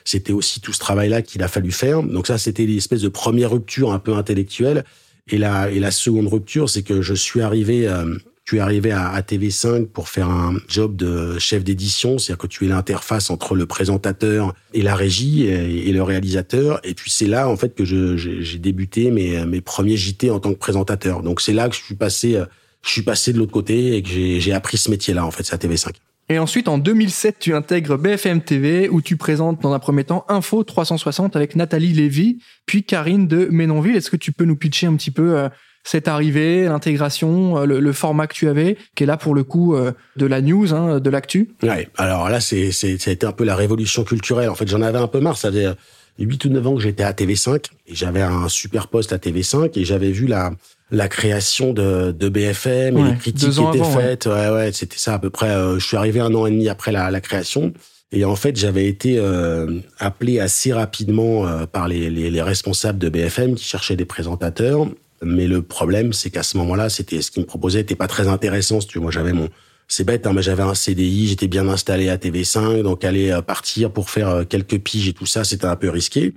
c'était 0.05 0.33
aussi 0.33 0.61
tout 0.61 0.71
ce 0.71 0.79
travail-là 0.79 1.21
qu'il 1.23 1.43
a 1.43 1.47
fallu 1.47 1.71
faire. 1.71 2.03
Donc 2.03 2.27
ça, 2.27 2.37
c'était 2.37 2.65
l'espèce 2.65 3.01
de 3.01 3.09
première 3.09 3.51
rupture 3.51 3.91
un 3.91 3.99
peu 3.99 4.13
intellectuelle. 4.13 4.85
Et 5.27 5.39
la, 5.39 5.71
et 5.71 5.79
la 5.79 5.89
seconde 5.89 6.27
rupture, 6.27 6.69
c'est 6.69 6.83
que 6.83 7.01
je 7.01 7.15
suis 7.15 7.41
arrivé, 7.41 7.87
euh, 7.87 8.15
tu 8.45 8.57
es 8.57 8.59
arrivé 8.59 8.91
à, 8.91 9.09
à, 9.09 9.21
TV5 9.21 9.87
pour 9.87 10.07
faire 10.07 10.29
un 10.29 10.53
job 10.67 10.95
de 10.95 11.39
chef 11.39 11.63
d'édition, 11.63 12.19
c'est-à-dire 12.19 12.37
que 12.37 12.45
tu 12.45 12.65
es 12.65 12.67
l'interface 12.67 13.31
entre 13.31 13.55
le 13.55 13.65
présentateur 13.65 14.53
et 14.75 14.83
la 14.83 14.95
régie 14.95 15.47
et, 15.47 15.91
le 15.91 16.03
réalisateur. 16.03 16.79
Et 16.83 16.93
puis 16.93 17.09
c'est 17.09 17.25
là 17.25 17.49
en 17.49 17.57
fait 17.57 17.73
que 17.73 17.83
j'ai 17.83 18.59
débuté 18.59 19.09
mes, 19.09 19.43
mes 19.47 19.61
premiers 19.61 19.97
JT 19.97 20.29
en 20.29 20.39
tant 20.39 20.53
que 20.53 20.59
présentateur. 20.59 21.23
Donc 21.23 21.41
c'est 21.41 21.53
là 21.53 21.69
que 21.69 21.75
je 21.75 21.81
suis 21.81 21.95
passé, 21.95 22.39
je 22.83 22.91
suis 22.91 23.01
passé 23.01 23.33
de 23.33 23.39
l'autre 23.39 23.51
côté 23.51 23.95
et 23.95 24.03
que 24.03 24.09
j'ai 24.09 24.53
appris 24.53 24.77
ce 24.77 24.91
métier-là 24.91 25.25
en 25.25 25.31
fait, 25.31 25.43
c'est 25.43 25.55
à 25.55 25.57
TV5. 25.57 25.89
Et 26.27 26.39
ensuite, 26.39 26.67
en 26.67 26.79
2007, 26.79 27.37
tu 27.39 27.53
intègres 27.53 27.97
BFM 27.97 28.41
TV 28.41 28.89
où 28.89 29.01
tu 29.01 29.15
présentes 29.15 29.61
dans 29.61 29.73
un 29.73 29.79
premier 29.79 30.03
temps 30.03 30.25
Info 30.27 30.63
360 30.63 31.35
avec 31.35 31.55
Nathalie 31.55 31.93
Lévy, 31.93 32.39
puis 32.65 32.83
Karine 32.83 33.27
de 33.27 33.47
Ménonville. 33.51 33.95
Est-ce 33.95 34.09
que 34.09 34.17
tu 34.17 34.31
peux 34.31 34.45
nous 34.45 34.55
pitcher 34.55 34.87
un 34.87 34.95
petit 34.95 35.11
peu 35.11 35.37
euh, 35.37 35.49
cette 35.83 36.07
arrivée, 36.07 36.65
l'intégration, 36.65 37.59
euh, 37.59 37.65
le, 37.65 37.93
format 37.93 38.25
que 38.25 38.33
tu 38.33 38.47
avais, 38.47 38.75
qui 38.95 39.03
est 39.03 39.07
là 39.07 39.17
pour 39.17 39.35
le 39.35 39.43
coup 39.43 39.75
euh, 39.75 39.91
de 40.15 40.25
la 40.25 40.41
news, 40.41 40.73
hein, 40.73 40.99
de 40.99 41.09
l'actu? 41.11 41.51
Ouais, 41.61 41.89
alors 41.95 42.27
là, 42.29 42.39
c'est, 42.39 42.71
c'est, 42.71 42.95
été 42.95 43.25
un 43.27 43.31
peu 43.31 43.43
la 43.43 43.55
révolution 43.55 44.03
culturelle. 44.03 44.49
En 44.49 44.55
fait, 44.55 44.67
j'en 44.67 44.81
avais 44.81 44.97
un 44.97 45.07
peu 45.07 45.19
marre. 45.19 45.37
Ça 45.37 45.49
faisait 45.49 45.75
8 46.17 46.45
ou 46.45 46.49
9 46.49 46.67
ans 46.67 46.75
que 46.75 46.81
j'étais 46.81 47.03
à 47.03 47.11
TV5 47.11 47.65
et 47.85 47.93
j'avais 47.93 48.23
un 48.23 48.49
super 48.49 48.87
poste 48.87 49.13
à 49.13 49.17
TV5 49.17 49.77
et 49.77 49.85
j'avais 49.85 50.11
vu 50.11 50.25
la 50.25 50.51
la 50.91 51.07
création 51.07 51.73
de, 51.73 52.11
de 52.11 52.29
BFM 52.29 52.97
et 52.97 53.03
les 53.11 53.17
critiques 53.17 53.51
qui 53.51 53.61
étaient 53.61 53.83
faites. 53.83 54.25
Ouais, 54.27 54.49
ouais, 54.49 54.71
c'était 54.71 54.97
ça 54.97 55.15
à 55.15 55.19
peu 55.19 55.29
près. 55.29 55.49
Euh, 55.49 55.79
je 55.79 55.85
suis 55.85 55.97
arrivé 55.97 56.19
un 56.19 56.33
an 56.35 56.45
et 56.45 56.51
demi 56.51 56.69
après 56.69 56.91
la, 56.91 57.09
la 57.09 57.21
création. 57.21 57.73
Et 58.11 58.23
en 58.23 58.35
fait, 58.35 58.55
j'avais 58.55 58.85
été 58.85 59.17
euh, 59.17 59.79
appelé 59.97 60.39
assez 60.39 60.71
rapidement 60.71 61.47
euh, 61.47 61.65
par 61.65 61.87
les, 61.87 62.09
les, 62.09 62.29
les, 62.29 62.41
responsables 62.41 62.99
de 62.99 63.09
BFM 63.09 63.55
qui 63.55 63.65
cherchaient 63.65 63.95
des 63.95 64.05
présentateurs. 64.05 64.87
Mais 65.23 65.47
le 65.47 65.63
problème, 65.63 66.13
c'est 66.13 66.29
qu'à 66.29 66.43
ce 66.43 66.55
moment-là, 66.57 66.89
c'était 66.89 67.21
ce 67.21 67.31
qu'ils 67.31 67.41
me 67.41 67.47
proposaient 67.47 67.79
n'était 67.79 67.95
pas 67.95 68.07
très 68.07 68.27
intéressant. 68.27 68.79
tu 68.79 68.99
moi, 68.99 69.11
j'avais 69.11 69.33
mon, 69.33 69.49
c'est 69.87 70.03
bête, 70.03 70.27
hein, 70.27 70.33
mais 70.33 70.43
j'avais 70.43 70.63
un 70.63 70.75
CDI, 70.75 71.27
j'étais 71.27 71.47
bien 71.47 71.67
installé 71.67 72.09
à 72.09 72.17
TV5, 72.17 72.83
donc 72.83 73.03
aller 73.03 73.37
partir 73.45 73.91
pour 73.91 74.09
faire 74.09 74.43
quelques 74.47 74.79
piges 74.79 75.07
et 75.07 75.13
tout 75.13 75.25
ça, 75.25 75.43
c'était 75.43 75.65
un 75.65 75.75
peu 75.75 75.89
risqué. 75.89 76.33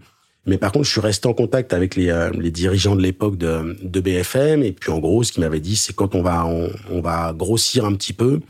Mais 0.49 0.57
par 0.57 0.73
contre, 0.73 0.87
je 0.87 0.91
suis 0.91 1.01
resté 1.01 1.29
en 1.29 1.35
contact 1.35 1.73
avec 1.73 1.95
les, 1.95 2.09
euh, 2.09 2.31
les 2.31 2.51
dirigeants 2.51 2.97
de 2.97 3.03
l'époque 3.03 3.37
de, 3.37 3.77
de, 3.83 4.01
BFM. 4.01 4.63
Et 4.63 4.73
puis, 4.73 4.91
en 4.91 4.99
gros, 4.99 5.23
ce 5.23 5.31
qu'ils 5.31 5.43
m'avaient 5.43 5.61
dit, 5.61 5.77
c'est 5.77 5.95
quand 5.95 6.15
on 6.15 6.23
va, 6.23 6.47
on, 6.47 7.01
va 7.01 7.35
grossir 7.35 7.85
un 7.85 7.93
petit 7.95 8.15
peu, 8.15 8.41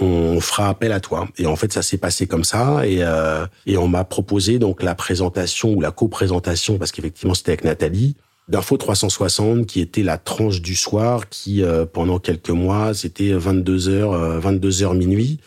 on 0.00 0.40
fera 0.40 0.68
appel 0.68 0.90
à 0.90 0.98
toi. 0.98 1.28
Et 1.38 1.46
en 1.46 1.54
fait, 1.54 1.72
ça 1.72 1.82
s'est 1.82 1.98
passé 1.98 2.26
comme 2.26 2.42
ça. 2.42 2.84
Et, 2.84 2.98
euh, 3.00 3.46
et 3.64 3.76
on 3.76 3.86
m'a 3.86 4.02
proposé 4.02 4.58
donc 4.58 4.82
la 4.82 4.96
présentation 4.96 5.72
ou 5.72 5.80
la 5.80 5.92
co-présentation, 5.92 6.78
parce 6.78 6.90
qu'effectivement, 6.90 7.34
c'était 7.34 7.52
avec 7.52 7.64
Nathalie, 7.64 8.16
d'Info 8.48 8.76
360, 8.76 9.66
qui 9.66 9.80
était 9.80 10.02
la 10.02 10.18
tranche 10.18 10.60
du 10.60 10.74
soir, 10.74 11.28
qui 11.28 11.62
euh, 11.62 11.86
pendant 11.86 12.18
quelques 12.18 12.50
mois, 12.50 12.92
c'était 12.92 13.32
22 13.32 13.78
h 13.78 14.38
22 14.38 14.70
h 14.70 14.96
minuit. 14.96 15.38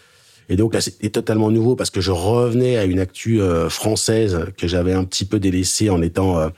Et 0.49 0.55
donc 0.55 0.73
là, 0.73 0.81
c'était 0.81 1.09
totalement 1.09 1.51
nouveau 1.51 1.75
parce 1.75 1.89
que 1.89 2.01
je 2.01 2.11
revenais 2.11 2.77
à 2.77 2.85
une 2.85 2.99
actu 2.99 3.39
euh, 3.39 3.69
française 3.69 4.47
que 4.57 4.67
j'avais 4.67 4.93
un 4.93 5.03
petit 5.03 5.25
peu 5.25 5.39
délaissée 5.39 5.89
en 5.89 6.01
étant 6.01 6.39
euh, 6.39 6.49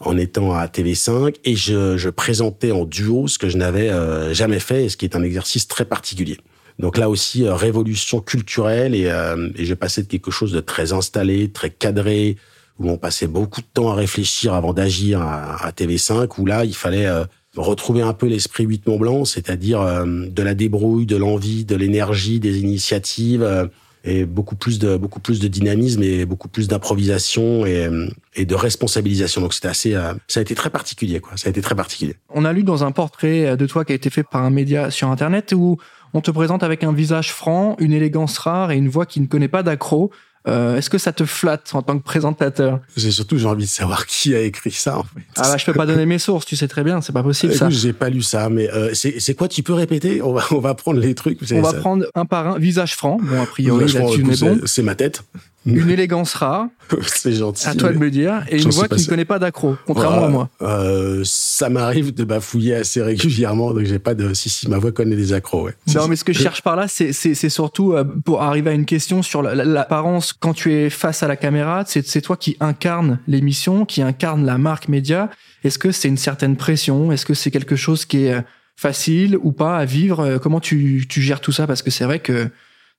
en 0.00 0.18
étant 0.18 0.52
à 0.52 0.66
TV5 0.66 1.36
et 1.44 1.54
je, 1.54 1.96
je 1.96 2.10
présentais 2.10 2.72
en 2.72 2.84
duo 2.84 3.28
ce 3.28 3.38
que 3.38 3.48
je 3.48 3.56
n'avais 3.56 3.90
jamais 4.34 4.58
fait 4.58 4.84
et 4.84 4.88
ce 4.88 4.96
qui 4.96 5.06
est 5.06 5.16
un 5.16 5.22
exercice 5.22 5.68
très 5.68 5.84
particulier. 5.84 6.36
Donc 6.78 6.98
là 6.98 7.08
aussi, 7.08 7.44
euh, 7.44 7.54
révolution 7.54 8.20
culturelle 8.20 8.94
et, 8.94 9.06
euh, 9.06 9.50
et 9.56 9.64
j'ai 9.64 9.76
passé 9.76 10.02
de 10.02 10.08
quelque 10.08 10.30
chose 10.30 10.52
de 10.52 10.60
très 10.60 10.92
installé, 10.92 11.50
très 11.50 11.70
cadré, 11.70 12.36
où 12.78 12.90
on 12.90 12.96
passait 12.96 13.28
beaucoup 13.28 13.60
de 13.60 13.66
temps 13.72 13.90
à 13.90 13.94
réfléchir 13.94 14.54
avant 14.54 14.72
d'agir 14.72 15.22
à, 15.22 15.70
TV5, 15.70 16.28
où 16.38 16.46
là, 16.46 16.64
il 16.64 16.74
fallait 16.74 17.06
euh, 17.06 17.24
retrouver 17.56 18.02
un 18.02 18.12
peu 18.12 18.26
l'esprit 18.26 18.64
8 18.64 18.86
Mont 18.86 18.98
Blanc, 18.98 19.24
c'est-à-dire 19.24 19.80
de 20.06 20.42
la 20.42 20.54
débrouille, 20.54 21.06
de 21.06 21.16
l'envie, 21.16 21.64
de 21.64 21.76
l'énergie, 21.76 22.40
des 22.40 22.60
initiatives 22.60 23.70
et 24.06 24.26
beaucoup 24.26 24.56
plus 24.56 24.78
de 24.78 24.96
beaucoup 24.96 25.20
plus 25.20 25.40
de 25.40 25.48
dynamisme 25.48 26.02
et 26.02 26.26
beaucoup 26.26 26.48
plus 26.48 26.68
d'improvisation 26.68 27.64
et, 27.64 27.88
et 28.34 28.44
de 28.44 28.54
responsabilisation. 28.54 29.40
Donc 29.40 29.54
c'était 29.54 29.68
assez, 29.68 29.92
ça 30.28 30.40
a 30.40 30.42
été 30.42 30.54
très 30.54 30.70
particulier 30.70 31.20
quoi. 31.20 31.36
Ça 31.36 31.48
a 31.48 31.50
été 31.50 31.62
très 31.62 31.74
particulier. 31.74 32.16
On 32.28 32.44
a 32.44 32.52
lu 32.52 32.64
dans 32.64 32.84
un 32.84 32.92
portrait 32.92 33.56
de 33.56 33.66
toi 33.66 33.84
qui 33.84 33.92
a 33.92 33.94
été 33.94 34.10
fait 34.10 34.24
par 34.24 34.42
un 34.42 34.50
média 34.50 34.90
sur 34.90 35.08
internet 35.08 35.54
où 35.56 35.78
on 36.14 36.20
te 36.20 36.30
présente 36.30 36.62
avec 36.62 36.84
un 36.84 36.92
visage 36.92 37.32
franc, 37.32 37.74
une 37.80 37.92
élégance 37.92 38.38
rare 38.38 38.70
et 38.70 38.76
une 38.76 38.88
voix 38.88 39.04
qui 39.04 39.20
ne 39.20 39.26
connaît 39.26 39.48
pas 39.48 39.64
d'accro. 39.64 40.12
Euh, 40.46 40.76
Est-ce 40.76 40.90
que 40.90 40.98
ça 40.98 41.12
te 41.12 41.24
flatte 41.24 41.74
en 41.74 41.82
tant 41.82 41.98
que 41.98 42.04
présentateur? 42.04 42.80
J'ai 42.96 43.10
surtout 43.10 43.38
j'ai 43.38 43.46
envie 43.46 43.64
de 43.64 43.70
savoir 43.70 44.06
qui 44.08 44.34
a 44.34 44.40
écrit 44.40 44.70
ça. 44.70 44.98
En 44.98 45.02
fait. 45.02 45.20
Ah 45.36 45.42
bah 45.50 45.56
je 45.56 45.64
peux 45.64 45.72
pas 45.72 45.86
donner 45.86 46.06
mes 46.06 46.18
sources, 46.18 46.44
tu 46.44 46.56
sais 46.56 46.68
très 46.68 46.84
bien, 46.84 47.00
c'est 47.00 47.12
pas 47.12 47.22
possible 47.22 47.54
ça. 47.54 47.70
J'ai 47.70 47.92
pas 47.92 48.10
lu 48.10 48.22
ça, 48.22 48.48
mais 48.50 48.70
euh, 48.70 48.92
c'est 48.94 49.34
quoi 49.34 49.48
Tu 49.48 49.62
peux 49.62 49.72
répéter? 49.72 50.20
On 50.22 50.32
va 50.34 50.44
on 50.50 50.60
va 50.60 50.74
prendre 50.74 51.00
les 51.00 51.14
trucs. 51.14 51.38
On 51.52 51.60
va 51.62 51.72
prendre 51.72 52.06
un 52.14 52.26
par 52.26 52.48
un. 52.48 52.58
Visage 52.58 52.94
franc. 52.94 53.18
Bon 53.22 53.42
a 53.42 53.46
priori 53.46 53.90
là-dessus 53.90 54.22
bon. 54.22 54.60
C'est 54.64 54.82
ma 54.82 54.94
tête 54.94 55.22
une 55.66 55.90
élégance 55.90 56.34
rare. 56.34 56.66
c'est 57.06 57.32
gentil. 57.32 57.68
À 57.68 57.74
toi 57.74 57.92
de 57.92 57.98
me 57.98 58.10
dire. 58.10 58.44
Et 58.50 58.60
une 58.62 58.70
voix 58.70 58.88
qui 58.88 59.02
ne 59.02 59.08
connaît 59.08 59.24
pas 59.24 59.38
d'accro, 59.38 59.76
contrairement 59.86 60.24
à 60.24 60.28
moi. 60.28 60.50
Euh, 60.62 61.22
ça 61.24 61.68
m'arrive 61.68 62.14
de 62.14 62.24
bafouiller 62.24 62.76
assez 62.76 63.02
régulièrement, 63.02 63.72
donc 63.72 63.84
j'ai 63.84 63.98
pas 63.98 64.14
de. 64.14 64.34
Si 64.34 64.48
si, 64.48 64.68
ma 64.68 64.78
voix 64.78 64.92
connaît 64.92 65.16
des 65.16 65.32
accros. 65.32 65.64
Ouais. 65.66 65.74
Non, 65.94 66.08
mais 66.08 66.16
ce 66.16 66.24
que 66.24 66.32
je 66.32 66.42
cherche 66.42 66.62
par 66.62 66.76
là, 66.76 66.86
c'est 66.88 67.12
c'est 67.12 67.48
surtout 67.48 67.92
euh, 67.92 68.04
pour 68.24 68.42
arriver 68.42 68.70
à 68.70 68.74
une 68.74 68.86
question 68.86 69.22
sur 69.22 69.42
l'apparence 69.42 70.32
quand 70.32 70.54
tu 70.54 70.72
es 70.72 70.90
face 70.90 71.22
à 71.22 71.28
la 71.28 71.36
caméra. 71.36 71.84
C'est 71.86 72.20
toi 72.20 72.36
qui 72.36 72.56
incarne 72.60 73.18
l'émission, 73.26 73.84
qui 73.84 74.02
incarne 74.02 74.44
la 74.44 74.58
marque 74.58 74.88
média. 74.88 75.30
Est-ce 75.64 75.78
que 75.78 75.92
c'est 75.92 76.08
une 76.08 76.18
certaine 76.18 76.56
pression? 76.56 77.10
Est-ce 77.12 77.24
que 77.24 77.34
c'est 77.34 77.50
quelque 77.50 77.76
chose 77.76 78.04
qui 78.04 78.24
est 78.26 78.34
euh, 78.34 78.40
facile 78.76 79.38
ou 79.42 79.52
pas 79.52 79.78
à 79.78 79.84
vivre? 79.84 80.20
Euh, 80.20 80.38
Comment 80.38 80.60
tu 80.60 81.06
tu 81.08 81.22
gères 81.22 81.40
tout 81.40 81.52
ça? 81.52 81.66
Parce 81.66 81.82
que 81.82 81.90
c'est 81.90 82.04
vrai 82.04 82.18
que 82.18 82.48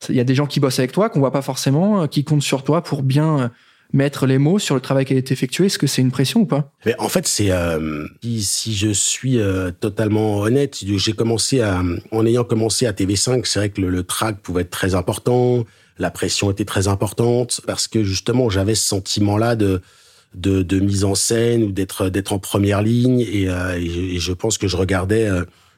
il 0.10 0.16
y 0.16 0.20
a 0.20 0.24
des 0.24 0.36
gens 0.36 0.46
qui 0.46 0.60
bossent 0.60 0.80
avec 0.80 0.92
toi 0.92 1.10
qu'on 1.10 1.20
voit 1.20 1.32
pas 1.32 1.42
forcément, 1.42 2.02
euh, 2.02 2.08
qui 2.08 2.24
comptent 2.24 2.44
sur 2.44 2.64
toi 2.64 2.84
pour 2.84 3.04
bien 3.04 3.40
euh, 3.40 3.48
mettre 3.94 4.26
les 4.26 4.38
mots 4.38 4.60
sur 4.60 4.76
le 4.76 4.82
travail 4.82 5.06
qui 5.06 5.14
a 5.14 5.18
été 5.18 5.34
effectué. 5.34 5.68
Est-ce 5.68 5.80
que 5.80 5.88
c'est 5.88 6.02
une 6.02 6.12
pression 6.12 6.42
ou 6.42 6.46
pas? 6.46 6.72
En 7.00 7.10
fait, 7.10 7.28
c'est 7.28 7.52
euh, 7.52 8.06
si, 8.22 8.76
je 8.76 8.90
suis 8.90 9.40
totalement 9.80 10.40
honnête, 10.40 10.78
j'ai 10.84 11.14
commencé 11.14 11.62
à, 11.62 11.82
en 12.12 12.26
ayant 12.26 12.44
commencé 12.44 12.88
à 12.88 12.92
TV5, 12.92 13.46
c'est 13.46 13.60
vrai 13.60 13.70
que 13.70 13.82
le, 13.82 13.90
le 13.90 14.04
track 14.04 14.40
pouvait 14.42 14.64
être 14.64 14.72
très 14.72 14.96
important, 14.96 15.64
la 15.98 16.12
pression 16.12 16.52
était 16.52 16.66
très 16.66 16.88
importante 16.88 17.62
parce 17.66 17.88
que 17.88 18.04
justement 18.04 18.50
j'avais 18.50 18.76
ce 18.76 18.86
sentiment-là 18.88 19.56
de, 19.56 19.82
de, 20.34 20.80
mise 20.80 21.06
en 21.06 21.16
scène 21.16 21.64
ou 21.64 21.72
d'être 21.72 22.10
d'être 22.10 22.34
en 22.34 22.40
première 22.40 22.82
ligne 22.82 23.22
et, 23.22 23.48
je 24.20 24.34
pense 24.34 24.58
que 24.58 24.68
je 24.68 24.76
regardais 24.76 25.30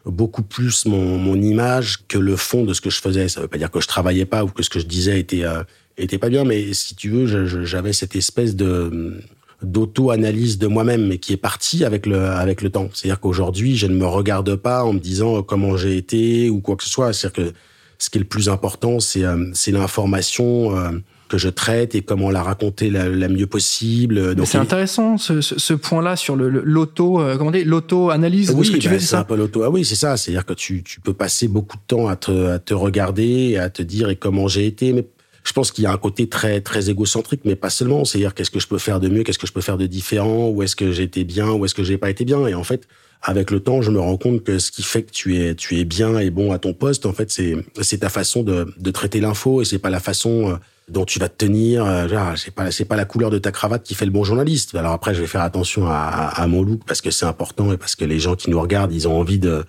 beaucoup 0.07 0.43
plus 0.43 0.85
mon, 0.85 1.17
mon, 1.17 1.35
image 1.35 1.99
que 2.07 2.17
le 2.17 2.35
fond 2.35 2.63
de 2.63 2.73
ce 2.73 2.81
que 2.81 2.89
je 2.89 2.99
faisais. 2.99 3.27
Ça 3.27 3.41
veut 3.41 3.47
pas 3.47 3.57
dire 3.57 3.71
que 3.71 3.81
je 3.81 3.87
travaillais 3.87 4.25
pas 4.25 4.43
ou 4.43 4.47
que 4.47 4.63
ce 4.63 4.69
que 4.69 4.79
je 4.79 4.85
disais 4.85 5.19
était 5.19 5.43
euh, 5.43 5.63
était 5.97 6.17
pas 6.17 6.29
bien, 6.29 6.43
mais 6.43 6.73
si 6.73 6.95
tu 6.95 7.09
veux, 7.09 7.45
j'avais 7.65 7.93
cette 7.93 8.15
espèce 8.15 8.55
de 8.55 9.21
d'auto-analyse 9.63 10.59
de 10.59 10.67
moi-même, 10.67 11.07
mais 11.07 11.17
qui 11.17 11.33
est 11.33 11.37
partie 11.37 11.83
avec 11.83 12.05
le 12.05 12.25
avec 12.25 12.61
le 12.61 12.69
temps. 12.69 12.89
C'est-à-dire 12.93 13.19
qu'aujourd'hui, 13.19 13.75
je 13.75 13.87
ne 13.87 13.95
me 13.95 14.05
regarde 14.05 14.55
pas 14.55 14.83
en 14.83 14.93
me 14.93 14.99
disant 14.99 15.41
comment 15.41 15.77
j'ai 15.77 15.97
été 15.97 16.49
ou 16.49 16.61
quoi 16.61 16.75
que 16.75 16.83
ce 16.83 16.89
soit. 16.89 17.13
C'est-à-dire 17.13 17.51
que 17.51 17.53
ce 17.97 18.09
qui 18.09 18.19
est 18.19 18.21
le 18.21 18.27
plus 18.27 18.49
important, 18.49 18.99
c'est 18.99 19.23
euh, 19.23 19.49
c'est 19.53 19.71
l'information. 19.71 20.77
Euh, 20.77 20.91
que 21.27 21.37
je 21.37 21.49
traite 21.49 21.95
et 21.95 22.01
comment 22.01 22.31
la 22.31 22.43
raconter 22.43 22.89
la, 22.89 23.27
mieux 23.27 23.47
possible. 23.47 24.35
c'est 24.45 24.57
intéressant 24.57 25.17
ce, 25.17 25.41
ce, 25.41 25.73
point-là 25.73 26.15
sur 26.15 26.35
le 26.35 26.49
l'auto 26.49 27.21
euh, 27.21 27.37
comment 27.37 27.51
dire 27.51 27.65
l'auto-analyse 27.65 28.51
oui, 28.51 28.65
ce 28.65 28.71
que 28.71 28.77
tu 28.77 28.89
bah, 28.89 28.99
c'est 28.99 29.15
un 29.15 29.23
peu 29.23 29.35
l'auto. 29.35 29.63
Ah 29.63 29.69
oui 29.69 29.85
c'est 29.85 29.95
ça. 29.95 30.17
C'est-à-dire 30.17 30.45
que 30.45 30.53
tu, 30.53 30.83
tu 30.83 31.01
peux 31.01 31.13
passer 31.13 31.47
beaucoup 31.47 31.77
de 31.77 31.83
temps 31.87 32.07
à 32.07 32.15
te, 32.15 32.51
à 32.51 32.59
te 32.59 32.73
regarder 32.73 33.57
à 33.57 33.69
te 33.69 33.81
dire 33.81 34.09
et 34.09 34.15
comment 34.15 34.47
j'ai 34.47 34.65
été. 34.65 34.93
Mais 34.93 35.05
je 35.43 35.53
pense 35.53 35.71
qu'il 35.71 35.83
y 35.83 35.87
a 35.87 35.91
un 35.91 35.97
côté 35.97 36.27
très 36.27 36.61
très 36.61 36.89
égocentrique 36.89 37.41
mais 37.45 37.55
pas 37.55 37.69
seulement. 37.69 38.05
C'est-à-dire 38.05 38.33
qu'est-ce 38.33 38.51
que 38.51 38.59
je 38.59 38.67
peux 38.67 38.77
faire 38.77 38.99
de 38.99 39.09
mieux? 39.09 39.23
Qu'est-ce 39.23 39.39
que 39.39 39.47
je 39.47 39.53
peux 39.53 39.61
faire 39.61 39.77
de 39.77 39.87
différent? 39.87 40.49
Où 40.49 40.63
est-ce 40.63 40.75
que 40.75 40.91
j'ai 40.91 41.03
été 41.03 41.23
bien? 41.23 41.51
Où 41.51 41.65
est-ce 41.65 41.75
que 41.75 41.83
j'ai 41.83 41.97
pas 41.97 42.09
été 42.09 42.25
bien? 42.25 42.47
Et 42.47 42.53
en 42.53 42.63
fait 42.63 42.87
avec 43.21 43.51
le 43.51 43.59
temps, 43.59 43.81
je 43.81 43.91
me 43.91 43.99
rends 43.99 44.17
compte 44.17 44.43
que 44.43 44.59
ce 44.59 44.71
qui 44.71 44.83
fait 44.83 45.03
que 45.03 45.11
tu 45.11 45.37
es, 45.37 45.55
tu 45.55 45.79
es 45.79 45.85
bien 45.85 46.19
et 46.19 46.29
bon 46.29 46.51
à 46.51 46.59
ton 46.59 46.73
poste, 46.73 47.05
en 47.05 47.13
fait, 47.13 47.31
c'est, 47.31 47.55
c'est 47.81 47.99
ta 47.99 48.09
façon 48.09 48.43
de, 48.43 48.73
de 48.77 48.91
traiter 48.91 49.19
l'info 49.19 49.61
et 49.61 49.65
c'est 49.65 49.79
pas 49.79 49.89
la 49.89 49.99
façon 49.99 50.51
euh, 50.51 50.55
dont 50.87 51.05
tu 51.05 51.19
vas 51.19 51.29
te 51.29 51.45
tenir. 51.45 51.85
Euh, 51.85 52.35
c'est 52.35 52.53
pas 52.53 52.71
c'est 52.71 52.85
pas 52.85 52.95
la 52.95 53.05
couleur 53.05 53.29
de 53.29 53.37
ta 53.37 53.51
cravate 53.51 53.83
qui 53.83 53.95
fait 53.95 54.05
le 54.05 54.11
bon 54.11 54.23
journaliste. 54.23 54.75
Alors 54.75 54.93
après, 54.93 55.13
je 55.13 55.21
vais 55.21 55.27
faire 55.27 55.41
attention 55.41 55.87
à, 55.87 55.93
à, 55.93 56.47
mon 56.47 56.63
look 56.63 56.81
parce 56.85 57.01
que 57.01 57.11
c'est 57.11 57.25
important 57.25 57.71
et 57.71 57.77
parce 57.77 57.95
que 57.95 58.05
les 58.05 58.19
gens 58.19 58.35
qui 58.35 58.49
nous 58.49 58.59
regardent, 58.59 58.93
ils 58.93 59.07
ont 59.07 59.19
envie 59.19 59.39
de 59.39 59.65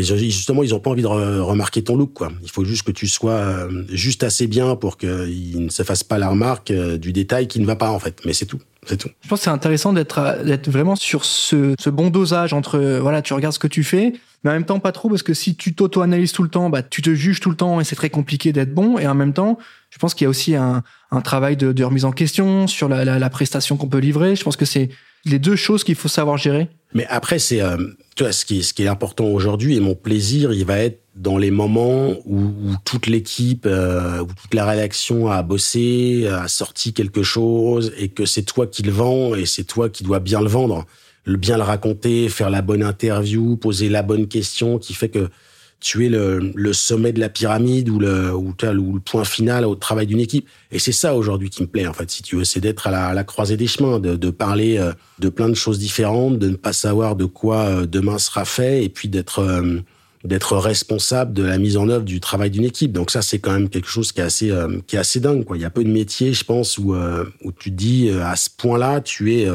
justement, 0.00 0.62
ils 0.62 0.74
ont 0.74 0.80
pas 0.80 0.90
envie 0.90 1.02
de 1.02 1.06
remarquer 1.06 1.82
ton 1.82 1.96
look, 1.96 2.14
quoi. 2.14 2.32
Il 2.42 2.50
faut 2.50 2.64
juste 2.64 2.84
que 2.84 2.92
tu 2.92 3.06
sois 3.06 3.32
euh, 3.32 3.84
juste 3.90 4.22
assez 4.22 4.46
bien 4.46 4.76
pour 4.76 4.96
qu'ils 4.96 5.64
ne 5.64 5.68
se 5.68 5.82
fassent 5.82 6.04
pas 6.04 6.18
la 6.18 6.28
remarque 6.28 6.70
euh, 6.70 6.96
du 6.96 7.12
détail 7.12 7.48
qui 7.48 7.60
ne 7.60 7.66
va 7.66 7.76
pas, 7.76 7.90
en 7.90 7.98
fait. 7.98 8.20
Mais 8.24 8.32
c'est 8.32 8.46
tout. 8.46 8.60
C'est 8.86 8.96
tout. 8.96 9.10
Je 9.22 9.28
pense 9.28 9.40
que 9.40 9.44
c'est 9.44 9.50
intéressant 9.50 9.92
d'être 9.92 10.42
d'être 10.44 10.68
vraiment 10.68 10.96
sur 10.96 11.24
ce, 11.24 11.74
ce 11.78 11.88
bon 11.88 12.10
dosage 12.10 12.52
entre 12.52 12.98
voilà, 13.00 13.22
tu 13.22 13.32
regardes 13.32 13.54
ce 13.54 13.60
que 13.60 13.68
tu 13.68 13.84
fais, 13.84 14.12
mais 14.42 14.50
en 14.50 14.54
même 14.54 14.64
temps 14.64 14.80
pas 14.80 14.90
trop 14.90 15.08
parce 15.08 15.22
que 15.22 15.34
si 15.34 15.54
tu 15.54 15.72
t'auto-analyses 15.72 16.32
tout 16.32 16.42
le 16.42 16.48
temps, 16.48 16.68
bah 16.68 16.82
tu 16.82 17.00
te 17.00 17.14
juges 17.14 17.38
tout 17.38 17.50
le 17.50 17.54
temps 17.54 17.80
et 17.80 17.84
c'est 17.84 17.94
très 17.94 18.10
compliqué 18.10 18.52
d'être 18.52 18.74
bon. 18.74 18.98
Et 18.98 19.06
en 19.06 19.14
même 19.14 19.34
temps, 19.34 19.56
je 19.90 19.98
pense 19.98 20.14
qu'il 20.14 20.24
y 20.24 20.26
a 20.26 20.30
aussi 20.30 20.56
un, 20.56 20.82
un 21.12 21.20
travail 21.20 21.56
de, 21.56 21.84
remise 21.84 22.04
en 22.04 22.10
question 22.10 22.66
sur 22.66 22.88
la, 22.88 23.04
la 23.04 23.30
prestation 23.30 23.76
qu'on 23.76 23.86
peut 23.86 23.98
livrer. 23.98 24.34
Je 24.34 24.42
pense 24.42 24.56
que 24.56 24.64
c'est 24.64 24.88
les 25.24 25.38
deux 25.38 25.56
choses 25.56 25.84
qu'il 25.84 25.94
faut 25.94 26.08
savoir 26.08 26.36
gérer. 26.36 26.68
Mais 26.94 27.06
après, 27.08 27.38
c'est 27.38 27.60
euh, 27.60 27.76
tu 28.16 28.24
ce 28.30 28.44
qui, 28.44 28.62
ce 28.62 28.74
qui 28.74 28.82
est 28.82 28.88
important 28.88 29.26
aujourd'hui 29.26 29.76
et 29.76 29.80
mon 29.80 29.94
plaisir, 29.94 30.52
il 30.52 30.64
va 30.64 30.78
être 30.78 31.00
dans 31.14 31.38
les 31.38 31.50
moments 31.50 32.10
où, 32.24 32.38
où 32.40 32.74
toute 32.84 33.06
l'équipe, 33.06 33.66
euh, 33.66 34.20
où 34.20 34.26
toute 34.26 34.54
la 34.54 34.64
rédaction 34.66 35.28
a 35.28 35.42
bossé, 35.42 36.26
a 36.26 36.48
sorti 36.48 36.92
quelque 36.92 37.22
chose 37.22 37.92
et 37.98 38.08
que 38.08 38.24
c'est 38.24 38.42
toi 38.42 38.66
qui 38.66 38.82
le 38.82 38.92
vends 38.92 39.34
et 39.34 39.46
c'est 39.46 39.64
toi 39.64 39.88
qui 39.88 40.04
dois 40.04 40.20
bien 40.20 40.40
le 40.40 40.48
vendre, 40.48 40.86
le 41.24 41.36
bien 41.36 41.56
le 41.56 41.62
raconter, 41.62 42.28
faire 42.28 42.50
la 42.50 42.62
bonne 42.62 42.82
interview, 42.82 43.56
poser 43.56 43.88
la 43.88 44.02
bonne 44.02 44.26
question, 44.26 44.78
qui 44.78 44.94
fait 44.94 45.08
que 45.08 45.28
tu 45.82 46.06
es 46.06 46.08
le, 46.08 46.52
le 46.54 46.72
sommet 46.72 47.12
de 47.12 47.18
la 47.18 47.28
pyramide 47.28 47.88
ou 47.90 47.98
le, 47.98 48.34
ou, 48.34 48.54
le 48.62 49.00
point 49.00 49.24
final 49.24 49.66
au 49.66 49.74
travail 49.74 50.06
d'une 50.06 50.20
équipe. 50.20 50.48
Et 50.70 50.78
c'est 50.78 50.92
ça 50.92 51.14
aujourd'hui 51.14 51.50
qui 51.50 51.62
me 51.62 51.66
plaît, 51.66 51.86
en 51.86 51.92
fait, 51.92 52.10
si 52.10 52.22
tu 52.22 52.36
veux, 52.36 52.44
c'est 52.44 52.60
d'être 52.60 52.86
à 52.86 53.12
la, 53.12 53.24
croisée 53.24 53.56
des 53.56 53.66
chemins, 53.66 53.98
de, 53.98 54.14
de, 54.14 54.30
parler 54.30 54.78
euh, 54.78 54.92
de 55.18 55.28
plein 55.28 55.48
de 55.48 55.54
choses 55.54 55.80
différentes, 55.80 56.38
de 56.38 56.48
ne 56.48 56.56
pas 56.56 56.72
savoir 56.72 57.16
de 57.16 57.24
quoi 57.24 57.58
euh, 57.58 57.86
demain 57.86 58.18
sera 58.18 58.44
fait, 58.44 58.84
et 58.84 58.88
puis 58.88 59.08
d'être 59.08 59.40
euh, 59.40 59.80
d'être 60.24 60.56
responsable 60.56 61.32
de 61.32 61.42
la 61.42 61.58
mise 61.58 61.76
en 61.76 61.88
œuvre 61.88 62.04
du 62.04 62.20
travail 62.20 62.50
d'une 62.50 62.64
équipe. 62.64 62.92
Donc 62.92 63.10
ça, 63.10 63.22
c'est 63.22 63.40
quand 63.40 63.52
même 63.52 63.68
quelque 63.68 63.88
chose 63.88 64.12
qui 64.12 64.20
est 64.20 64.24
assez, 64.24 64.50
euh, 64.50 64.78
qui 64.86 64.94
est 64.94 64.98
assez 64.98 65.18
dingue. 65.18 65.44
Quoi. 65.44 65.56
Il 65.56 65.62
y 65.62 65.64
a 65.64 65.70
peu 65.70 65.82
de 65.82 65.90
métiers, 65.90 66.32
je 66.32 66.44
pense, 66.44 66.78
où, 66.78 66.94
euh, 66.94 67.24
où 67.42 67.50
tu 67.50 67.72
dis 67.72 68.08
euh, 68.08 68.24
à 68.24 68.36
ce 68.36 68.48
point-là, 68.56 69.00
tu 69.00 69.34
es 69.34 69.48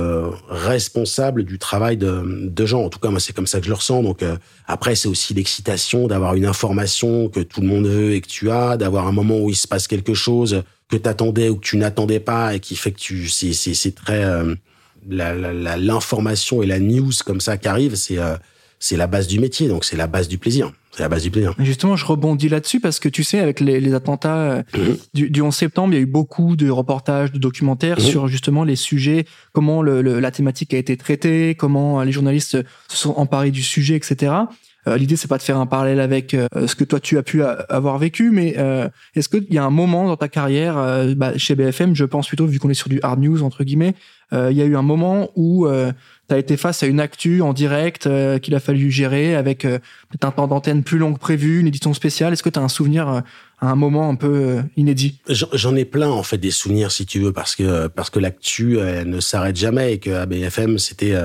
responsable 0.49 1.43
du 1.43 1.57
travail 1.57 1.95
de, 1.95 2.49
de 2.49 2.65
gens. 2.65 2.83
En 2.83 2.89
tout 2.89 2.99
cas, 2.99 3.09
moi, 3.09 3.19
c'est 3.19 3.33
comme 3.33 3.47
ça 3.47 3.59
que 3.59 3.65
je 3.65 3.69
le 3.69 3.75
ressens. 3.75 4.03
Donc 4.03 4.23
après, 4.67 4.95
c'est 4.95 5.07
aussi 5.07 5.33
l'excitation 5.33 6.07
d'avoir 6.07 6.35
une 6.35 6.45
information 6.45 7.29
que 7.29 7.39
tout 7.39 7.61
le 7.61 7.67
monde 7.67 7.87
veut 7.87 8.13
et 8.13 8.21
que 8.21 8.27
tu 8.27 8.51
as, 8.51 8.75
d'avoir 8.77 9.07
un 9.07 9.11
moment 9.11 9.39
où 9.39 9.49
il 9.49 9.55
se 9.55 9.67
passe 9.67 9.87
quelque 9.87 10.13
chose 10.13 10.63
que 10.89 10.97
tu 10.97 11.07
attendais 11.07 11.49
ou 11.49 11.55
que 11.55 11.65
tu 11.65 11.77
n'attendais 11.77 12.19
pas 12.19 12.55
et 12.55 12.59
qui 12.59 12.75
fait 12.75 12.91
que 12.91 12.99
tu, 12.99 13.29
c'est, 13.29 13.53
c'est, 13.53 13.73
c'est 13.73 13.95
très 13.95 14.23
l'information 15.09 16.59
la, 16.59 16.65
et 16.65 16.67
la 16.67 16.79
news 16.79 17.11
comme 17.25 17.39
ça 17.39 17.57
qui 17.57 17.67
arrive, 17.67 17.95
c'est 17.95 18.17
c'est 18.79 18.97
la 18.97 19.07
base 19.07 19.27
du 19.27 19.39
métier, 19.39 19.67
donc 19.67 19.85
c'est 19.85 19.97
la 19.97 20.07
base 20.07 20.27
du 20.27 20.37
plaisir. 20.37 20.71
C'est 20.91 21.03
la 21.03 21.09
base 21.09 21.23
du 21.23 21.31
plaisir. 21.31 21.53
Justement, 21.59 21.95
je 21.95 22.05
rebondis 22.05 22.49
là-dessus 22.49 22.79
parce 22.79 22.99
que 22.99 23.09
tu 23.09 23.23
sais, 23.23 23.39
avec 23.39 23.59
les, 23.59 23.79
les 23.79 23.93
attentats 23.93 24.37
euh, 24.37 24.63
mhm. 24.75 24.97
du, 25.13 25.29
du, 25.29 25.41
11 25.41 25.55
septembre, 25.55 25.93
il 25.93 25.97
y 25.97 25.99
a 25.99 26.01
eu 26.01 26.07
beaucoup 26.07 26.55
de 26.55 26.69
reportages, 26.69 27.31
de 27.31 27.37
documentaires 27.37 27.99
mhm. 27.99 28.05
sur 28.05 28.27
justement 28.27 28.63
les 28.63 28.75
sujets, 28.75 29.25
comment 29.53 29.81
le, 29.81 30.01
la 30.01 30.31
thématique 30.31 30.73
a 30.73 30.77
été 30.77 30.97
traitée, 30.97 31.55
comment 31.55 32.01
les 32.01 32.11
journalistes 32.11 32.57
se 32.87 32.97
sont 32.97 33.13
emparés 33.13 33.51
du 33.51 33.61
sujet, 33.61 33.95
etc. 33.95 34.31
Euh, 34.87 34.97
L'idée 34.97 35.15
c'est 35.15 35.27
pas 35.27 35.37
de 35.37 35.43
faire 35.43 35.57
un 35.57 35.65
parallèle 35.65 35.99
avec 35.99 36.33
euh, 36.33 36.47
ce 36.65 36.75
que 36.75 36.83
toi 36.83 36.99
tu 36.99 37.17
as 37.17 37.23
pu 37.23 37.43
avoir 37.43 37.97
vécu, 37.97 38.31
mais 38.31 38.55
euh, 38.57 38.87
est-ce 39.15 39.29
qu'il 39.29 39.53
y 39.53 39.57
a 39.57 39.63
un 39.63 39.69
moment 39.69 40.07
dans 40.07 40.17
ta 40.17 40.29
carrière 40.29 40.75
bah, 41.15 41.37
chez 41.37 41.55
BFM, 41.55 41.95
je 41.95 42.05
pense 42.05 42.27
plutôt 42.27 42.45
vu 42.45 42.59
qu'on 42.59 42.69
est 42.69 42.75
sur 42.75 42.89
du 42.89 42.99
hard 43.03 43.19
news 43.19 43.43
entre 43.43 43.63
guillemets, 43.63 43.95
il 44.31 44.57
y 44.57 44.61
a 44.61 44.65
eu 44.65 44.75
un 44.75 44.81
moment 44.81 45.29
où 45.35 45.67
tu 45.67 46.35
as 46.35 46.37
été 46.37 46.57
face 46.57 46.83
à 46.83 46.87
une 46.87 46.99
actu 46.99 47.41
en 47.41 47.53
direct 47.53 48.09
qu'il 48.41 48.55
a 48.55 48.59
fallu 48.59 48.91
gérer 48.91 49.35
avec 49.35 49.61
peut-être 49.61 50.25
un 50.25 50.31
temps 50.31 50.47
d'antenne 50.47 50.83
plus 50.83 50.97
long 50.97 51.13
que 51.13 51.19
prévu, 51.19 51.59
une 51.61 51.67
édition 51.67 51.93
spéciale. 51.93 52.33
Est-ce 52.33 52.43
que 52.43 52.49
tu 52.49 52.59
as 52.59 52.61
un 52.61 52.67
souvenir 52.67 53.07
à 53.07 53.23
un 53.61 53.75
moment 53.75 54.09
un 54.09 54.15
peu 54.15 54.61
inédit? 54.75 55.19
J'en 55.29 55.75
ai 55.75 55.85
plein 55.85 56.09
en 56.09 56.23
fait 56.23 56.37
des 56.37 56.51
souvenirs 56.51 56.91
si 56.91 57.05
tu 57.05 57.19
veux 57.19 57.31
parce 57.31 57.55
que 57.55 57.87
parce 57.87 58.09
que 58.09 58.19
l'actu 58.19 58.77
ne 59.05 59.19
s'arrête 59.21 59.55
jamais 59.55 59.93
et 59.93 59.99
que 59.99 60.11
à 60.11 60.25
BFM 60.25 60.77
c'était 60.77 61.15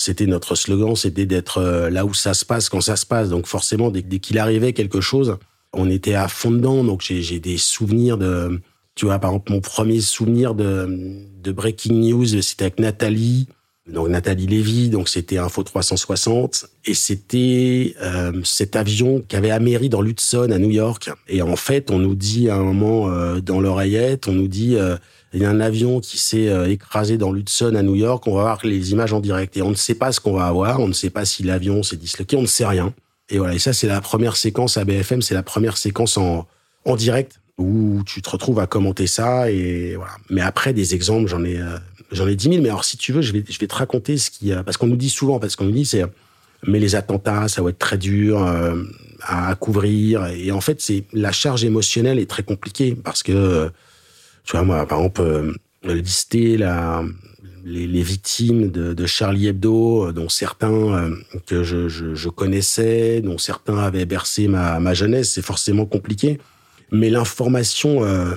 c'était 0.00 0.26
notre 0.26 0.54
slogan, 0.54 0.96
c'était 0.96 1.26
d'être 1.26 1.58
euh, 1.58 1.90
là 1.90 2.06
où 2.06 2.14
ça 2.14 2.32
se 2.32 2.46
passe 2.46 2.70
quand 2.70 2.80
ça 2.80 2.96
se 2.96 3.04
passe. 3.04 3.28
Donc 3.28 3.46
forcément, 3.46 3.90
dès, 3.90 4.02
qu'il 4.02 4.38
arrivait 4.38 4.72
quelque 4.72 5.02
chose, 5.02 5.36
on 5.74 5.90
était 5.90 6.14
à 6.14 6.26
fond 6.26 6.50
dedans. 6.50 6.82
Donc 6.82 7.02
j'ai 7.02 7.38
des 7.38 7.58
souvenirs 7.58 8.16
de, 8.16 8.60
tu 8.94 9.06
vois, 9.06 9.18
par 9.18 9.30
exemple, 9.30 9.52
mon 9.52 9.60
premier 9.60 10.00
souvenir 10.00 10.54
de, 10.54 11.52
breaking 11.52 12.10
news, 12.10 12.26
c'était 12.26 12.64
avec 12.64 12.78
Nathalie, 12.78 13.48
donc 13.86 14.08
Nathalie 14.08 14.46
Lévy, 14.46 14.88
donc 14.88 15.08
c'était 15.08 15.38
Info 15.38 15.62
360, 15.62 16.66
et 16.84 16.94
c'était 16.94 17.94
euh, 18.02 18.32
cet 18.44 18.76
avion 18.76 19.24
qui 19.26 19.36
avait 19.36 19.50
améri 19.50 19.88
dans 19.88 20.02
l'Hudson 20.02 20.50
à 20.50 20.58
New 20.58 20.70
York. 20.70 21.10
Et 21.28 21.42
en 21.42 21.56
fait, 21.56 21.90
on 21.90 21.98
nous 21.98 22.14
dit 22.14 22.50
à 22.50 22.56
un 22.56 22.62
moment 22.62 23.08
euh, 23.08 23.40
dans 23.40 23.60
l'oreillette, 23.60 24.28
on 24.28 24.32
nous 24.32 24.48
dit 24.48 24.76
il 25.32 25.40
y 25.40 25.44
a 25.44 25.50
un 25.50 25.60
avion 25.60 26.00
qui 26.00 26.18
s'est 26.18 26.48
euh, 26.48 26.68
écrasé 26.68 27.16
dans 27.16 27.32
l'Hudson 27.32 27.74
à 27.76 27.82
New 27.82 27.94
York, 27.94 28.26
on 28.26 28.34
va 28.34 28.42
voir 28.42 28.60
les 28.64 28.90
images 28.90 29.12
en 29.12 29.20
direct. 29.20 29.56
Et 29.56 29.62
on 29.62 29.70
ne 29.70 29.76
sait 29.76 29.94
pas 29.94 30.12
ce 30.12 30.20
qu'on 30.20 30.32
va 30.32 30.46
avoir, 30.46 30.80
on 30.80 30.88
ne 30.88 30.92
sait 30.92 31.10
pas 31.10 31.24
si 31.24 31.42
l'avion 31.42 31.82
s'est 31.82 31.96
disloqué, 31.96 32.36
on 32.36 32.42
ne 32.42 32.46
sait 32.46 32.66
rien. 32.66 32.92
Et 33.28 33.38
voilà, 33.38 33.54
et 33.54 33.60
ça 33.60 33.72
c'est 33.72 33.86
la 33.86 34.00
première 34.00 34.36
séquence 34.36 34.76
à 34.76 34.84
BFM, 34.84 35.22
c'est 35.22 35.34
la 35.34 35.44
première 35.44 35.76
séquence 35.76 36.16
en, 36.16 36.48
en 36.84 36.96
direct 36.96 37.40
où 37.60 38.02
tu 38.04 38.22
te 38.22 38.30
retrouves 38.30 38.58
à 38.58 38.66
commenter 38.66 39.06
ça 39.06 39.50
et 39.50 39.94
voilà. 39.96 40.12
Mais 40.30 40.40
après 40.40 40.72
des 40.72 40.94
exemples, 40.94 41.28
j'en 41.28 41.44
ai 41.44 41.58
euh, 41.58 41.78
j'en 42.10 42.26
ai 42.26 42.34
dix 42.34 42.48
mille. 42.48 42.62
Mais 42.62 42.68
alors 42.68 42.84
si 42.84 42.96
tu 42.96 43.12
veux, 43.12 43.22
je 43.22 43.32
vais 43.32 43.42
te 43.42 43.74
raconter 43.74 44.18
ce 44.18 44.30
qui 44.30 44.52
a 44.52 44.62
parce 44.62 44.76
qu'on 44.76 44.88
nous 44.88 44.96
dit 44.96 45.10
souvent 45.10 45.38
parce 45.38 45.56
qu'on 45.56 45.64
nous 45.64 45.72
dit 45.72 45.86
c'est 45.86 46.04
mais 46.66 46.78
les 46.78 46.94
attentats 46.94 47.48
ça 47.48 47.62
va 47.62 47.70
être 47.70 47.78
très 47.78 47.96
dur 47.96 48.42
euh, 48.42 48.82
à, 49.22 49.54
couvrir 49.54 50.26
et 50.26 50.50
en 50.50 50.60
fait 50.60 50.80
c'est 50.80 51.04
la 51.12 51.32
charge 51.32 51.64
émotionnelle 51.64 52.18
est 52.18 52.28
très 52.28 52.42
compliquée 52.42 52.94
parce 52.94 53.22
que 53.22 53.70
tu 54.44 54.56
vois, 54.56 54.64
moi, 54.64 54.86
par 54.86 54.98
exemple, 54.98 55.20
euh, 55.22 55.52
lister 55.84 56.56
la, 56.56 57.04
les, 57.64 57.86
les, 57.86 58.02
victimes 58.02 58.70
de, 58.70 59.06
Charlie 59.06 59.48
Hebdo, 59.48 60.08
euh, 60.08 60.12
dont 60.12 60.28
certains 60.28 60.72
euh, 60.72 61.14
que 61.46 61.62
je, 61.62 62.28
connaissais, 62.28 63.20
dont 63.20 63.38
certains 63.38 63.78
avaient 63.78 64.06
bercé 64.06 64.48
ma 64.48 64.94
jeunesse, 64.94 65.32
c'est 65.32 65.42
forcément 65.42 65.86
compliqué. 65.86 66.40
Mais 66.92 67.10
l'information 67.10 68.04
euh, 68.04 68.34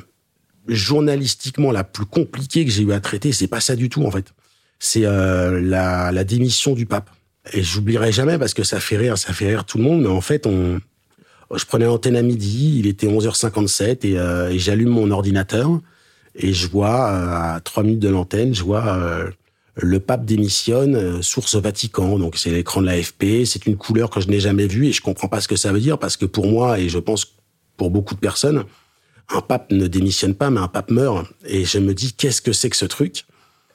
journalistiquement 0.68 1.72
la 1.72 1.84
plus 1.84 2.06
compliquée 2.06 2.66
que 2.66 2.72
j'ai 2.72 2.84
eu 2.84 2.92
à 2.92 3.00
traiter, 3.00 3.32
c'est 3.32 3.48
pas 3.48 3.60
ça 3.60 3.76
du 3.76 3.90
tout 3.90 4.04
en 4.04 4.12
fait. 4.12 4.34
C'est 4.80 5.06
euh, 5.06 5.62
la, 5.62 6.12
la, 6.12 6.24
démission 6.24 6.74
du 6.74 6.86
pape. 6.86 7.10
Et 7.54 7.64
j'oublierai 7.64 8.12
jamais 8.12 8.38
parce 8.38 8.54
que 8.54 8.64
ça 8.64 8.80
fait 8.80 8.98
rire, 8.98 9.18
ça 9.18 9.34
fait 9.34 9.48
rire 9.48 9.66
tout 9.66 9.78
le 9.78 9.84
monde. 9.84 10.02
Mais 10.02 10.10
en 10.10 10.22
fait, 10.22 10.46
on, 10.46 10.80
je 11.54 11.66
prenais 11.66 11.86
l'antenne 11.86 12.16
à 12.16 12.22
midi, 12.22 12.80
il 12.80 12.88
était 12.88 13.08
11h57 13.08 14.06
et, 14.06 14.18
euh, 14.18 14.50
et 14.50 14.60
j'allume 14.60 14.90
mon 14.90 15.12
ordinateur 15.12 15.80
et 16.36 16.54
je 16.54 16.68
vois 16.68 17.12
euh, 17.12 17.56
à 17.56 17.60
trois 17.64 17.84
minutes 17.84 18.00
de 18.00 18.10
l'antenne, 18.10 18.54
je 18.56 18.64
vois 18.64 18.88
euh, 18.88 19.30
le 19.76 20.00
pape 20.00 20.26
démissionne, 20.26 20.96
euh, 20.96 21.22
source 21.22 21.56
Vatican. 21.56 22.18
Donc 22.18 22.38
c'est 22.38 22.50
l'écran 22.50 22.82
de 22.82 22.88
l'AFP, 22.88 23.46
c'est 23.46 23.66
une 23.66 23.78
couleur 23.78 24.10
que 24.10 24.20
je 24.20 24.28
n'ai 24.28 24.40
jamais 24.40 24.68
vue 24.68 24.88
et 24.88 24.92
je 24.92 25.02
comprends 25.02 25.28
pas 25.28 25.42
ce 25.42 25.48
que 25.48 25.56
ça 25.56 25.72
veut 25.72 25.80
dire 25.80 26.00
parce 26.00 26.18
que 26.18 26.26
pour 26.26 26.48
moi 26.48 26.80
et 26.80 26.90
je 26.90 27.00
pense 27.00 27.36
pour 27.78 27.90
beaucoup 27.90 28.16
de 28.16 28.20
personnes, 28.20 28.64
un 29.30 29.42
pape 29.42 29.72
ne 29.72 29.88
démissionne 29.88 30.36
pas 30.36 30.50
mais 30.50 30.60
un 30.60 30.68
pape 30.68 30.92
meurt. 30.92 31.28
Et 31.46 31.66
je 31.66 31.80
me 31.80 31.94
dis 31.94 32.14
qu'est-ce 32.14 32.42
que 32.42 32.54
c'est 32.54 32.70
que 32.70 32.78
ce 32.78 32.86
truc? 32.86 33.26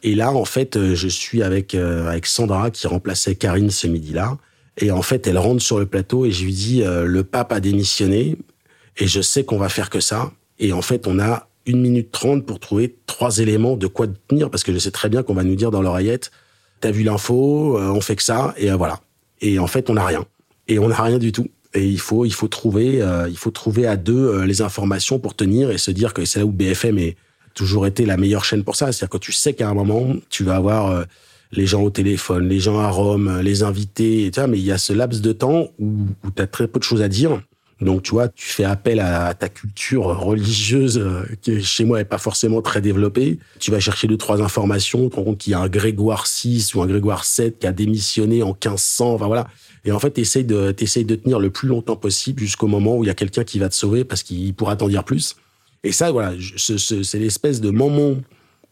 Et 0.03 0.15
là 0.15 0.33
en 0.33 0.45
fait 0.45 0.95
je 0.95 1.09
suis 1.09 1.43
avec 1.43 1.75
avec 1.75 2.27
Sandra 2.27 2.71
qui 2.71 2.87
remplaçait 2.87 3.35
Karine 3.35 3.71
ce 3.71 3.87
midi-là. 3.87 4.39
Et 4.81 4.93
en 4.93 5.03
fait, 5.03 5.27
elle 5.27 5.39
rentre 5.39 5.61
sur 5.61 5.81
le 5.81 5.87
plateau 5.87 6.25
et 6.25 6.31
je 6.31 6.45
lui 6.45 6.53
dis 6.53 6.85
le 6.85 7.25
pape 7.25 7.51
a 7.51 7.59
démissionné 7.59 8.37
et 8.97 9.09
je 9.09 9.21
sais 9.21 9.45
qu'on 9.45 9.59
va 9.59 9.69
faire 9.69 9.91
que 9.91 9.99
ça. 9.99 10.31
Et 10.59 10.73
en 10.73 10.83
fait, 10.83 11.07
on 11.07 11.19
a 11.19 11.49
une 11.67 11.81
minute 11.81 12.11
trente 12.11 12.45
pour 12.47 12.59
trouver 12.59 12.97
trois 13.07 13.39
éléments 13.39 13.77
de 13.77 13.87
quoi 13.87 14.07
tenir, 14.29 14.51
parce 14.51 14.65
que 14.65 14.73
je 14.73 14.79
sais 14.79 14.91
très 14.91 15.09
bien 15.09 15.23
qu'on 15.23 15.35
va 15.35 15.45
nous 15.45 15.55
dire 15.55 15.71
dans 15.71 15.83
l'oreillette, 15.83 16.31
t'as 16.81 16.91
vu 16.91 17.03
l'info, 17.03 17.79
euh, 17.79 17.91
on 17.91 18.01
fait 18.01 18.17
que 18.17 18.23
ça, 18.23 18.55
et 18.57 18.71
euh, 18.71 18.77
voilà. 18.77 19.01
Et 19.41 19.59
en 19.59 19.67
fait, 19.67 19.91
on 19.91 19.95
n'a 19.95 20.07
rien. 20.07 20.25
Et 20.67 20.79
on 20.79 20.89
n'a 20.89 21.01
rien 21.01 21.19
du 21.19 21.31
tout. 21.31 21.49
Et 21.79 21.87
il 21.87 22.01
faut, 22.01 22.25
il 22.25 22.33
faut 22.33 22.49
trouver, 22.49 23.01
euh, 23.01 23.29
il 23.29 23.37
faut 23.37 23.51
trouver 23.51 23.87
à 23.87 23.97
deux 23.97 24.43
les 24.43 24.63
informations 24.63 25.19
pour 25.19 25.35
tenir 25.35 25.71
et 25.71 25.79
se 25.79 25.91
dire 25.91 26.13
que 26.13 26.25
c'est 26.25 26.41
là 26.41 26.47
où 26.47 26.51
BFM 26.51 26.99
est 26.99 27.17
toujours 27.55 27.87
été 27.87 28.05
la 28.05 28.17
meilleure 28.17 28.45
chaîne 28.45 28.65
pour 28.65 28.77
ça. 28.77 28.93
C'est-à-dire 28.93 29.11
que 29.11 29.19
tu 29.19 29.33
sais 29.33 29.55
qu'à 29.55 29.69
un 29.69 29.75
moment, 29.75 30.15
tu 30.29 30.45
vas 30.45 30.57
avoir 30.57 31.05
les 31.53 31.67
gens 31.67 31.83
au 31.83 31.91
téléphone, 31.91 32.49
les 32.49 32.61
gens 32.61 32.79
à 32.81 32.89
Rome, 32.89 33.41
les 33.43 33.63
invités, 33.63 34.31
mais 34.49 34.59
il 34.59 34.65
y 34.65 34.73
a 34.73 34.79
ce 34.79 34.93
laps 34.93 35.21
de 35.21 35.33
temps 35.33 35.69
où, 35.79 36.07
où 36.25 36.31
tu 36.35 36.43
as 36.43 36.47
très 36.47 36.69
peu 36.69 36.79
de 36.79 36.85
choses 36.85 37.03
à 37.03 37.09
dire 37.09 37.41
donc, 37.81 38.03
tu 38.03 38.11
vois, 38.11 38.29
tu 38.29 38.49
fais 38.49 38.65
appel 38.65 38.99
à 38.99 39.35
ta 39.35 39.49
culture 39.49 40.05
religieuse 40.05 40.99
euh, 40.99 41.23
qui, 41.41 41.63
chez 41.63 41.85
moi, 41.85 42.01
est 42.01 42.05
pas 42.05 42.19
forcément 42.19 42.61
très 42.61 42.81
développée. 42.81 43.39
Tu 43.61 43.71
vas 43.71 43.79
chercher 43.79 44.09
deux, 44.09 44.17
trois 44.17 44.43
informations, 44.43 45.05
tu 45.05 45.11
te 45.11 45.17
rends 45.17 45.25
compte 45.25 45.39
qu'il 45.39 45.53
y 45.53 45.55
a 45.55 45.61
un 45.61 45.69
Grégoire 45.69 46.27
VI 46.27 46.73
ou 46.75 46.83
un 46.83 46.87
Grégoire 46.87 47.25
VII 47.25 47.53
qui 47.53 47.67
a 47.67 47.73
démissionné 47.73 48.43
en 48.43 48.49
1500. 48.49 49.15
Enfin, 49.15 49.27
voilà. 49.27 49.47
Et 49.89 49.93
en 49.93 49.99
fait, 49.99 50.13
tu 50.13 50.45
de, 50.45 50.71
t'essayes 50.71 51.05
de 51.05 51.15
tenir 51.15 51.39
le 51.39 51.51
plus 51.51 51.67
longtemps 51.67 51.97
possible 51.97 52.41
jusqu'au 52.41 52.67
moment 52.67 52.97
où 52.97 53.05
il 53.05 53.07
y 53.07 53.11
a 53.11 53.15
quelqu'un 53.15 53.43
qui 53.43 53.59
va 53.59 53.69
te 53.69 53.75
sauver 53.75 54.05
parce 54.05 54.23
qu'il 54.23 54.55
pourra 54.55 54.77
t'en 54.77 54.89
dire 54.89 55.03
plus. 55.03 55.35
Et 55.83 55.93
ça, 55.93 56.11
voilà, 56.11 56.35
c'est 56.57 57.19
l'espèce 57.19 57.61
de 57.61 57.71
moment 57.71 58.17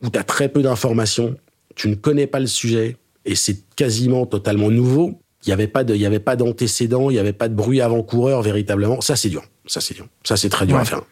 où 0.03 0.11
tu 0.11 0.19
as 0.19 0.25
très 0.25 0.51
peu 0.51 0.61
d'informations, 0.61 1.37
tu 1.75 1.89
ne 1.89 1.95
connais 1.95 2.27
pas 2.27 2.39
le 2.39 2.47
sujet 2.47 2.97
et 3.25 3.35
c'est 3.35 3.59
quasiment 3.77 4.27
totalement 4.27 4.71
nouveau 4.71 5.19
il 5.47 5.51
n'y 5.51 5.53
avait 5.53 5.69
pas 5.69 5.85
de, 5.85 5.95
il 5.95 6.01
y 6.01 6.07
avait 6.07 6.19
pas 6.19 6.35
d'antécédent, 6.35 7.09
il 7.09 7.15
n'y 7.15 7.19
avait 7.21 7.33
pas 7.33 7.49
de 7.49 7.55
bruit 7.55 7.81
avant-coureur 7.81 8.43
véritablement. 8.43 9.01
Ça, 9.01 9.15
c'est 9.15 9.29
dur. 9.29 9.45
Ça, 9.67 9.81
c'est 9.81 9.95
dur. 9.95 10.09
Ça, 10.25 10.37
c'est 10.37 10.49
très 10.49 10.67
dur 10.67 10.77
à 10.77 10.85
faire. 10.85 11.03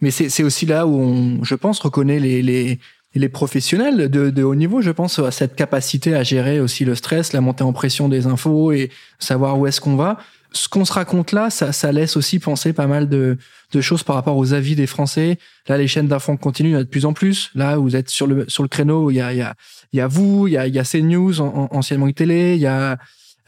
Mais 0.00 0.10
c'est 0.10 0.42
aussi 0.44 0.66
là 0.66 0.86
où 0.86 0.96
on, 0.96 1.42
je 1.42 1.54
pense, 1.54 1.80
reconnaît 1.80 2.20
les, 2.20 2.42
les, 2.42 2.78
les 3.20 3.28
professionnels 3.28 4.08
de, 4.10 4.30
de, 4.30 4.42
haut 4.42 4.54
niveau. 4.54 4.80
Je 4.80 4.90
pense 4.90 5.18
à 5.18 5.30
cette 5.30 5.54
capacité 5.54 6.14
à 6.14 6.22
gérer 6.22 6.60
aussi 6.60 6.84
le 6.84 6.94
stress, 6.94 7.32
la 7.32 7.40
montée 7.40 7.64
en 7.64 7.72
pression 7.72 8.08
des 8.08 8.26
infos 8.26 8.72
et 8.72 8.90
savoir 9.18 9.58
où 9.58 9.66
est-ce 9.66 9.80
qu'on 9.80 9.96
va. 9.96 10.18
Ce 10.52 10.68
qu'on 10.68 10.84
se 10.84 10.92
raconte 10.92 11.32
là, 11.32 11.50
ça, 11.50 11.72
ça 11.72 11.90
laisse 11.90 12.16
aussi 12.16 12.38
penser 12.38 12.72
pas 12.72 12.86
mal 12.86 13.08
de, 13.08 13.38
de 13.72 13.80
choses 13.80 14.04
par 14.04 14.14
rapport 14.14 14.36
aux 14.36 14.52
avis 14.52 14.76
des 14.76 14.86
Français. 14.86 15.38
Là, 15.68 15.78
les 15.78 15.88
chaînes 15.88 16.06
d'infos 16.06 16.36
continuent, 16.36 16.70
il 16.70 16.72
y 16.72 16.76
en 16.76 16.80
a 16.80 16.84
de 16.84 16.88
plus 16.88 17.06
en 17.06 17.12
plus. 17.12 17.50
Là, 17.54 17.76
vous 17.76 17.96
êtes 17.96 18.08
sur 18.08 18.26
le, 18.26 18.44
sur 18.48 18.62
le 18.62 18.68
créneau, 18.68 19.10
il 19.10 19.16
y 19.16 19.20
a, 19.20 19.32
il 19.32 19.38
y 19.38 19.42
a, 19.42 19.54
y 19.92 20.00
a 20.00 20.06
vous, 20.06 20.46
il 20.46 20.52
y 20.52 20.56
a, 20.56 20.68
il 20.68 20.74
y 20.74 20.78
a 20.78 20.84
CNews, 20.84 21.40
anciennement 21.40 22.10
télé, 22.12 22.54
il 22.54 22.60
y 22.60 22.66
a, 22.66 22.98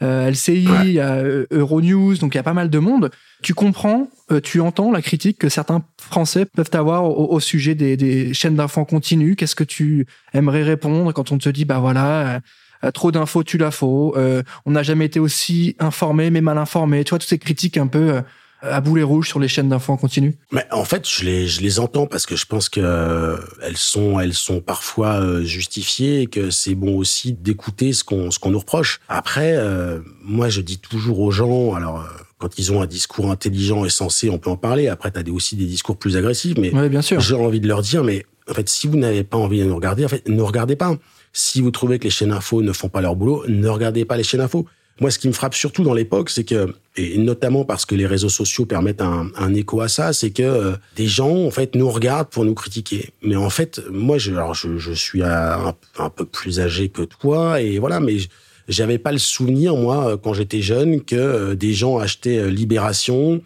euh, 0.01 0.29
LCI, 0.29 0.67
il 0.83 0.91
y 0.91 0.99
a 0.99 1.15
euh, 1.15 1.45
Euronews, 1.51 2.17
donc 2.17 2.35
il 2.35 2.37
y 2.37 2.39
a 2.39 2.43
pas 2.43 2.53
mal 2.53 2.69
de 2.69 2.79
monde. 2.79 3.09
Tu 3.41 3.53
comprends, 3.53 4.09
euh, 4.31 4.39
tu 4.39 4.61
entends 4.61 4.91
la 4.91 5.01
critique 5.01 5.39
que 5.39 5.49
certains 5.49 5.83
Français 5.99 6.45
peuvent 6.45 6.69
avoir 6.73 7.05
au, 7.05 7.39
sujet 7.39 7.75
des, 7.75 7.97
des 7.97 8.33
chaînes 8.33 8.55
d'infos 8.55 8.85
continues. 8.85 9.35
Qu'est-ce 9.35 9.55
que 9.55 9.63
tu 9.63 10.05
aimerais 10.33 10.63
répondre 10.63 11.11
quand 11.13 11.31
on 11.31 11.37
te 11.37 11.49
dit, 11.49 11.65
bah 11.65 11.79
voilà, 11.79 12.41
trop 12.93 13.11
d'infos, 13.11 13.43
tu 13.43 13.57
la 13.57 13.71
faux, 13.71 14.15
on 14.65 14.71
n'a 14.71 14.83
jamais 14.83 15.05
été 15.05 15.19
aussi 15.19 15.75
informé 15.79 16.29
mais 16.29 16.41
mal 16.41 16.57
informé. 16.57 17.03
Tu 17.03 17.09
vois, 17.09 17.19
toutes 17.19 17.29
ces 17.29 17.39
critiques 17.39 17.77
un 17.77 17.87
peu 17.87 18.21
à 18.61 18.81
boulet 18.81 19.03
rouge 19.03 19.27
sur 19.27 19.39
les 19.39 19.47
chaînes 19.47 19.69
d'infos 19.69 19.93
en 19.93 19.97
continu? 19.97 20.37
Mais 20.51 20.65
en 20.71 20.83
fait, 20.83 21.07
je 21.07 21.23
les, 21.25 21.47
je 21.47 21.61
les 21.61 21.79
entends 21.79 22.07
parce 22.07 22.25
que 22.25 22.35
je 22.35 22.45
pense 22.45 22.69
que 22.69 22.79
euh, 22.83 23.37
elles 23.61 23.77
sont, 23.77 24.19
elles 24.19 24.33
sont 24.33 24.61
parfois 24.61 25.21
euh, 25.21 25.43
justifiées 25.43 26.21
et 26.21 26.27
que 26.27 26.49
c'est 26.49 26.75
bon 26.75 26.97
aussi 26.97 27.33
d'écouter 27.33 27.93
ce 27.93 28.03
qu'on, 28.03 28.31
ce 28.31 28.39
qu'on 28.39 28.51
nous 28.51 28.59
reproche. 28.59 28.99
Après, 29.09 29.55
euh, 29.55 29.99
moi, 30.23 30.49
je 30.49 30.61
dis 30.61 30.79
toujours 30.79 31.19
aux 31.19 31.31
gens, 31.31 31.73
alors 31.73 32.07
quand 32.39 32.59
ils 32.59 32.71
ont 32.71 32.81
un 32.81 32.85
discours 32.87 33.31
intelligent 33.31 33.85
et 33.85 33.89
sensé, 33.89 34.29
on 34.29 34.37
peut 34.37 34.49
en 34.49 34.57
parler. 34.57 34.87
Après, 34.87 35.11
tu 35.11 35.19
as 35.19 35.33
aussi 35.33 35.55
des 35.55 35.65
discours 35.65 35.97
plus 35.97 36.17
agressifs, 36.17 36.57
mais 36.57 36.71
bien 36.89 37.01
sûr. 37.01 37.19
j'ai 37.19 37.35
envie 37.35 37.59
de 37.59 37.67
leur 37.67 37.81
dire, 37.81 38.03
mais 38.03 38.25
en 38.49 38.53
fait, 38.53 38.69
si 38.69 38.87
vous 38.87 38.97
n'avez 38.97 39.23
pas 39.23 39.37
envie 39.37 39.59
de 39.59 39.65
nous 39.65 39.75
regarder, 39.75 40.05
en 40.05 40.07
fait, 40.07 40.27
ne 40.27 40.41
regardez 40.41 40.75
pas. 40.75 40.95
Si 41.33 41.61
vous 41.61 41.71
trouvez 41.71 41.99
que 41.99 42.05
les 42.05 42.09
chaînes 42.09 42.31
infos 42.31 42.61
ne 42.61 42.71
font 42.73 42.89
pas 42.89 43.01
leur 43.01 43.15
boulot, 43.15 43.43
ne 43.47 43.67
regardez 43.67 44.05
pas 44.05 44.17
les 44.17 44.23
chaînes 44.23 44.41
infos. 44.41 44.65
Moi, 44.99 45.11
ce 45.11 45.19
qui 45.19 45.27
me 45.27 45.33
frappe 45.33 45.53
surtout 45.53 45.83
dans 45.83 45.93
l'époque, 45.93 46.31
c'est 46.31 46.43
que, 46.43 46.73
et 46.95 47.19
notamment 47.19 47.65
parce 47.65 47.85
que 47.85 47.93
les 47.93 48.07
réseaux 48.07 48.29
sociaux 48.29 48.65
permettent 48.65 49.01
un, 49.01 49.53
écho 49.53 49.81
à 49.81 49.87
ça, 49.87 50.11
c'est 50.11 50.31
que 50.31 50.41
euh, 50.41 50.75
des 50.95 51.07
gens, 51.07 51.45
en 51.45 51.51
fait, 51.51 51.75
nous 51.75 51.89
regardent 51.89 52.29
pour 52.29 52.45
nous 52.45 52.55
critiquer. 52.55 53.11
Mais 53.21 53.35
en 53.35 53.51
fait, 53.51 53.81
moi, 53.91 54.17
je, 54.17 54.31
alors 54.31 54.55
je, 54.55 54.77
je 54.77 54.91
suis 54.93 55.21
un, 55.21 55.75
peu 56.15 56.25
plus 56.25 56.59
âgé 56.59 56.89
que 56.89 57.03
toi, 57.03 57.61
et 57.61 57.77
voilà, 57.77 57.99
mais 57.99 58.17
j'avais 58.67 58.97
pas 58.97 59.11
le 59.11 59.19
souvenir, 59.19 59.75
moi, 59.75 60.17
quand 60.21 60.33
j'étais 60.33 60.61
jeune, 60.61 61.03
que 61.03 61.15
euh, 61.15 61.55
des 61.55 61.73
gens 61.73 61.99
achetaient 61.99 62.39
euh, 62.39 62.49
Libération 62.49 63.41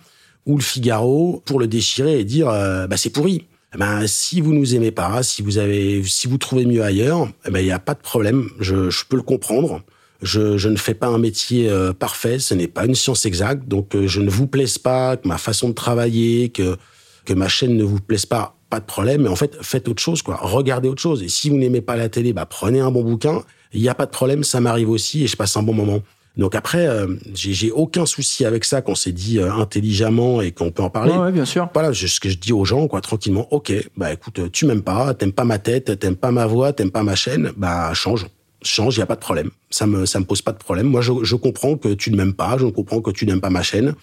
ou 0.46 0.56
le 0.56 0.64
Figaro 0.64 1.44
pour 1.46 1.60
le 1.60 1.68
déchirer 1.68 2.20
et 2.20 2.24
dire, 2.24 2.48
bah, 2.48 2.98
c'est 2.98 3.12
pourri. 3.12 3.46
Eh 3.76 3.78
ben, 3.78 4.08
si 4.08 4.42
vous 4.42 4.54
nous 4.54 4.74
aimez 4.74 4.92
pas, 4.92 5.22
si 5.22 5.44
vous 5.44 5.60
avez, 5.60 6.02
si 6.04 6.28
vous 6.28 6.38
trouvez 6.38 6.66
mieux 6.66 6.84
ailleurs, 6.84 7.30
eh 7.46 7.52
ben, 7.52 7.60
il 7.60 7.66
n'y 7.66 7.72
a 7.72 7.80
pas 7.80 7.94
de 7.94 8.02
problème. 8.02 8.50
Je, 8.60 8.90
je 8.90 9.06
peux 9.08 9.18
le 9.18 9.22
comprendre. 9.22 9.84
Je, 10.21 10.57
je, 10.57 10.69
ne 10.69 10.77
fais 10.77 10.93
pas 10.93 11.07
un 11.07 11.17
métier 11.17 11.69
euh, 11.69 11.93
parfait, 11.93 12.39
ce 12.39 12.53
n'est 12.53 12.67
pas 12.67 12.86
une 12.86 12.95
science 12.95 13.25
exacte, 13.25 13.67
donc 13.67 13.95
euh, 13.95 14.07
je 14.07 14.21
ne 14.21 14.29
vous 14.29 14.47
plaise 14.47 14.77
pas, 14.77 15.17
que 15.17 15.27
ma 15.27 15.38
façon 15.38 15.69
de 15.69 15.73
travailler, 15.73 16.49
que, 16.49 16.77
que 17.25 17.34
ma 17.34 17.47
chaîne 17.47 17.75
ne 17.75 17.84
vous 17.84 17.99
plaise 17.99 18.25
pas, 18.25 18.55
pas 18.69 18.79
de 18.79 18.86
problème, 18.86 19.23
mais 19.23 19.29
en 19.29 19.36
fait, 19.36 19.57
faites 19.62 19.88
autre 19.88 20.01
chose, 20.01 20.21
quoi. 20.21 20.39
Regardez 20.41 20.88
autre 20.88 21.01
chose. 21.01 21.23
Et 21.23 21.27
si 21.27 21.49
vous 21.49 21.57
n'aimez 21.57 21.81
pas 21.81 21.95
la 21.95 22.10
télé, 22.10 22.34
bah, 22.34 22.45
prenez 22.45 22.79
un 22.79 22.91
bon 22.91 23.03
bouquin. 23.03 23.43
Il 23.73 23.81
n'y 23.81 23.89
a 23.89 23.95
pas 23.95 24.05
de 24.05 24.12
problème, 24.12 24.43
ça 24.43 24.60
m'arrive 24.60 24.89
aussi 24.89 25.23
et 25.23 25.27
je 25.27 25.36
passe 25.36 25.57
un 25.57 25.63
bon 25.63 25.73
moment. 25.73 26.01
Donc 26.38 26.55
après, 26.55 26.88
euh, 26.88 27.07
j'ai 27.34 27.71
aucun 27.71 28.05
souci 28.05 28.45
avec 28.45 28.63
ça 28.63 28.81
qu'on 28.81 28.95
s'est 28.95 29.12
dit 29.12 29.39
euh, 29.39 29.51
intelligemment 29.51 30.41
et 30.41 30.51
qu'on 30.51 30.71
peut 30.71 30.84
en 30.84 30.89
parler. 30.89 31.12
Ouais, 31.12 31.31
bien 31.31 31.45
sûr. 31.45 31.69
Voilà, 31.73 31.93
ce 31.93 32.19
que 32.19 32.29
je 32.29 32.38
dis 32.38 32.53
aux 32.53 32.63
gens, 32.63 32.88
quoi, 32.88 33.01
tranquillement. 33.01 33.47
Ok, 33.51 33.73
bah 33.97 34.13
écoute, 34.13 34.51
tu 34.51 34.65
m'aimes 34.65 34.81
pas, 34.81 35.13
t'aimes 35.13 35.34
pas 35.34 35.43
ma 35.43 35.60
tête, 35.60 35.99
t'aimes 35.99 36.15
pas 36.15 36.31
ma 36.31 36.45
voix, 36.45 36.71
t'aimes 36.71 36.91
pas 36.91 37.03
ma 37.03 37.15
chaîne, 37.15 37.51
bah 37.57 37.93
change, 37.93 38.27
change, 38.62 38.97
il 38.97 39.00
y 39.00 39.04
a 39.04 39.06
pas 39.06 39.15
de 39.15 39.21
problème. 39.21 39.50
Ça 39.69 39.88
me 39.88 40.06
ça 40.06 40.19
me 40.19 40.26
pose 40.26 40.41
pas 40.41 40.52
de 40.52 40.58
problème. 40.58 40.88
Moi, 40.88 41.02
je, 41.02 41.12
je 41.24 41.36
comprends 41.36 41.78
que 41.78 41.93
tu 41.93 42.12
ne 42.12 42.17
m'aimes 42.17 42.34
pas, 42.34 42.58
je 42.58 42.65
comprends 42.65 43.02
que 43.02 43.12
tu 43.12 43.26
n'aimes 43.26 43.41
pas 43.41 43.50
ma 43.50 43.63
chaîne. 43.63 43.95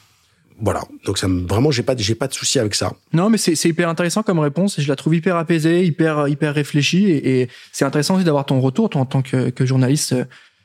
Voilà, 0.61 0.83
donc 1.05 1.18
ça 1.18 1.29
me, 1.29 1.47
vraiment 1.47 1.71
j'ai 1.71 1.85
pas 1.85 1.94
j'ai 1.97 2.16
pas 2.16 2.27
de 2.27 2.35
souci 2.35 2.59
avec 2.59 2.75
ça. 2.75 2.92
Non, 3.12 3.31
mais 3.31 3.38
c'est 3.38 3.64
hyper 3.64 3.88
intéressant 3.88 4.25
comme 4.25 4.40
réponse 4.40 4.81
je 4.81 4.88
la 4.88 4.97
trouve 4.97 5.14
hyper 5.14 5.37
apaisée, 5.37 5.85
hyper 5.85 6.27
hyper 6.27 6.53
réfléchie 6.53 7.11
et, 7.11 7.49
c'est 7.71 7.85
intéressant 7.85 8.16
aussi 8.16 8.25
d'avoir 8.25 8.44
ton 8.44 8.61
retour 8.61 8.90
toi, 8.90 9.03
en 9.03 9.07
tant 9.07 9.23
que, 9.23 9.51
que 9.51 9.64
journaliste 9.64 10.16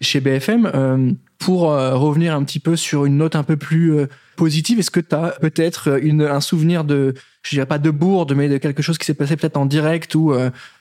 chez 0.03 0.19
BFM. 0.19 0.69
Euh, 0.73 1.11
pour 1.39 1.73
euh, 1.73 1.95
revenir 1.95 2.33
un 2.35 2.43
petit 2.45 2.59
peu 2.59 2.77
sur 2.77 3.03
une 3.03 3.17
note 3.17 3.35
un 3.35 3.43
peu 3.43 3.57
plus 3.57 3.93
euh, 3.93 4.07
positive, 4.37 4.79
est-ce 4.79 4.91
que 4.91 5.01
tu 5.01 5.13
as 5.13 5.35
peut-être 5.41 5.99
un 5.99 6.39
souvenir 6.39 6.85
de, 6.85 7.13
je 7.41 7.55
dirais 7.55 7.65
pas 7.65 7.79
de 7.79 7.89
bourde, 7.89 8.33
mais 8.33 8.47
de 8.47 8.57
quelque 8.57 8.81
chose 8.81 8.97
qui 8.97 9.05
s'est 9.05 9.13
passé 9.13 9.35
peut-être 9.35 9.57
en 9.57 9.65
direct 9.65 10.15
ou, 10.15 10.33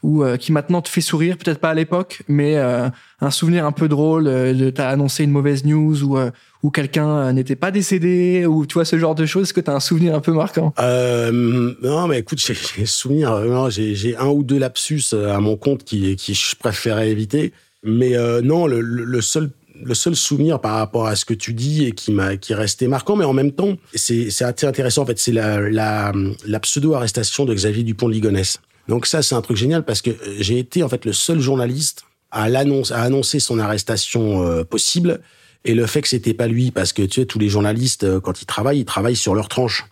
ou 0.02 0.24
qui 0.38 0.52
maintenant 0.52 0.80
te 0.80 0.88
fait 0.88 1.00
sourire, 1.00 1.36
peut-être 1.36 1.58
pas 1.58 1.70
à 1.70 1.74
l'époque, 1.74 2.22
mais 2.28 2.56
un 2.56 3.30
souvenir 3.30 3.66
un 3.66 3.72
peu 3.72 3.88
drôle 3.88 4.24
de 4.24 4.70
t'as 4.70 4.88
annoncé 4.88 5.24
une 5.24 5.32
mauvaise 5.32 5.66
news 5.66 6.02
ou 6.02 6.16
ou 6.62 6.70
quelqu'un 6.70 7.30
n'était 7.32 7.56
pas 7.56 7.72
décédé 7.72 8.46
ou 8.46 8.64
tu 8.64 8.74
vois 8.74 8.86
ce 8.86 8.96
genre 8.96 9.16
de 9.16 9.26
choses 9.26 9.48
est-ce 9.48 9.54
que 9.54 9.60
tu 9.60 9.70
as 9.70 9.74
un 9.74 9.80
souvenir 9.80 10.14
un 10.14 10.20
peu 10.20 10.32
marquant? 10.32 10.72
Non 10.78 12.06
mais 12.08 12.20
écoute 12.20 12.38
j'ai 12.38 12.86
souvenir 12.86 13.68
j'ai 13.68 14.16
un 14.16 14.28
ou 14.28 14.44
deux 14.44 14.58
lapsus 14.58 15.12
à 15.12 15.40
mon 15.40 15.56
compte 15.58 15.84
qui 15.84 16.16
qui 16.16 16.32
je 16.32 16.56
préférais 16.56 17.10
éviter 17.10 17.52
mais 17.82 18.16
euh, 18.16 18.40
non 18.40 18.66
le, 18.66 18.80
le, 18.80 19.20
seul 19.20 19.50
le 19.82 19.94
seul 19.94 20.14
souvenir 20.14 20.60
par 20.60 20.76
rapport 20.76 21.06
à 21.06 21.16
ce 21.16 21.24
que 21.24 21.34
tu 21.34 21.52
dis 21.52 21.84
et 21.84 21.92
qui 21.92 22.12
m'a 22.12 22.36
qui 22.36 22.52
est 22.52 22.56
resté 22.56 22.86
marquant, 22.86 23.16
mais 23.16 23.24
en 23.24 23.32
même 23.32 23.52
temps, 23.52 23.76
c'est 23.94 24.28
assez 24.42 24.66
intéressant 24.66 25.02
en 25.02 25.06
fait. 25.06 25.18
C'est 25.18 25.32
la, 25.32 25.60
la, 25.60 26.12
la 26.46 26.60
pseudo 26.60 26.94
arrestation 26.94 27.44
de 27.44 27.54
Xavier 27.54 27.82
Dupont 27.82 28.08
de. 28.08 28.60
Donc 28.88 29.06
ça, 29.06 29.22
c'est 29.22 29.34
un 29.34 29.42
truc 29.42 29.56
génial 29.56 29.84
parce 29.84 30.02
que 30.02 30.10
j'ai 30.38 30.58
été 30.58 30.82
en 30.82 30.88
fait 30.88 31.04
le 31.04 31.12
seul 31.12 31.40
journaliste 31.40 32.04
à 32.30 32.48
l'annonce 32.48 32.92
à 32.92 33.02
annoncer 33.02 33.40
son 33.40 33.58
arrestation 33.58 34.42
euh, 34.44 34.64
possible 34.64 35.20
et 35.64 35.74
le 35.74 35.86
fait 35.86 36.02
que 36.02 36.08
c'était 36.08 36.34
pas 36.34 36.48
lui 36.48 36.70
parce 36.70 36.92
que 36.92 37.02
tu 37.02 37.20
sais 37.20 37.26
tous 37.26 37.38
les 37.38 37.48
journalistes 37.48 38.04
euh, 38.04 38.20
quand 38.20 38.42
ils 38.42 38.46
travaillent, 38.46 38.80
ils 38.80 38.84
travaillent 38.84 39.16
sur 39.16 39.34
leur 39.34 39.48
tranche. 39.48 39.84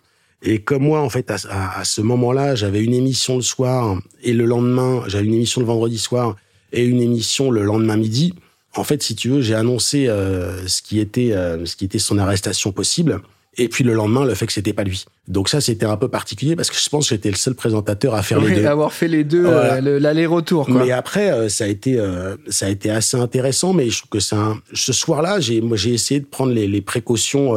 Et 0.43 0.59
comme 0.59 0.83
moi, 0.83 1.01
en 1.01 1.09
fait, 1.09 1.29
à, 1.29 1.79
à 1.79 1.83
ce 1.85 2.01
moment-là, 2.01 2.55
j'avais 2.55 2.83
une 2.83 2.95
émission 2.95 3.35
le 3.35 3.43
soir 3.43 3.99
et 4.23 4.33
le 4.33 4.45
lendemain, 4.45 5.03
j'avais 5.07 5.25
une 5.25 5.35
émission 5.35 5.61
le 5.61 5.67
vendredi 5.67 5.99
soir 5.99 6.35
et 6.71 6.83
une 6.83 7.01
émission 7.01 7.51
le 7.51 7.63
lendemain 7.63 7.97
midi 7.97 8.33
en 8.75 8.83
fait, 8.83 9.03
si 9.03 9.15
tu 9.15 9.29
veux, 9.29 9.41
j'ai 9.41 9.55
annoncé 9.55 10.07
euh, 10.07 10.67
ce 10.67 10.81
qui 10.81 10.99
était 10.99 11.33
euh, 11.33 11.65
ce 11.65 11.75
qui 11.75 11.85
était 11.85 11.99
son 11.99 12.17
arrestation 12.17 12.71
possible. 12.71 13.21
Et 13.57 13.67
puis 13.67 13.83
le 13.83 13.93
lendemain, 13.93 14.23
le 14.23 14.33
fait 14.33 14.45
que 14.45 14.53
c'était 14.53 14.71
pas 14.71 14.85
lui. 14.85 15.03
Donc 15.27 15.49
ça, 15.49 15.59
c'était 15.59 15.85
un 15.85 15.97
peu 15.97 16.07
particulier 16.07 16.55
parce 16.55 16.69
que 16.69 16.77
je 16.77 16.87
pense 16.87 17.09
que 17.09 17.15
j'étais 17.15 17.29
le 17.29 17.35
seul 17.35 17.53
présentateur 17.53 18.15
à 18.15 18.23
faire 18.23 18.39
les 18.39 18.55
deux. 18.55 18.65
Avoir 18.65 18.93
fait 18.93 19.09
les 19.09 19.25
deux, 19.25 19.45
euh, 19.45 19.99
l'aller-retour. 19.99 20.69
Mais 20.69 20.91
après, 20.91 21.49
ça 21.49 21.65
a 21.65 21.67
été 21.67 22.01
ça 22.47 22.67
a 22.67 22.69
été 22.69 22.89
assez 22.89 23.17
intéressant. 23.17 23.73
Mais 23.73 23.89
je 23.89 23.97
trouve 23.97 24.09
que 24.09 24.19
c'est 24.21 24.37
ce 24.73 24.93
soir-là, 24.93 25.41
j'ai 25.41 25.59
moi 25.59 25.75
j'ai 25.75 25.93
essayé 25.93 26.21
de 26.21 26.25
prendre 26.25 26.53
les, 26.53 26.65
les 26.65 26.81
précautions 26.81 27.55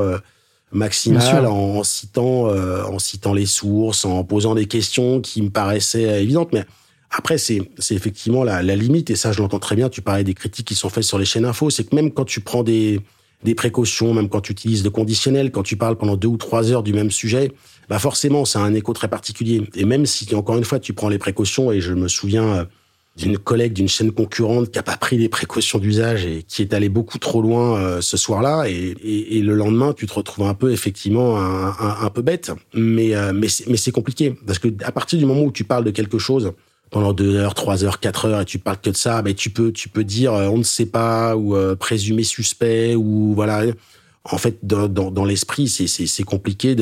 maximales 0.72 1.46
en, 1.46 1.84
citant 1.84 2.48
en 2.48 2.98
citant 2.98 3.32
les 3.32 3.46
sources, 3.46 4.04
en 4.04 4.24
posant 4.24 4.56
des 4.56 4.66
questions 4.66 5.20
qui 5.20 5.42
me 5.42 5.50
paraissaient 5.50 6.20
évidentes. 6.20 6.52
Mais 6.52 6.64
après, 7.16 7.38
c'est 7.38 7.60
effectivement 7.90 8.42
la, 8.42 8.62
la, 8.62 8.76
limite, 8.76 9.10
et 9.10 9.16
ça, 9.16 9.32
je 9.32 9.40
l'entends 9.40 9.60
très 9.60 9.76
bien. 9.76 9.88
Tu 9.88 10.02
parlais 10.02 10.24
des 10.24 10.34
critiques 10.34 10.66
qui 10.66 10.74
sont 10.74 10.88
faites 10.88 11.04
sur 11.04 11.18
les 11.18 11.24
chaînes 11.24 11.44
info. 11.44 11.70
C'est 11.70 11.84
que 11.84 11.94
même 11.94 12.10
quand 12.10 12.24
tu 12.24 12.40
prends 12.40 12.64
des, 12.64 13.00
des 13.44 13.54
précautions, 13.54 14.12
même 14.12 14.28
quand 14.28 14.40
tu 14.40 14.52
utilises 14.52 14.82
de 14.82 14.88
conditionnel, 14.88 15.52
quand 15.52 15.62
tu 15.62 15.76
parles 15.76 15.96
pendant 15.96 16.16
deux 16.16 16.28
ou 16.28 16.36
trois 16.36 16.72
heures 16.72 16.82
du 16.82 16.92
même 16.92 17.10
sujet, 17.10 17.52
bah 17.88 17.98
forcément, 17.98 18.44
ça 18.44 18.60
a 18.60 18.62
un 18.62 18.74
écho 18.74 18.92
très 18.94 19.08
particulier. 19.08 19.62
Et 19.76 19.84
même 19.84 20.06
si, 20.06 20.34
encore 20.34 20.56
une 20.56 20.64
fois, 20.64 20.80
tu 20.80 20.92
prends 20.92 21.08
les 21.08 21.18
précautions, 21.18 21.70
et 21.70 21.80
je 21.80 21.92
me 21.92 22.08
souviens 22.08 22.48
euh, 22.48 22.64
d'une 23.16 23.38
collègue 23.38 23.74
d'une 23.74 23.88
chaîne 23.88 24.10
concurrente 24.10 24.72
qui 24.72 24.78
a 24.78 24.82
pas 24.82 24.96
pris 24.96 25.16
les 25.16 25.28
précautions 25.28 25.78
d'usage 25.78 26.26
et 26.26 26.42
qui 26.42 26.62
est 26.62 26.74
allée 26.74 26.88
beaucoup 26.88 27.18
trop 27.18 27.42
loin 27.42 27.78
euh, 27.78 28.00
ce 28.00 28.16
soir-là, 28.16 28.64
et, 28.66 28.72
et, 28.72 29.38
et, 29.38 29.42
le 29.42 29.54
lendemain, 29.54 29.92
tu 29.92 30.06
te 30.06 30.14
retrouves 30.14 30.46
un 30.46 30.54
peu, 30.54 30.72
effectivement, 30.72 31.36
un 31.36 32.10
peu 32.10 32.22
bête. 32.22 32.50
Mais, 32.72 33.14
euh, 33.14 33.32
mais 33.32 33.48
c'est 33.48 33.92
compliqué, 33.92 34.34
parce 34.46 34.58
que 34.58 34.68
à 34.82 34.90
partir 34.90 35.18
du 35.18 35.26
moment 35.26 35.42
où 35.42 35.52
tu 35.52 35.64
parles 35.64 35.84
de 35.84 35.90
quelque 35.90 36.18
chose, 36.18 36.54
pendant 36.94 37.12
deux 37.12 37.34
heures, 37.34 37.54
trois 37.54 37.82
heures, 37.82 37.98
quatre 37.98 38.26
heures 38.26 38.42
et 38.42 38.44
tu 38.44 38.60
parles 38.60 38.78
que 38.80 38.88
de 38.88 38.96
ça, 38.96 39.20
ben 39.20 39.34
tu 39.34 39.50
peux 39.50 39.72
tu 39.72 39.88
peux 39.88 40.04
dire 40.04 40.32
euh, 40.32 40.46
on 40.46 40.58
ne 40.58 40.62
sait 40.62 40.86
pas 40.86 41.34
ou 41.34 41.56
euh, 41.56 41.74
présumé 41.74 42.22
suspect 42.22 42.94
ou 42.94 43.34
voilà. 43.34 43.64
En 44.22 44.38
fait, 44.38 44.58
dans, 44.62 45.24
l'esprit, 45.26 45.68
c'est 45.68 46.22
compliqué 46.22 46.74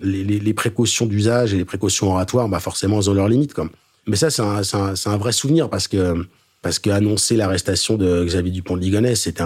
les, 0.00 0.54
précautions 0.54 1.06
d'usage 1.06 1.54
et 1.54 1.58
les 1.58 1.64
précautions 1.64 2.08
oratoires, 2.08 2.48
bah 2.48 2.58
forcément, 2.58 2.98
elles 2.98 3.08
ont 3.08 3.14
leurs 3.14 3.28
limites. 3.28 3.54
Comme. 3.54 3.70
Mais 4.08 4.16
ça, 4.16 4.30
c'est 4.30 4.42
un, 4.42 4.62
un, 5.06 5.16
vrai 5.16 5.30
souvenir 5.30 5.70
parce 5.70 5.86
que 5.86 6.26
parce 6.60 6.80
annoncer 6.88 7.36
l'arrestation 7.36 7.96
de 7.96 8.24
Xavier 8.24 8.50
Dupont 8.50 8.76
de 8.76 8.80
Ligonnès, 8.80 9.20
c'était 9.20 9.44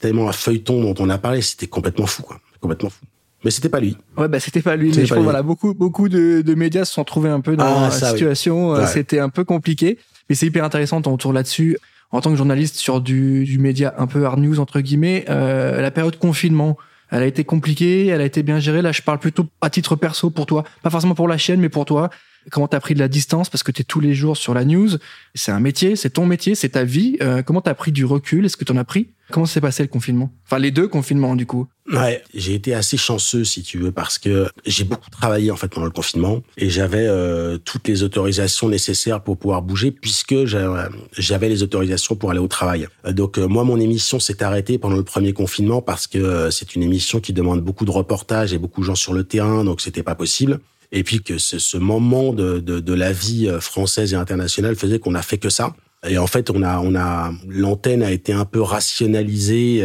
tellement 0.00 0.28
un 0.28 0.32
feuilleton 0.32 0.80
dont 0.82 0.94
on 0.98 1.08
a 1.08 1.18
parlé, 1.18 1.40
c'était 1.40 1.68
complètement 1.68 2.06
fou. 2.06 2.24
Complètement 2.58 2.90
fou. 2.90 3.04
Mais 3.44 3.50
c'était 3.50 3.68
pas 3.68 3.80
lui. 3.80 3.96
Ouais, 4.16 4.28
bah 4.28 4.40
c'était 4.40 4.62
pas 4.62 4.76
lui. 4.76 4.92
Mais 4.96 5.06
je 5.06 5.14
voilà, 5.14 5.42
beaucoup, 5.42 5.74
beaucoup 5.74 6.08
de, 6.08 6.42
de, 6.42 6.54
médias 6.54 6.84
se 6.84 6.92
sont 6.92 7.04
trouvés 7.04 7.30
un 7.30 7.40
peu 7.40 7.56
dans 7.56 7.84
ah, 7.84 7.88
la 7.88 7.90
situation. 7.90 8.74
Euh, 8.74 8.86
c'était 8.86 9.18
un 9.18 9.28
peu 9.28 9.44
compliqué, 9.44 9.98
mais 10.28 10.34
c'est 10.34 10.46
hyper 10.46 10.64
intéressant 10.64 11.02
ton 11.02 11.12
retour 11.12 11.32
là-dessus. 11.32 11.76
En 12.10 12.20
tant 12.20 12.30
que 12.30 12.36
journaliste 12.36 12.76
sur 12.76 13.00
du, 13.00 13.44
du 13.44 13.58
média 13.58 13.94
un 13.96 14.06
peu 14.06 14.24
hard 14.24 14.38
news 14.38 14.60
entre 14.60 14.80
guillemets, 14.80 15.24
euh, 15.30 15.80
la 15.80 15.90
période 15.90 16.18
confinement, 16.18 16.76
elle 17.10 17.22
a 17.22 17.26
été 17.26 17.42
compliquée, 17.44 18.06
elle 18.06 18.20
a 18.20 18.24
été 18.24 18.42
bien 18.42 18.60
gérée. 18.60 18.82
Là, 18.82 18.92
je 18.92 19.02
parle 19.02 19.18
plutôt 19.18 19.46
à 19.60 19.70
titre 19.70 19.96
perso 19.96 20.30
pour 20.30 20.46
toi, 20.46 20.64
pas 20.82 20.90
forcément 20.90 21.14
pour 21.14 21.26
la 21.26 21.38
chaîne, 21.38 21.60
mais 21.60 21.70
pour 21.70 21.84
toi. 21.84 22.10
Comment 22.50 22.66
t'as 22.66 22.80
pris 22.80 22.94
de 22.94 22.98
la 22.98 23.08
distance? 23.08 23.48
Parce 23.50 23.62
que 23.62 23.70
t'es 23.70 23.84
tous 23.84 24.00
les 24.00 24.14
jours 24.14 24.36
sur 24.36 24.52
la 24.52 24.64
news. 24.64 24.88
C'est 25.34 25.52
un 25.52 25.60
métier, 25.60 25.94
c'est 25.94 26.10
ton 26.10 26.26
métier, 26.26 26.54
c'est 26.54 26.70
ta 26.70 26.82
vie. 26.82 27.16
Euh, 27.22 27.42
comment 27.42 27.60
t'as 27.60 27.74
pris 27.74 27.92
du 27.92 28.04
recul? 28.04 28.44
Est-ce 28.44 28.56
que 28.56 28.64
t'en 28.64 28.76
as 28.76 28.84
pris? 28.84 29.10
Comment 29.30 29.46
s'est 29.46 29.60
passé 29.60 29.82
le 29.84 29.88
confinement? 29.88 30.30
Enfin, 30.44 30.58
les 30.58 30.72
deux 30.72 30.88
confinements, 30.88 31.36
du 31.36 31.46
coup. 31.46 31.68
Ouais, 31.90 32.22
j'ai 32.32 32.54
été 32.54 32.74
assez 32.74 32.96
chanceux, 32.96 33.42
si 33.42 33.62
tu 33.62 33.78
veux, 33.78 33.90
parce 33.90 34.16
que 34.16 34.48
j'ai 34.64 34.84
beaucoup 34.84 35.10
travaillé, 35.10 35.50
en 35.50 35.56
fait, 35.56 35.66
pendant 35.66 35.86
le 35.86 35.92
confinement. 35.92 36.40
Et 36.56 36.70
j'avais 36.70 37.06
euh, 37.08 37.58
toutes 37.58 37.88
les 37.88 38.04
autorisations 38.04 38.68
nécessaires 38.68 39.20
pour 39.20 39.36
pouvoir 39.36 39.62
bouger, 39.62 39.90
puisque 39.90 40.44
j'avais 40.44 41.48
les 41.48 41.62
autorisations 41.64 42.14
pour 42.14 42.30
aller 42.30 42.38
au 42.38 42.46
travail. 42.46 42.86
Donc, 43.10 43.36
euh, 43.36 43.46
moi, 43.48 43.64
mon 43.64 43.80
émission 43.80 44.20
s'est 44.20 44.44
arrêtée 44.44 44.78
pendant 44.78 44.96
le 44.96 45.02
premier 45.02 45.32
confinement 45.32 45.82
parce 45.82 46.06
que 46.06 46.18
euh, 46.18 46.50
c'est 46.52 46.76
une 46.76 46.84
émission 46.84 47.18
qui 47.18 47.32
demande 47.32 47.62
beaucoup 47.62 47.84
de 47.84 47.90
reportages 47.90 48.52
et 48.52 48.58
beaucoup 48.58 48.82
de 48.82 48.86
gens 48.86 48.94
sur 48.94 49.12
le 49.12 49.24
terrain, 49.24 49.64
donc 49.64 49.80
c'était 49.80 50.04
pas 50.04 50.14
possible 50.14 50.60
et 50.94 51.04
puis 51.04 51.22
que 51.22 51.38
ce, 51.38 51.58
ce 51.58 51.78
moment 51.78 52.34
de, 52.34 52.58
de, 52.58 52.78
de, 52.78 52.92
la 52.92 53.12
vie 53.12 53.50
française 53.60 54.12
et 54.12 54.16
internationale 54.16 54.76
faisait 54.76 54.98
qu'on 54.98 55.14
a 55.14 55.22
fait 55.22 55.38
que 55.38 55.48
ça. 55.48 55.74
Et 56.06 56.18
en 56.18 56.26
fait, 56.26 56.50
on 56.50 56.62
a, 56.62 56.80
on 56.80 56.94
a, 56.94 57.32
l'antenne 57.48 58.02
a 58.02 58.12
été 58.12 58.34
un 58.34 58.44
peu 58.44 58.60
rationalisée. 58.60 59.82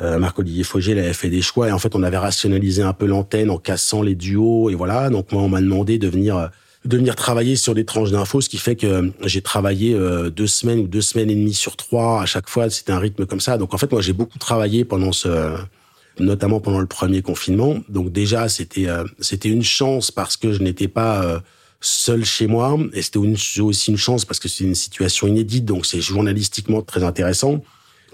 Euh, 0.00 0.14
euh 0.14 0.18
Marc-Olivier 0.18 0.64
Fogel 0.64 0.98
avait 0.98 1.12
fait 1.12 1.28
des 1.28 1.42
choix 1.42 1.68
et 1.68 1.72
en 1.72 1.78
fait, 1.78 1.94
on 1.94 2.02
avait 2.02 2.18
rationalisé 2.18 2.82
un 2.82 2.92
peu 2.92 3.06
l'antenne 3.06 3.50
en 3.50 3.58
cassant 3.58 4.02
les 4.02 4.14
duos 4.14 4.70
et 4.70 4.74
voilà. 4.74 5.10
Donc 5.10 5.32
moi, 5.32 5.42
on 5.42 5.48
m'a 5.48 5.60
demandé 5.60 5.98
de 5.98 6.08
venir, 6.08 6.36
euh, 6.36 6.46
de 6.84 6.96
venir 6.96 7.16
travailler 7.16 7.56
sur 7.56 7.74
des 7.74 7.84
tranches 7.84 8.10
d'infos, 8.10 8.40
ce 8.40 8.48
qui 8.48 8.58
fait 8.58 8.76
que 8.76 9.12
j'ai 9.24 9.42
travaillé 9.42 9.94
euh, 9.94 10.30
deux 10.30 10.46
semaines 10.46 10.80
ou 10.80 10.86
deux 10.86 11.00
semaines 11.00 11.30
et 11.30 11.34
demie 11.34 11.54
sur 11.54 11.76
trois 11.76 12.22
à 12.22 12.26
chaque 12.26 12.48
fois. 12.48 12.70
C'était 12.70 12.92
un 12.92 12.98
rythme 12.98 13.26
comme 13.26 13.40
ça. 13.40 13.58
Donc 13.58 13.74
en 13.74 13.78
fait, 13.78 13.90
moi, 13.90 14.00
j'ai 14.00 14.12
beaucoup 14.12 14.38
travaillé 14.38 14.84
pendant 14.84 15.12
ce, 15.12 15.56
notamment 16.18 16.60
pendant 16.60 16.80
le 16.80 16.86
premier 16.86 17.22
confinement. 17.22 17.76
Donc 17.88 18.12
déjà, 18.12 18.48
c'était, 18.48 18.88
c'était 19.20 19.48
une 19.48 19.64
chance 19.64 20.10
parce 20.10 20.36
que 20.36 20.52
je 20.52 20.62
n'étais 20.62 20.88
pas 20.88 21.42
seul 21.80 22.24
chez 22.24 22.46
moi. 22.46 22.78
Et 22.92 23.02
c'était 23.02 23.18
aussi 23.18 23.90
une 23.90 23.96
chance 23.96 24.24
parce 24.24 24.40
que 24.40 24.48
c'est 24.48 24.64
une 24.64 24.74
situation 24.74 25.26
inédite, 25.26 25.64
donc 25.64 25.86
c'est 25.86 26.00
journalistiquement 26.00 26.82
très 26.82 27.04
intéressant. 27.04 27.62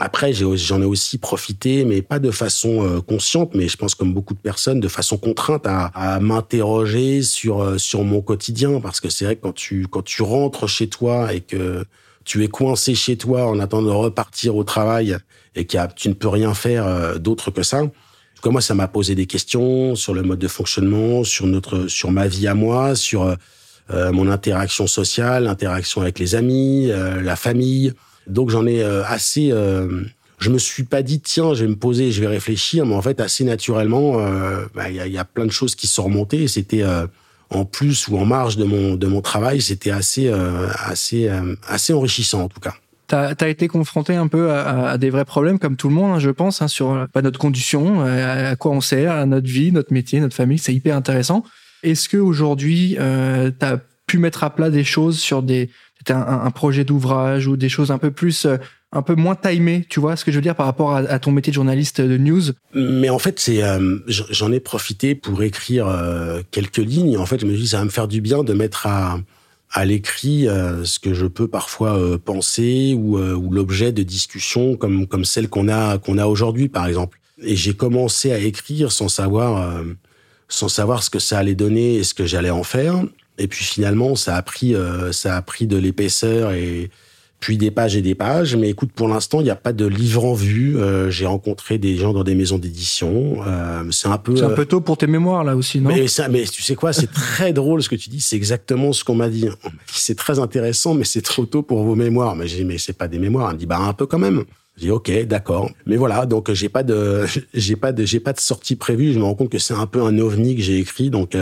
Après, 0.01 0.33
j'en 0.33 0.83
ai, 0.83 0.85
aussi 0.85 1.19
profité, 1.19 1.85
mais 1.85 2.03
pas 2.03 2.19
de 2.19 2.31
façon 2.31 2.85
euh, 2.85 3.01
consciente, 3.01 3.55
mais 3.55 3.69
je 3.69 3.77
pense 3.77 3.95
comme 3.95 4.13
beaucoup 4.13 4.35
de 4.35 4.41
personnes, 4.41 4.81
de 4.81 4.89
façon 4.89 5.19
contrainte 5.19 5.67
à, 5.67 5.87
à 5.95 6.19
m'interroger 6.21 7.23
sur 7.23 7.61
euh, 7.61 7.79
sur 7.79 8.03
mon 8.03 8.23
quotidien, 8.23 8.81
parce 8.81 9.01
que 9.01 9.09
c'est 9.09 9.25
vrai 9.25 9.37
que 9.37 9.43
quand 9.43 9.55
tu 9.55 9.87
quand 9.89 10.03
tu 10.03 10.23
rentres 10.23 10.69
chez 10.69 10.89
toi 10.89 11.33
et 11.33 11.41
que 11.41 11.85
tu 12.25 12.45
es 12.45 12.49
coincé 12.49 12.95
chez 12.95 13.17
toi 13.17 13.47
en 13.47 13.59
attendant 13.61 13.89
de 13.89 13.95
repartir 13.95 14.57
au 14.57 14.65
travail 14.65 15.17
et 15.55 15.67
que 15.67 15.77
tu 15.97 16.09
ne 16.09 16.15
peux 16.15 16.29
rien 16.29 16.55
faire 16.55 16.87
euh, 16.87 17.19
d'autre 17.19 17.51
que 17.51 17.63
ça. 17.63 17.83
Comme 18.41 18.53
moi, 18.53 18.61
ça 18.63 18.75
m'a 18.75 18.89
posé 18.89 19.15
des 19.15 19.27
questions 19.27 19.95
sur 19.95 20.15
le 20.15 20.23
mode 20.23 20.39
de 20.39 20.49
fonctionnement, 20.49 21.25
sur 21.25 21.47
notre, 21.47 21.89
sur 21.89 22.11
ma 22.11 22.27
vie 22.27 22.47
à 22.47 22.55
moi, 22.55 22.95
sur 22.95 23.37
euh, 23.93 24.13
mon 24.13 24.29
interaction 24.29 24.87
sociale, 24.87 25.45
l'interaction 25.45 26.03
avec 26.03 26.19
les 26.19 26.35
amis, 26.35 26.91
euh, 26.91 27.21
la 27.21 27.37
famille. 27.37 27.93
Donc 28.27 28.51
j'en 28.51 28.67
ai 28.67 28.83
euh, 28.83 29.05
assez 29.05 29.53
je 30.39 30.49
me 30.49 30.57
suis 30.57 30.85
pas 30.85 31.03
dit 31.03 31.21
tiens, 31.21 31.53
je 31.53 31.65
vais 31.65 31.71
me 31.71 31.77
poser, 31.77 32.13
je 32.13 32.21
vais 32.23 32.27
réfléchir, 32.27 32.87
mais 32.87 32.95
en 32.95 33.03
fait 33.03 33.21
assez 33.21 33.45
naturellement, 33.45 34.15
bah, 34.75 34.89
il 34.89 34.97
y, 34.97 35.19
a, 35.19 35.25
plein 35.27 35.45
de 35.45 35.51
choses 35.51 35.75
qui 35.75 35.87
sont 35.87 36.05
remontées. 36.05 36.49
C'était 36.49 36.83
en 37.51 37.67
plus 37.67 38.09
ou 38.09 38.17
en 38.17 38.25
marge 38.25 38.57
de 38.57 38.65
mon 38.65 38.95
de 38.95 39.07
mon 39.07 39.21
travail, 39.21 39.61
c'était 39.61 39.91
assez 39.91 40.33
assez 40.79 41.31
assez 41.69 41.93
enrichissant 41.93 42.45
en 42.45 42.49
tout 42.49 42.61
cas. 42.61 42.75
Tu 43.09 43.15
as, 43.17 43.49
été 43.49 43.69
confronté 43.69 44.15
un 44.15 44.29
peu 44.29 44.51
à, 44.51 44.97
des 44.97 45.11
vrais 45.11 45.27
problèmes, 45.27 45.59
comme 45.59 45.77
tout 45.77 45.91
le 45.91 45.95
monde, 45.95 46.13
hein, 46.15 46.19
je 46.19 46.31
pense, 46.31 46.63
hein, 46.63 46.69
sur 46.69 47.07
pas 47.13 47.21
notre 47.21 47.39
condition, 47.39 48.01
à, 48.01 48.57
quoi 48.57 48.71
on 48.71 48.81
sert, 48.81 49.13
à 49.13 49.27
notre 49.27 49.49
vie, 49.49 49.73
notre 49.73 49.93
métier, 49.93 50.21
notre 50.21 50.37
famille. 50.37 50.59
C'est 50.59 50.73
hyper 50.73 50.97
intéressant. 50.97 51.45
Est-ce 51.83 52.09
que 52.09 52.17
aujourd'hui, 52.17 52.97
euh, 52.99 53.51
tu 53.59 53.65
as 53.65 53.81
pu 54.07 54.19
mettre 54.19 54.45
à 54.45 54.51
plat 54.51 54.71
des 54.71 54.85
choses 54.85 55.19
sur 55.19 55.43
des 55.43 55.71
un, 56.09 56.43
un 56.45 56.51
projet 56.51 56.85
d'ouvrage 56.85 57.47
ou 57.47 57.57
des 57.57 57.69
choses 57.69 57.91
un 57.91 57.99
peu 57.99 58.11
plus 58.11 58.47
euh, 58.47 58.57
un 58.93 59.03
peu 59.03 59.15
moins 59.15 59.37
timées, 59.37 59.85
tu 59.89 60.01
vois 60.01 60.17
ce 60.17 60.25
que 60.25 60.33
je 60.33 60.37
veux 60.37 60.43
dire 60.43 60.57
par 60.57 60.67
rapport 60.67 60.97
à, 60.97 61.19
ton 61.21 61.31
métier 61.31 61.53
de 61.53 61.55
journaliste 61.55 62.01
de 62.01 62.17
news? 62.17 62.43
Mais 62.75 63.09
en 63.09 63.21
fait, 63.21 63.39
c'est 63.39 63.63
euh, 63.63 63.99
j'en 64.09 64.51
ai 64.51 64.59
profité 64.59 65.15
pour 65.15 65.43
écrire 65.43 65.87
euh, 65.87 66.43
quelques 66.51 66.79
lignes. 66.79 67.17
En 67.17 67.27
fait, 67.27 67.41
je 67.41 67.47
me 67.47 67.55
dis 67.55 67.69
ça 67.69 67.79
va 67.79 67.85
me 67.85 67.91
faire 67.91 68.09
du 68.09 68.21
bien 68.21 68.43
de 68.43 68.53
mettre 68.53 68.87
à 68.87 69.21
à 69.73 69.85
l'écrit 69.85 70.49
ce 70.83 70.99
que 70.99 71.15
je 71.15 71.27
peux 71.27 71.47
parfois 71.47 72.19
penser 72.19 72.93
ou, 72.99 73.21
ou 73.21 73.53
l'objet 73.53 73.93
de 73.93 74.03
discussions 74.03 74.75
comme 74.75 75.07
comme 75.07 75.25
celle 75.25 75.49
qu'on 75.49 75.69
a 75.69 75.97
qu'on 75.99 76.19
a 76.19 76.27
aujourd'hui 76.27 76.69
par 76.69 76.89
exemple. 76.89 77.21
Et 77.41 77.55
j'ai 77.55 77.75
commencé 77.75 78.33
à 78.33 78.39
écrire 78.39 78.91
sans 78.91 79.09
savoir 79.09 79.81
sans 80.49 80.69
savoir 80.69 81.05
ce 81.05 81.11
que 81.11 81.21
ça 81.21 81.39
allait 81.39 81.55
donner 81.55 81.95
et 81.95 82.03
ce 82.03 82.15
que 82.15 82.27
j'allais 82.27 82.51
en 82.51 82.65
faire. 82.65 83.05
Et 83.41 83.49
puis 83.49 83.65
finalement, 83.65 84.17
ça 84.17 84.37
a 84.37 84.43
pris, 84.43 84.75
euh, 84.75 85.13
ça 85.13 85.37
a 85.37 85.43
pris 85.43 85.67
de 85.67 85.79
l'épaisseur 85.79 86.53
et 86.53 86.91
puis 87.41 87.57
des 87.57 87.71
pages 87.71 87.97
et 87.97 88.03
des 88.03 88.15
pages. 88.15 88.55
Mais 88.55 88.69
écoute, 88.69 88.91
pour 88.95 89.09
l'instant, 89.09 89.41
il 89.41 89.45
n'y 89.45 89.51
a 89.51 89.57
pas 89.57 89.73
de 89.73 89.87
livre 89.87 90.27
en 90.27 90.35
vue. 90.35 90.77
Euh, 90.77 91.11
j'ai 91.11 91.25
rencontré 91.25 91.79
des 91.79 91.97
gens 91.97 92.13
dans 92.13 92.23
des 92.23 92.35
maisons 92.35 92.59
d'édition. 92.59 93.39
Euh, 93.47 93.83
c'est 93.91 94.09
un 94.09 94.19
peu. 94.19 94.37
C'est 94.37 94.45
un 94.45 94.51
peu 94.51 94.67
tôt 94.67 94.83
pour 94.83 94.99
tes 94.99 95.07
mémoires 95.07 95.43
là 95.43 95.57
aussi, 95.57 95.81
non? 95.81 95.89
Mais 95.89 96.07
ça, 96.07 96.29
mais 96.29 96.45
tu 96.45 96.63
sais 96.63 96.75
quoi, 96.75 96.93
c'est 96.93 97.11
très 97.11 97.55
drôle 97.55 97.83
ce 97.83 97.89
que 97.89 97.97
tu 97.97 98.11
dis. 98.11 98.21
C'est 98.21 98.37
exactement 98.37 98.93
ce 98.93 99.05
qu'on 99.05 99.15
m'a 99.15 99.31
dit. 99.31 99.49
C'est 99.87 100.17
très 100.17 100.39
intéressant, 100.39 100.93
mais 100.93 101.05
c'est 101.05 101.23
trop 101.23 101.47
tôt 101.47 101.63
pour 101.63 101.83
vos 101.83 101.95
mémoires. 101.95 102.37
Mais 102.37 102.47
j'ai 102.47 102.59
dit, 102.59 102.65
mais 102.65 102.77
c'est 102.77 102.93
pas 102.93 103.09
des 103.09 103.19
mémoires. 103.19 103.49
Elle 103.49 103.55
me 103.55 103.59
dit, 103.59 103.67
bah 103.67 103.79
un 103.79 103.95
peu 103.95 104.05
quand 104.05 104.19
même. 104.19 104.45
Je 104.77 104.83
dis 104.83 104.91
ok, 104.91 105.11
d'accord. 105.27 105.71
Mais 105.87 105.97
voilà, 105.97 106.27
donc 106.27 106.53
j'ai 106.53 106.69
pas 106.69 106.83
de, 106.83 107.25
j'ai 107.55 107.77
pas 107.77 107.93
de, 107.93 108.05
j'ai 108.05 108.21
pas 108.21 108.35
de 108.35 108.41
sortie 108.41 108.77
prévue. 108.77 109.15
Je 109.15 109.19
me 109.19 109.25
rends 109.25 109.35
compte 109.35 109.51
que 109.51 109.59
c'est 109.59 109.75
un 109.75 109.87
peu 109.87 110.03
un 110.03 110.19
ovni 110.19 110.57
que 110.57 110.63
j'ai 110.63 110.77
écrit, 110.77 111.09
donc 111.09 111.35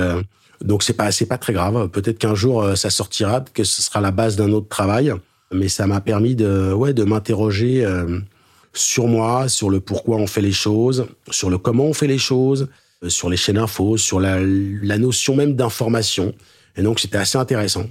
donc 0.64 0.82
c'est 0.82 0.92
pas 0.92 1.12
c'est 1.12 1.26
pas 1.26 1.38
très 1.38 1.52
grave. 1.52 1.88
Peut-être 1.88 2.18
qu'un 2.18 2.34
jour 2.34 2.62
euh, 2.62 2.74
ça 2.74 2.90
sortira, 2.90 3.40
que 3.40 3.64
ce 3.64 3.82
sera 3.82 4.00
la 4.00 4.10
base 4.10 4.36
d'un 4.36 4.52
autre 4.52 4.68
travail. 4.68 5.12
Mais 5.50 5.68
ça 5.68 5.86
m'a 5.86 6.00
permis 6.00 6.34
de 6.34 6.72
ouais 6.72 6.92
de 6.92 7.04
m'interroger 7.04 7.84
euh, 7.84 8.18
sur 8.74 9.06
moi, 9.06 9.48
sur 9.48 9.70
le 9.70 9.80
pourquoi 9.80 10.16
on 10.16 10.26
fait 10.26 10.42
les 10.42 10.52
choses, 10.52 11.06
sur 11.30 11.48
le 11.48 11.58
comment 11.58 11.84
on 11.84 11.94
fait 11.94 12.06
les 12.06 12.18
choses, 12.18 12.68
euh, 13.02 13.08
sur 13.08 13.30
les 13.30 13.36
chaînes 13.36 13.58
infos, 13.58 13.96
sur 13.96 14.20
la, 14.20 14.40
la 14.40 14.98
notion 14.98 15.34
même 15.34 15.54
d'information. 15.54 16.34
Et 16.76 16.82
donc 16.82 17.00
c'était 17.00 17.18
assez 17.18 17.38
intéressant 17.38 17.86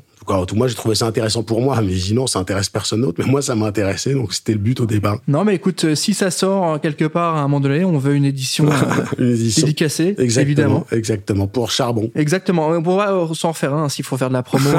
tout 0.45 0.55
moi, 0.55 0.67
j'ai 0.67 0.75
trouvé 0.75 0.95
ça 0.95 1.05
intéressant 1.05 1.43
pour 1.43 1.61
moi, 1.61 1.81
mais 1.81 1.95
sinon, 1.95 2.27
ça 2.27 2.39
intéresse 2.39 2.69
personne 2.69 3.01
d'autre. 3.01 3.21
Mais 3.23 3.29
moi, 3.29 3.41
ça 3.41 3.55
m'intéressait, 3.55 4.13
donc 4.13 4.33
c'était 4.33 4.53
le 4.53 4.59
but 4.59 4.79
au 4.79 4.85
départ. 4.85 5.19
Non, 5.27 5.43
mais 5.43 5.55
écoute, 5.55 5.85
euh, 5.85 5.95
si 5.95 6.13
ça 6.13 6.31
sort 6.31 6.73
euh, 6.73 6.77
quelque 6.77 7.05
part 7.05 7.35
à 7.35 7.39
un 7.39 7.43
moment 7.43 7.59
donné, 7.59 7.85
on 7.85 7.97
veut 7.97 8.15
une 8.15 8.25
édition, 8.25 8.69
euh, 8.71 9.03
une 9.17 9.31
édition. 9.31 9.65
dédicacée, 9.65 10.15
exactement, 10.17 10.41
évidemment. 10.41 10.87
Exactement, 10.91 11.47
pour 11.47 11.71
Charbon. 11.71 12.11
Exactement. 12.15 12.67
On 12.67 12.81
va 12.81 13.33
s'en 13.33 13.49
refaire 13.49 13.73
un 13.73 13.89
s'il 13.89 14.05
faut 14.05 14.17
faire 14.17 14.29
de 14.29 14.33
la 14.33 14.43
promo. 14.43 14.69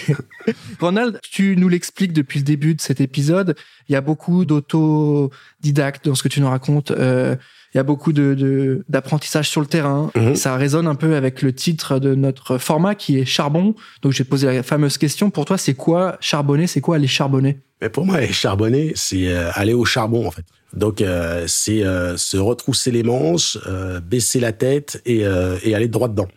Ronald, 0.80 1.18
tu 1.22 1.56
nous 1.56 1.68
l'expliques 1.68 2.12
depuis 2.12 2.40
le 2.40 2.44
début 2.44 2.74
de 2.74 2.80
cet 2.80 3.00
épisode. 3.00 3.56
Il 3.88 3.92
y 3.92 3.96
a 3.96 4.00
beaucoup 4.00 4.44
d'autodidactes 4.44 6.06
dans 6.06 6.14
ce 6.14 6.22
que 6.22 6.28
tu 6.28 6.40
nous 6.40 6.48
racontes. 6.48 6.90
Euh, 6.90 7.36
il 7.74 7.78
y 7.78 7.80
a 7.80 7.82
beaucoup 7.82 8.12
de 8.12 8.84
d'apprentissage 8.88 9.48
sur 9.48 9.60
le 9.60 9.66
terrain. 9.66 10.10
Mhm. 10.14 10.36
Ça 10.36 10.56
résonne 10.56 10.86
un 10.86 10.94
peu 10.94 11.16
avec 11.16 11.42
le 11.42 11.54
titre 11.54 11.98
de 11.98 12.14
notre 12.14 12.58
format 12.58 12.94
qui 12.94 13.18
est 13.18 13.24
charbon. 13.24 13.74
Donc 14.02 14.12
j'ai 14.12 14.24
posé 14.24 14.46
la 14.46 14.62
fameuse 14.62 14.98
question 14.98 15.30
pour 15.30 15.44
toi, 15.44 15.56
c'est 15.56 15.74
quoi 15.74 16.16
charbonner? 16.20 16.66
C'est 16.66 16.80
quoi 16.80 16.96
aller 16.96 17.06
charbonner? 17.06 17.60
Mais 17.80 17.88
pour 17.88 18.04
moi, 18.04 18.16
aller 18.16 18.32
charbonner, 18.32 18.92
c'est 18.94 19.28
euh, 19.28 19.50
aller 19.54 19.72
au 19.72 19.84
charbon 19.84 20.26
en 20.26 20.30
fait. 20.30 20.44
Donc 20.74 21.00
euh, 21.00 21.44
c'est 21.48 21.82
euh, 21.82 22.16
se 22.16 22.36
retrousser 22.36 22.90
les 22.90 23.02
manches, 23.02 23.58
baisser 24.04 24.40
la 24.40 24.52
tête 24.52 25.00
et, 25.06 25.22
et 25.62 25.74
aller 25.74 25.88
droit 25.88 26.08
dedans. 26.08 26.28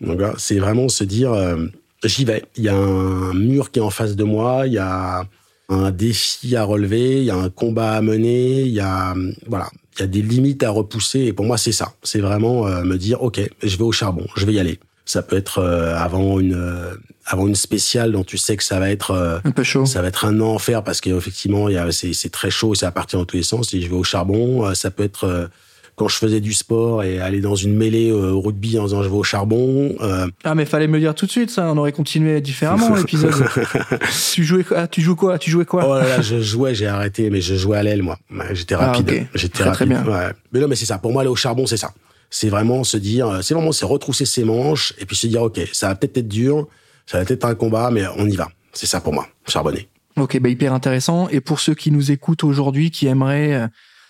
Donc 0.00 0.20
c'est 0.38 0.58
vraiment 0.58 0.88
se 0.88 1.04
dire 1.04 1.32
j'y 2.04 2.24
vais. 2.24 2.44
Il 2.56 2.64
y 2.64 2.68
a 2.68 2.76
un 2.76 3.34
mur 3.34 3.70
qui 3.70 3.80
est 3.80 3.82
en 3.82 3.90
face 3.90 4.14
de 4.14 4.24
moi, 4.24 4.66
il 4.66 4.74
y 4.74 4.78
a 4.78 5.24
un 5.68 5.90
défi 5.90 6.54
à 6.54 6.62
relever, 6.62 7.18
il 7.18 7.24
y 7.24 7.30
a 7.30 7.36
un 7.36 7.50
combat 7.50 7.92
à 7.92 8.02
mener, 8.02 8.62
il 8.62 8.72
y 8.72 8.80
a 8.80 9.14
voilà, 9.48 9.68
il 9.96 10.00
y 10.00 10.04
a 10.04 10.06
des 10.06 10.22
limites 10.22 10.62
à 10.62 10.70
repousser. 10.70 11.20
Et 11.20 11.32
pour 11.32 11.44
moi, 11.44 11.58
c'est 11.58 11.72
ça. 11.72 11.94
C'est 12.02 12.20
vraiment 12.20 12.66
euh, 12.66 12.82
me 12.82 12.96
dire, 12.96 13.22
OK, 13.22 13.40
je 13.62 13.76
vais 13.76 13.84
au 13.84 13.92
charbon, 13.92 14.26
je 14.36 14.44
vais 14.46 14.54
y 14.54 14.60
aller. 14.60 14.78
Ça 15.04 15.22
peut 15.22 15.36
être 15.36 15.58
euh, 15.58 15.96
avant 15.96 16.40
une 16.40 16.54
euh, 16.54 16.94
avant 17.24 17.46
une 17.46 17.54
spéciale 17.54 18.12
dont 18.12 18.24
tu 18.24 18.38
sais 18.38 18.56
que 18.56 18.64
ça 18.64 18.78
va 18.78 18.90
être 18.90 19.40
un 19.44 19.50
peu 19.50 19.62
chaud. 19.62 19.86
Ça 19.86 20.02
va 20.02 20.08
être 20.08 20.24
un 20.24 20.40
enfer 20.40 20.82
parce 20.82 21.00
qu'effectivement, 21.00 21.68
il 21.68 21.74
y 21.74 21.78
a 21.78 21.90
c'est 21.92 22.12
c'est 22.12 22.28
très 22.28 22.50
chaud, 22.50 22.74
et 22.74 22.76
ça 22.76 22.86
va 22.86 22.92
partir 22.92 23.18
dans 23.18 23.24
tous 23.24 23.36
les 23.36 23.42
sens. 23.42 23.72
Et 23.74 23.80
je 23.80 23.88
vais 23.88 23.96
au 23.96 24.04
charbon. 24.04 24.72
ça 24.74 24.90
peut 24.90 25.02
être 25.02 25.48
quand 25.96 26.08
je 26.08 26.16
faisais 26.16 26.40
du 26.40 26.52
sport 26.52 27.02
et 27.02 27.20
aller 27.20 27.40
dans 27.40 27.54
une 27.54 27.74
mêlée 27.74 28.10
euh, 28.10 28.32
au 28.32 28.40
rugby 28.42 28.78
en 28.78 28.84
disant 28.84 29.02
je 29.02 29.08
vais 29.08 29.16
au 29.16 29.22
charbon. 29.22 29.94
Euh... 30.00 30.28
Ah 30.44 30.54
mais 30.54 30.66
fallait 30.66 30.86
me 30.86 30.94
le 30.94 31.00
dire 31.00 31.14
tout 31.14 31.26
de 31.26 31.30
suite 31.30 31.50
ça, 31.50 31.72
on 31.72 31.76
aurait 31.78 31.92
continué 31.92 32.40
différemment 32.40 32.94
l'épisode. 32.96 33.34
tu 34.32 34.44
jouais 34.44 34.64
ah, 34.76 34.86
tu 34.86 35.00
jouais 35.00 35.16
quoi? 35.16 35.38
Tu 35.38 35.50
jouais 35.50 35.64
quoi? 35.64 35.86
Oh 35.88 35.94
là 35.94 36.06
là, 36.06 36.20
je 36.20 36.40
jouais, 36.40 36.74
j'ai 36.74 36.86
arrêté 36.86 37.30
mais 37.30 37.40
je 37.40 37.54
jouais 37.54 37.78
à 37.78 37.82
l'aile 37.82 38.02
moi. 38.02 38.18
J'étais 38.52 38.74
ah, 38.74 38.92
rapide, 38.92 39.26
j'étais 39.34 39.64
rapide. 39.64 39.74
Très 39.74 39.86
bien. 39.86 40.04
Ouais. 40.04 40.32
Mais 40.52 40.60
non 40.60 40.68
mais 40.68 40.76
c'est 40.76 40.86
ça, 40.86 40.98
pour 40.98 41.12
moi 41.12 41.22
aller 41.22 41.30
au 41.30 41.36
charbon 41.36 41.66
c'est 41.66 41.78
ça. 41.78 41.92
C'est 42.28 42.50
vraiment 42.50 42.84
se 42.84 42.98
dire 42.98 43.40
c'est 43.42 43.54
vraiment 43.54 43.72
c'est 43.72 43.86
retrousser 43.86 44.26
ses 44.26 44.44
manches 44.44 44.92
et 44.98 45.06
puis 45.06 45.16
se 45.16 45.26
dire 45.26 45.42
OK, 45.42 45.60
ça 45.72 45.88
va 45.88 45.94
peut-être 45.94 46.18
être 46.18 46.28
dur, 46.28 46.68
ça 47.06 47.18
va 47.18 47.24
peut-être 47.24 47.44
être 47.44 47.50
un 47.50 47.54
combat 47.54 47.90
mais 47.90 48.04
on 48.16 48.28
y 48.28 48.36
va. 48.36 48.48
C'est 48.74 48.86
ça 48.86 49.00
pour 49.00 49.14
moi, 49.14 49.26
charbonner. 49.48 49.88
Ok, 50.18 50.38
bah 50.40 50.48
hyper 50.48 50.72
intéressant. 50.72 51.28
Et 51.28 51.40
pour 51.40 51.60
ceux 51.60 51.74
qui 51.74 51.90
nous 51.90 52.10
écoutent 52.10 52.44
aujourd'hui, 52.44 52.90
qui 52.90 53.06
aimeraient 53.06 53.54
euh, 53.54 53.66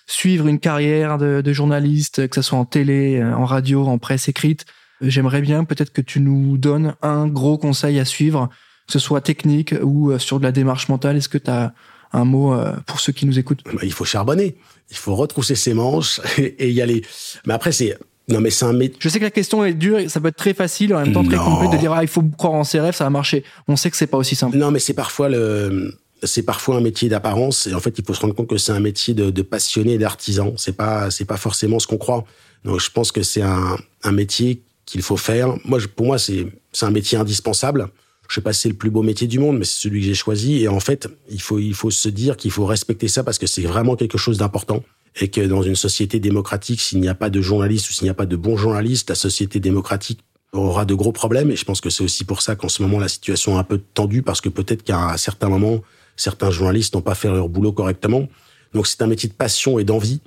suivre 0.07 0.46
une 0.46 0.59
carrière 0.59 1.18
de, 1.18 1.40
de, 1.40 1.52
journaliste, 1.52 2.28
que 2.28 2.36
ce 2.36 2.42
soit 2.42 2.59
en 2.59 2.64
télé, 2.64 3.16
euh, 3.16 3.34
en 3.34 3.44
radio, 3.44 3.86
en 3.86 3.98
presse 3.98 4.28
écrite, 4.28 4.64
euh, 5.02 5.11
j'aimerais 5.11 5.40
bien 5.40 5.64
peut-être 5.64 5.92
que 5.92 6.00
tu 6.00 6.20
nous 6.20 6.57
donnes 6.59 6.94
un 7.02 7.26
gros 7.26 7.59
conseil 7.59 7.98
à 7.98 8.04
suivre, 8.04 8.48
que 8.86 8.92
ce 8.92 8.98
soit 8.98 9.20
technique 9.20 9.74
ou 9.82 10.12
euh, 10.12 10.18
sur 10.18 10.38
de 10.38 10.44
la 10.44 10.52
démarche 10.52 10.88
mentale. 10.88 11.16
Est-ce 11.16 11.28
que 11.28 11.38
tu 11.38 11.50
as 11.50 11.74
un 12.12 12.24
mot 12.24 12.57
pour 12.86 13.00
ceux 13.00 13.12
qui 13.12 13.26
nous 13.26 13.38
écoutent? 13.38 13.62
Bah, 13.64 13.80
Il 13.82 13.92
faut 13.92 14.04
charbonner, 14.04 14.57
il 14.90 14.96
faut 14.96 15.16
retrousser 15.16 15.57
ses 15.57 15.74
manches 15.74 16.20
et, 16.38 16.70
y 16.70 16.80
aller. 16.80 17.02
Mais 17.46 17.52
après, 17.52 17.72
c'est 17.72 17.98
non, 18.28 18.40
mais 18.40 18.50
c'est 18.50 18.64
un 18.64 18.72
métier. 18.72 18.96
Je 19.00 19.09
sais 19.09 19.18
que 19.18 19.24
la 19.24 19.30
question 19.30 19.64
est 19.64 19.74
dure, 19.74 19.98
ça 20.09 20.20
peut 20.20 20.28
être 20.28 20.36
très 20.36 20.54
facile, 20.54 20.94
en 20.94 21.00
même 21.00 21.12
temps 21.12 21.22
très 21.22 21.36
compliqué 21.36 21.76
de 21.76 21.80
dire 21.80 21.92
ah 21.92 22.02
il 22.02 22.09
faut 22.09 22.22
croire 22.22 22.54
en 22.54 22.64
ses 22.64 22.80
rêves, 22.80 22.94
ça 22.94 23.04
va 23.04 23.11
marcher. 23.11 23.44
On 23.68 23.76
sait 23.76 23.90
que 23.90 23.96
c'est 23.96 24.07
pas 24.07 24.16
aussi 24.16 24.34
simple. 24.34 24.57
Non, 24.57 24.70
mais 24.70 24.80
c'est 24.80 24.94
parfois 24.94 25.28
le 25.28 25.96
c'est 26.27 26.43
parfois 26.43 26.77
un 26.77 26.81
métier 26.81 27.09
d'apparence 27.09 27.66
et 27.66 27.74
en 27.74 27.81
fait 27.81 27.99
il 27.99 28.05
faut 28.05 28.14
se 28.14 28.20
rendre 28.20 28.35
compte 28.35 28.49
que 28.49 28.59
c'est 28.59 28.72
un 28.72 28.81
métier 28.81 29.14
de, 29.14 29.43
passionné 29.43 29.99
d'artisan. 29.99 30.55
C'est 30.57 30.77
pas 30.77 31.11
c'est 31.11 31.24
pas 31.24 31.37
forcément 31.37 31.79
ce 31.79 31.87
qu'on 31.87 31.99
croit. 31.99 32.24
Donc 32.64 32.81
je 32.81 32.91
pense 32.91 33.12
que 33.12 33.22
c'est 33.22 33.43
un, 33.43 33.77
un 34.03 34.12
métier 34.12 34.62
qu'il 34.85 35.03
faut 35.03 35.16
faire. 35.16 35.55
Moi 35.64 35.79
pour 35.95 36.07
moi 36.07 36.18
c'est 36.18 36.47
c'est 36.72 36.87
un 36.87 36.91
métier 36.91 37.18
indispensable. 37.18 37.89
Je 38.29 38.35
sais 38.35 38.41
pas 38.41 38.53
si 38.53 38.62
c'est 38.62 38.68
le 38.68 38.74
plus 38.74 38.91
beau 38.91 39.03
métier 39.03 39.27
du 39.27 39.39
monde 39.39 39.59
mais 39.59 39.64
c'est 39.64 39.81
celui 39.83 40.01
que 40.01 40.07
j'ai 40.07 40.14
choisi. 40.14 40.62
Et 40.62 40.68
en 40.68 40.81
fait 40.81 41.09
il 41.31 41.41
faut 41.41 41.59
il 41.59 41.74
faut 41.74 41.91
se 41.91 42.09
dire 42.09 42.37
qu'il 42.37 42.51
faut 42.51 42.66
respecter 42.66 43.09
ça 43.09 43.24
parce 43.24 43.39
que 43.39 43.47
c'est 43.47 43.62
vraiment 43.62 43.97
quelque 43.97 44.18
chose 44.18 44.39
d'important. 44.39 44.83
Et 45.18 45.29
que 45.29 45.41
dans 45.41 45.62
une 45.62 45.77
société 45.77 46.20
démocratique 46.20 46.81
s'il 46.81 47.01
n'y 47.01 47.09
a 47.09 47.14
pas 47.14 47.31
de 47.31 47.41
journalistes 47.41 47.89
ou 47.89 47.93
s'il 47.93 48.05
n'y 48.05 48.11
a 48.11 48.14
pas 48.14 48.27
de 48.27 48.37
bons 48.37 48.57
journalistes 48.57 49.09
la 49.09 49.16
société 49.16 49.61
démocratique 49.61 50.20
aura 50.53 50.85
de 50.85 50.95
gros 50.95 51.12
problèmes. 51.12 51.51
Et 51.51 51.57
je 51.57 51.64
pense 51.64 51.81
que 51.81 51.91
c'est 51.91 52.05
aussi 52.05 52.24
pour 52.24 52.43
ça 52.43 52.57
qu'en 52.57 52.68
ce 52.68 52.83
moment 52.83 52.99
la 52.99 53.09
situation 53.09 53.57
est 53.57 53.59
un 53.59 53.64
peu 53.64 53.81
tendue 53.95 54.22
parce 54.22 54.41
que 54.41 54.49
peut-être 54.49 54.83
qu'à 54.83 55.11
un 55.11 55.16
certain 55.16 55.49
moment 55.49 55.83
certains 56.16 56.50
journalistes 56.50 56.94
n'ont 56.94 57.02
pas 57.02 57.14
fait 57.14 57.28
leur 57.28 57.48
boulot 57.48 57.72
correctement. 57.72 58.28
Donc 58.74 58.86
c'est 58.86 59.02
un 59.02 59.06
métier 59.06 59.28
de 59.28 59.34
passion 59.34 59.78
et 59.78 59.84
d'envie. 59.84 60.20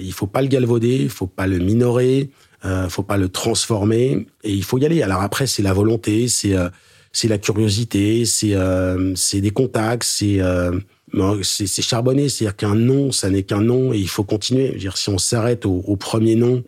Il 0.00 0.12
faut 0.12 0.26
pas 0.26 0.42
le 0.42 0.48
galvauder, 0.48 0.96
il 0.96 1.10
faut 1.10 1.26
pas 1.26 1.46
le 1.46 1.58
minorer, 1.58 2.30
euh, 2.64 2.88
faut 2.88 3.02
pas 3.02 3.18
le 3.18 3.28
transformer 3.28 4.26
et 4.42 4.52
il 4.52 4.64
faut 4.64 4.78
y 4.78 4.86
aller. 4.86 5.02
Alors 5.02 5.22
après 5.22 5.46
c'est 5.46 5.62
la 5.62 5.72
volonté, 5.72 6.28
c'est 6.28 6.56
euh, 6.56 6.68
c'est 7.12 7.28
la 7.28 7.38
curiosité, 7.38 8.24
c'est 8.24 8.54
euh, 8.54 9.14
c'est 9.14 9.40
des 9.40 9.50
contacts, 9.50 10.04
c'est 10.04 10.40
euh, 10.40 10.78
c'est 11.42 11.82
charbonné, 11.82 12.28
c'est-à-dire 12.28 12.56
qu'un 12.56 12.74
nom, 12.74 13.12
ça 13.12 13.30
n'est 13.30 13.44
qu'un 13.44 13.60
nom 13.60 13.92
et 13.92 13.98
il 13.98 14.08
faut 14.08 14.24
continuer. 14.24 14.70
Dire, 14.70 14.96
si 14.96 15.10
on 15.10 15.18
s'arrête 15.18 15.64
au, 15.64 15.84
au, 15.86 15.94
premier 15.94 16.34
nom, 16.34 16.64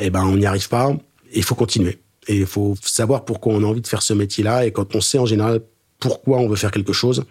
eh 0.00 0.10
ben 0.10 0.24
on 0.24 0.36
n'y 0.36 0.46
arrive 0.46 0.68
pas. 0.68 0.92
Et 1.32 1.38
il 1.38 1.42
faut 1.42 1.56
continuer. 1.56 1.98
Et 2.28 2.36
il 2.36 2.46
faut 2.46 2.76
savoir 2.82 3.24
pourquoi 3.24 3.52
on 3.54 3.64
a 3.64 3.66
envie 3.66 3.80
de 3.80 3.86
faire 3.88 4.02
ce 4.02 4.14
métier-là. 4.14 4.64
Et 4.64 4.70
quand 4.70 4.94
on 4.94 5.00
sait 5.00 5.18
en 5.18 5.26
général 5.26 5.60
pourquoi 5.98 6.38
on 6.38 6.48
veut 6.48 6.56
faire 6.56 6.70
quelque 6.70 6.92
chose, 6.92 7.24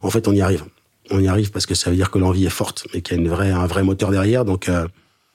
en 0.00 0.10
fait, 0.10 0.28
on 0.28 0.32
y 0.32 0.40
arrive. 0.40 0.64
On 1.10 1.20
y 1.20 1.28
arrive 1.28 1.50
parce 1.50 1.66
que 1.66 1.74
ça 1.74 1.90
veut 1.90 1.96
dire 1.96 2.10
que 2.10 2.18
l'envie 2.18 2.46
est 2.46 2.50
forte 2.50 2.86
et 2.92 3.02
qu'il 3.02 3.16
y 3.16 3.20
a 3.20 3.22
une 3.22 3.28
vraie, 3.28 3.50
un 3.50 3.66
vrai 3.66 3.82
moteur 3.82 4.10
derrière. 4.10 4.44
Donc, 4.44 4.68
euh, 4.68 4.86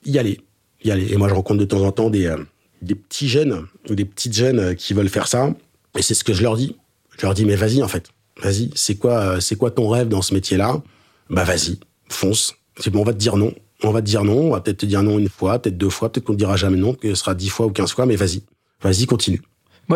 y 0.05 0.17
aller, 0.17 0.41
y 0.83 0.91
aller. 0.91 1.11
Et 1.11 1.17
moi, 1.17 1.29
je 1.29 1.33
rencontre 1.33 1.59
de 1.59 1.65
temps 1.65 1.81
en 1.81 1.91
temps 1.91 2.09
des, 2.09 2.27
euh, 2.27 2.37
des 2.81 2.95
petits 2.95 3.29
jeunes 3.29 3.67
ou 3.89 3.95
des 3.95 4.05
petites 4.05 4.33
jeunes 4.33 4.59
euh, 4.59 4.73
qui 4.73 4.93
veulent 4.93 5.09
faire 5.09 5.27
ça. 5.27 5.53
Et 5.97 6.01
c'est 6.01 6.13
ce 6.13 6.23
que 6.23 6.33
je 6.33 6.43
leur 6.43 6.57
dis. 6.57 6.75
Je 7.17 7.25
leur 7.25 7.33
dis, 7.33 7.45
mais 7.45 7.55
vas-y, 7.55 7.81
en 7.83 7.87
fait. 7.87 8.09
Vas-y. 8.41 8.71
C'est 8.75 8.95
quoi, 8.95 9.39
c'est 9.39 9.55
quoi 9.55 9.71
ton 9.71 9.87
rêve 9.87 10.07
dans 10.07 10.21
ce 10.21 10.33
métier-là? 10.33 10.81
Bah, 11.29 11.43
vas-y. 11.43 11.79
Fonce. 12.09 12.55
C'est 12.77 12.89
bon, 12.89 13.01
on 13.01 13.05
va 13.05 13.13
te 13.13 13.19
dire 13.19 13.37
non. 13.37 13.53
On 13.83 13.91
va 13.91 14.01
te 14.01 14.05
dire 14.05 14.23
non. 14.23 14.47
On 14.47 14.51
va 14.51 14.61
peut-être 14.61 14.77
te 14.77 14.85
dire 14.85 15.03
non 15.03 15.19
une 15.19 15.29
fois, 15.29 15.59
peut-être 15.59 15.77
deux 15.77 15.89
fois, 15.89 16.11
peut-être 16.11 16.25
qu'on 16.25 16.33
te 16.33 16.37
dira 16.37 16.55
jamais 16.55 16.77
non, 16.77 16.93
que 16.93 17.09
ce 17.09 17.15
sera 17.15 17.35
dix 17.35 17.49
fois 17.49 17.65
ou 17.65 17.71
quinze 17.71 17.91
fois, 17.91 18.05
mais 18.05 18.15
vas-y. 18.15 18.43
Vas-y, 18.81 19.05
continue. 19.05 19.41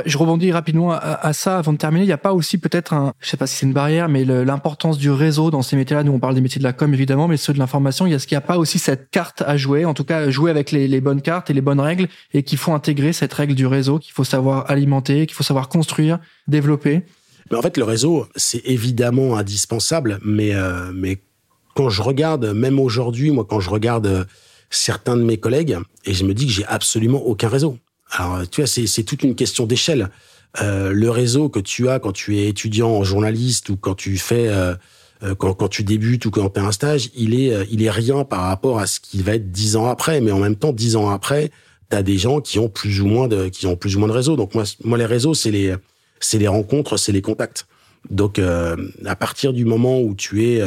Je 0.05 0.17
rebondis 0.17 0.51
rapidement 0.51 0.91
à, 0.91 1.33
ça 1.33 1.57
avant 1.57 1.73
de 1.73 1.77
terminer. 1.77 2.03
Il 2.03 2.07
n'y 2.07 2.13
a 2.13 2.17
pas 2.17 2.33
aussi 2.33 2.57
peut-être 2.57 2.93
un, 2.93 3.13
je 3.19 3.29
sais 3.29 3.37
pas 3.37 3.47
si 3.47 3.55
c'est 3.55 3.65
une 3.65 3.73
barrière, 3.73 4.09
mais 4.09 4.25
l'importance 4.25 4.97
du 4.97 5.11
réseau 5.11 5.51
dans 5.51 5.61
ces 5.61 5.75
métiers-là. 5.75 6.03
Nous, 6.03 6.11
on 6.11 6.19
parle 6.19 6.35
des 6.35 6.41
métiers 6.41 6.59
de 6.59 6.63
la 6.63 6.73
com 6.73 6.93
évidemment, 6.93 7.27
mais 7.27 7.37
ceux 7.37 7.53
de 7.53 7.59
l'information. 7.59 8.05
Il 8.05 8.11
y 8.11 8.13
a 8.13 8.19
ce 8.19 8.27
qu'il 8.27 8.35
n'y 8.35 8.43
a 8.43 8.47
pas 8.47 8.57
aussi 8.57 8.79
cette 8.79 9.09
carte 9.09 9.43
à 9.45 9.57
jouer, 9.57 9.85
en 9.85 9.93
tout 9.93 10.03
cas 10.03 10.29
jouer 10.29 10.51
avec 10.51 10.71
les, 10.71 10.87
les 10.87 11.01
bonnes 11.01 11.21
cartes 11.21 11.49
et 11.49 11.53
les 11.53 11.61
bonnes 11.61 11.79
règles, 11.79 12.07
et 12.33 12.43
qu'il 12.43 12.57
faut 12.57 12.73
intégrer 12.73 13.13
cette 13.13 13.33
règle 13.33 13.55
du 13.55 13.67
réseau, 13.67 13.99
qu'il 13.99 14.13
faut 14.13 14.23
savoir 14.23 14.69
alimenter, 14.69 15.25
qu'il 15.25 15.35
faut 15.35 15.43
savoir 15.43 15.69
construire, 15.69 16.19
développer. 16.47 17.03
Mais 17.51 17.57
en 17.57 17.61
fait, 17.61 17.77
le 17.77 17.83
réseau, 17.83 18.27
c'est 18.35 18.61
évidemment 18.65 19.37
indispensable, 19.37 20.19
mais 20.23 20.55
euh, 20.55 20.91
mais 20.93 21.21
quand 21.75 21.89
je 21.89 22.01
regarde, 22.01 22.53
même 22.53 22.79
aujourd'hui, 22.79 23.31
moi, 23.31 23.45
quand 23.47 23.59
je 23.59 23.69
regarde 23.69 24.07
euh, 24.07 24.25
certains 24.69 25.17
de 25.17 25.23
mes 25.23 25.37
collègues, 25.37 25.77
et 26.05 26.13
je 26.13 26.25
me 26.25 26.33
dis 26.33 26.47
que 26.47 26.51
j'ai 26.51 26.65
absolument 26.65 27.19
aucun 27.19 27.49
réseau. 27.49 27.77
Alors, 28.11 28.47
tu 28.49 28.61
vois, 28.61 28.67
c'est 28.67 29.03
toute 29.03 29.23
une 29.23 29.35
question 29.35 29.65
d'échelle. 29.65 30.09
Euh, 30.61 30.91
le 30.91 31.09
réseau 31.09 31.49
que 31.49 31.59
tu 31.59 31.89
as 31.89 31.99
quand 31.99 32.13
tu 32.13 32.37
es 32.37 32.47
étudiant 32.47 32.89
en 32.89 33.03
journaliste 33.03 33.69
ou 33.69 33.75
quand 33.75 33.95
tu 33.95 34.17
fais 34.17 34.47
euh, 34.47 34.73
euh 35.23 35.35
quand, 35.35 35.53
quand, 35.53 35.67
tu 35.67 35.83
débutes 35.83 36.25
ou 36.25 36.31
quand 36.31 36.49
tu 36.49 36.59
as 36.59 36.63
un 36.63 36.71
stage, 36.71 37.09
il 37.13 37.37
est 37.37 37.53
euh, 37.53 37.65
il 37.69 37.83
est 37.83 37.89
rien 37.89 38.23
par 38.23 38.41
rapport 38.41 38.79
à 38.79 38.87
ce 38.87 39.01
qu'il 39.01 39.23
va 39.23 39.35
être 39.35 39.51
dix 39.51 39.75
ans 39.75 39.87
après. 39.87 40.21
Mais 40.21 40.31
en 40.31 40.39
même 40.39 40.55
temps, 40.55 40.71
dix 40.71 40.95
ans 40.95 41.09
après, 41.09 41.51
tu 41.89 41.97
as 41.97 42.03
des 42.03 42.17
gens 42.17 42.39
qui 42.39 42.57
ont 42.59 42.69
plus 42.69 43.01
ou 43.01 43.07
moins 43.07 43.27
de 43.27 43.49
qui 43.49 43.67
ont 43.67 43.75
plus 43.75 43.97
ou 43.97 43.99
moins 43.99 44.07
de 44.07 44.13
réseau. 44.13 44.37
Donc 44.37 44.55
moi, 44.55 44.63
moi 44.83 44.97
les 44.97 45.05
réseaux, 45.05 45.33
c'est 45.33 45.51
les 45.51 45.75
c'est 46.21 46.37
les 46.37 46.47
rencontres, 46.47 46.97
c'est 46.97 47.11
les 47.11 47.21
contacts. 47.21 47.67
Donc 48.09 48.39
euh, 48.39 48.75
à 49.05 49.15
partir 49.15 49.51
du 49.51 49.65
moment 49.65 49.99
où 49.99 50.15
tu 50.15 50.45
es 50.45 50.61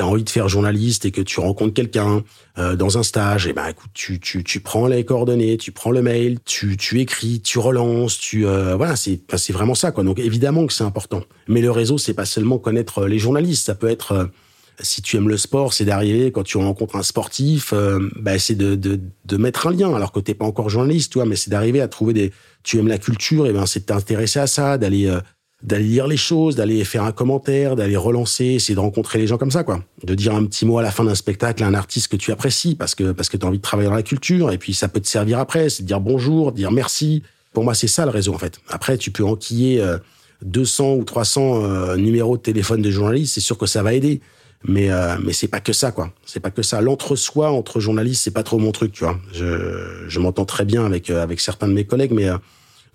tu 0.00 0.06
envie 0.06 0.24
de 0.24 0.30
faire 0.30 0.48
journaliste 0.48 1.04
et 1.04 1.10
que 1.10 1.20
tu 1.20 1.40
rencontres 1.40 1.74
quelqu'un 1.74 2.22
euh, 2.58 2.74
dans 2.76 2.98
un 2.98 3.02
stage, 3.02 3.46
et 3.46 3.50
eh 3.50 3.52
ben 3.52 3.66
écoute, 3.68 3.90
tu, 3.92 4.18
tu, 4.18 4.42
tu 4.42 4.60
prends 4.60 4.86
les 4.86 5.04
coordonnées, 5.04 5.56
tu 5.56 5.72
prends 5.72 5.90
le 5.90 6.02
mail, 6.02 6.38
tu, 6.44 6.76
tu 6.76 7.00
écris, 7.00 7.40
tu 7.40 7.58
relances, 7.58 8.18
tu 8.18 8.46
euh, 8.46 8.76
voilà, 8.76 8.96
c'est 8.96 9.20
c'est 9.36 9.52
vraiment 9.52 9.74
ça 9.74 9.92
quoi. 9.92 10.02
Donc 10.02 10.18
évidemment 10.18 10.66
que 10.66 10.72
c'est 10.72 10.84
important. 10.84 11.22
Mais 11.48 11.60
le 11.60 11.70
réseau, 11.70 11.98
c'est 11.98 12.14
pas 12.14 12.24
seulement 12.24 12.58
connaître 12.58 13.00
euh, 13.00 13.08
les 13.08 13.18
journalistes, 13.18 13.66
ça 13.66 13.74
peut 13.74 13.88
être 13.88 14.30
si 14.82 15.02
tu 15.02 15.18
aimes 15.18 15.28
le 15.28 15.36
sport, 15.36 15.74
c'est 15.74 15.84
d'arriver 15.84 16.32
quand 16.32 16.42
tu 16.42 16.56
rencontres 16.56 16.96
un 16.96 17.02
sportif, 17.02 17.74
bah, 18.16 18.38
c'est 18.38 18.54
de, 18.54 18.76
de, 18.76 18.98
de 19.26 19.36
mettre 19.36 19.66
un 19.66 19.72
lien 19.72 19.94
alors 19.94 20.10
que 20.10 20.20
t'es 20.20 20.32
pas 20.32 20.46
encore 20.46 20.70
journaliste, 20.70 21.12
toi, 21.12 21.26
mais 21.26 21.36
c'est 21.36 21.50
d'arriver 21.50 21.82
à 21.82 21.88
trouver 21.88 22.14
des. 22.14 22.32
Tu 22.62 22.78
aimes 22.78 22.88
la 22.88 22.96
culture, 22.96 23.46
et 23.46 23.52
ben 23.52 23.66
c'est 23.66 23.80
de 23.80 23.84
t'intéresser 23.84 24.38
à 24.38 24.46
ça, 24.46 24.78
d'aller 24.78 25.14
d'aller 25.62 25.84
lire 25.84 26.06
les 26.06 26.16
choses, 26.16 26.56
d'aller 26.56 26.84
faire 26.84 27.04
un 27.04 27.12
commentaire, 27.12 27.76
d'aller 27.76 27.96
relancer, 27.96 28.44
essayer 28.46 28.74
de 28.74 28.80
rencontrer 28.80 29.18
les 29.18 29.26
gens 29.26 29.36
comme 29.36 29.50
ça, 29.50 29.62
quoi. 29.62 29.82
De 30.04 30.14
dire 30.14 30.34
un 30.34 30.44
petit 30.46 30.64
mot 30.64 30.78
à 30.78 30.82
la 30.82 30.90
fin 30.90 31.04
d'un 31.04 31.14
spectacle 31.14 31.62
à 31.62 31.66
un 31.66 31.74
artiste 31.74 32.08
que 32.08 32.16
tu 32.16 32.32
apprécies 32.32 32.74
parce 32.74 32.94
que 32.94 33.12
parce 33.12 33.28
que 33.28 33.36
tu 33.36 33.44
as 33.44 33.48
envie 33.48 33.58
de 33.58 33.62
travailler 33.62 33.88
dans 33.88 33.94
la 33.94 34.02
culture 34.02 34.52
et 34.52 34.58
puis 34.58 34.72
ça 34.72 34.88
peut 34.88 35.00
te 35.00 35.08
servir 35.08 35.38
après, 35.38 35.68
c'est 35.68 35.82
de 35.82 35.86
dire 35.86 36.00
bonjour, 36.00 36.52
dire 36.52 36.72
merci. 36.72 37.22
Pour 37.52 37.64
moi, 37.64 37.74
c'est 37.74 37.88
ça 37.88 38.04
le 38.04 38.10
réseau 38.10 38.32
en 38.32 38.38
fait. 38.38 38.60
Après, 38.68 38.96
tu 38.96 39.10
peux 39.10 39.24
enquiller 39.24 39.84
200 40.42 40.84
euh, 40.84 40.96
ou 40.96 41.04
300 41.04 41.64
euh, 41.64 41.96
numéros 41.96 42.36
de 42.36 42.42
téléphone 42.42 42.80
de 42.80 42.90
journalistes, 42.90 43.34
c'est 43.34 43.40
sûr 43.40 43.58
que 43.58 43.66
ça 43.66 43.82
va 43.82 43.92
aider. 43.92 44.20
Mais 44.64 44.90
euh, 44.90 45.16
mais 45.24 45.32
c'est 45.32 45.48
pas 45.48 45.60
que 45.60 45.72
ça 45.72 45.90
quoi. 45.90 46.12
C'est 46.26 46.40
pas 46.40 46.50
que 46.50 46.62
ça. 46.62 46.82
L'entre-soi 46.82 47.50
entre 47.50 47.80
journalistes, 47.80 48.22
c'est 48.24 48.30
pas 48.30 48.42
trop 48.42 48.58
mon 48.58 48.72
truc, 48.72 48.92
tu 48.92 49.04
vois. 49.04 49.18
Je 49.32 50.04
je 50.06 50.20
m'entends 50.20 50.44
très 50.44 50.64
bien 50.64 50.84
avec 50.84 51.10
avec 51.10 51.40
certains 51.40 51.66
de 51.66 51.72
mes 51.72 51.84
collègues, 51.84 52.12
mais 52.12 52.28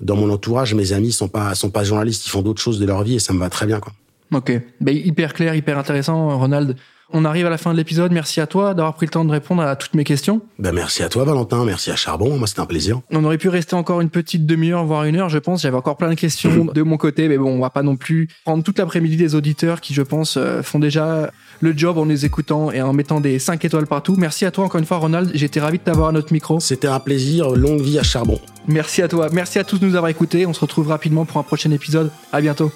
dans 0.02 0.16
mon 0.16 0.30
entourage, 0.30 0.74
mes 0.74 0.94
amis 0.94 1.12
sont 1.12 1.28
pas 1.28 1.56
sont 1.56 1.70
pas 1.70 1.84
journalistes, 1.84 2.26
ils 2.26 2.30
font 2.30 2.42
d'autres 2.42 2.62
choses 2.62 2.80
de 2.80 2.86
leur 2.86 3.04
vie 3.04 3.16
et 3.16 3.20
ça 3.20 3.34
me 3.34 3.40
va 3.40 3.50
très 3.50 3.66
bien 3.66 3.80
quoi. 3.80 3.94
Ok, 4.34 4.52
ben, 4.82 4.96
hyper 4.96 5.34
clair, 5.34 5.56
hyper 5.56 5.78
intéressant, 5.78 6.38
Ronald. 6.38 6.76
On 7.14 7.26
arrive 7.26 7.46
à 7.46 7.50
la 7.50 7.58
fin 7.58 7.72
de 7.72 7.78
l'épisode. 7.78 8.12
Merci 8.12 8.42
à 8.42 8.48
toi 8.48 8.74
d'avoir 8.74 8.96
pris 8.96 9.06
le 9.06 9.12
temps 9.12 9.26
de 9.26 9.32
répondre 9.32 9.62
à 9.62 9.76
toutes 9.76 9.94
mes 9.94 10.04
questions. 10.04 10.42
Ben 10.60 10.74
merci 10.74 11.04
à 11.04 11.10
toi 11.10 11.24
Valentin, 11.24 11.64
merci 11.66 11.92
à 11.92 11.96
Charbon. 11.96 12.38
Moi 12.38 12.48
c'était 12.48 12.62
un 12.62 12.66
plaisir. 12.66 13.02
On 13.12 13.24
aurait 13.24 13.38
pu 13.38 13.50
rester 13.50 13.76
encore 13.76 14.02
une 14.02 14.10
petite 14.10 14.46
demi-heure, 14.46 14.86
voire 14.86 15.04
une 15.04 15.16
heure, 15.18 15.30
je 15.30 15.38
pense. 15.38 15.62
J'avais 15.62 15.78
encore 15.78 15.98
plein 15.98 16.10
de 16.10 16.16
questions 16.16 16.66
de 16.74 16.82
mon 16.82 16.98
côté, 16.98 17.28
mais 17.28 17.38
bon, 17.38 17.52
on 17.52 17.60
va 17.60 17.70
pas 17.70 17.84
non 17.84 17.96
plus 17.96 18.28
prendre 18.44 18.64
toute 18.64 18.80
l'après-midi 18.80 19.18
des 19.18 19.36
auditeurs 19.36 19.82
qui, 19.82 19.94
je 19.94 20.02
pense, 20.02 20.38
euh, 20.38 20.62
font 20.62 20.80
déjà 20.80 21.32
le 21.62 21.78
job 21.78 21.98
en 21.98 22.06
les 22.06 22.26
écoutant 22.26 22.72
et 22.72 22.82
en 22.82 22.94
mettant 22.94 23.22
des 23.22 23.40
5 23.40 23.64
étoiles 23.66 23.88
partout. 23.88 24.16
Merci 24.18 24.46
à 24.46 24.52
toi 24.52 24.66
encore 24.66 24.80
une 24.80 24.86
fois, 24.86 24.98
Ronald. 24.98 25.32
J'étais 25.34 25.60
ravi 25.60 25.78
de 25.78 25.84
t'avoir 25.84 26.10
à 26.10 26.12
notre 26.12 26.34
micro. 26.34 26.60
C'était 26.60 26.88
un 26.88 27.00
plaisir. 27.00 27.52
Longue 27.52 27.82
vie 27.82 28.00
à 28.00 28.04
Charbon. 28.04 28.40
Merci 28.68 29.02
à 29.02 29.08
toi. 29.08 29.30
Merci 29.32 29.60
à 29.60 29.64
tous 29.64 29.80
de 29.80 29.86
nous 29.86 29.96
avoir 29.96 30.10
écoutés. 30.10 30.46
On 30.46 30.54
se 30.54 30.62
retrouve 30.62 30.88
rapidement 30.88 31.26
pour 31.26 31.38
un 31.38 31.44
prochain 31.44 31.72
épisode. 31.72 32.12
À 32.32 32.42
bientôt. 32.42 32.72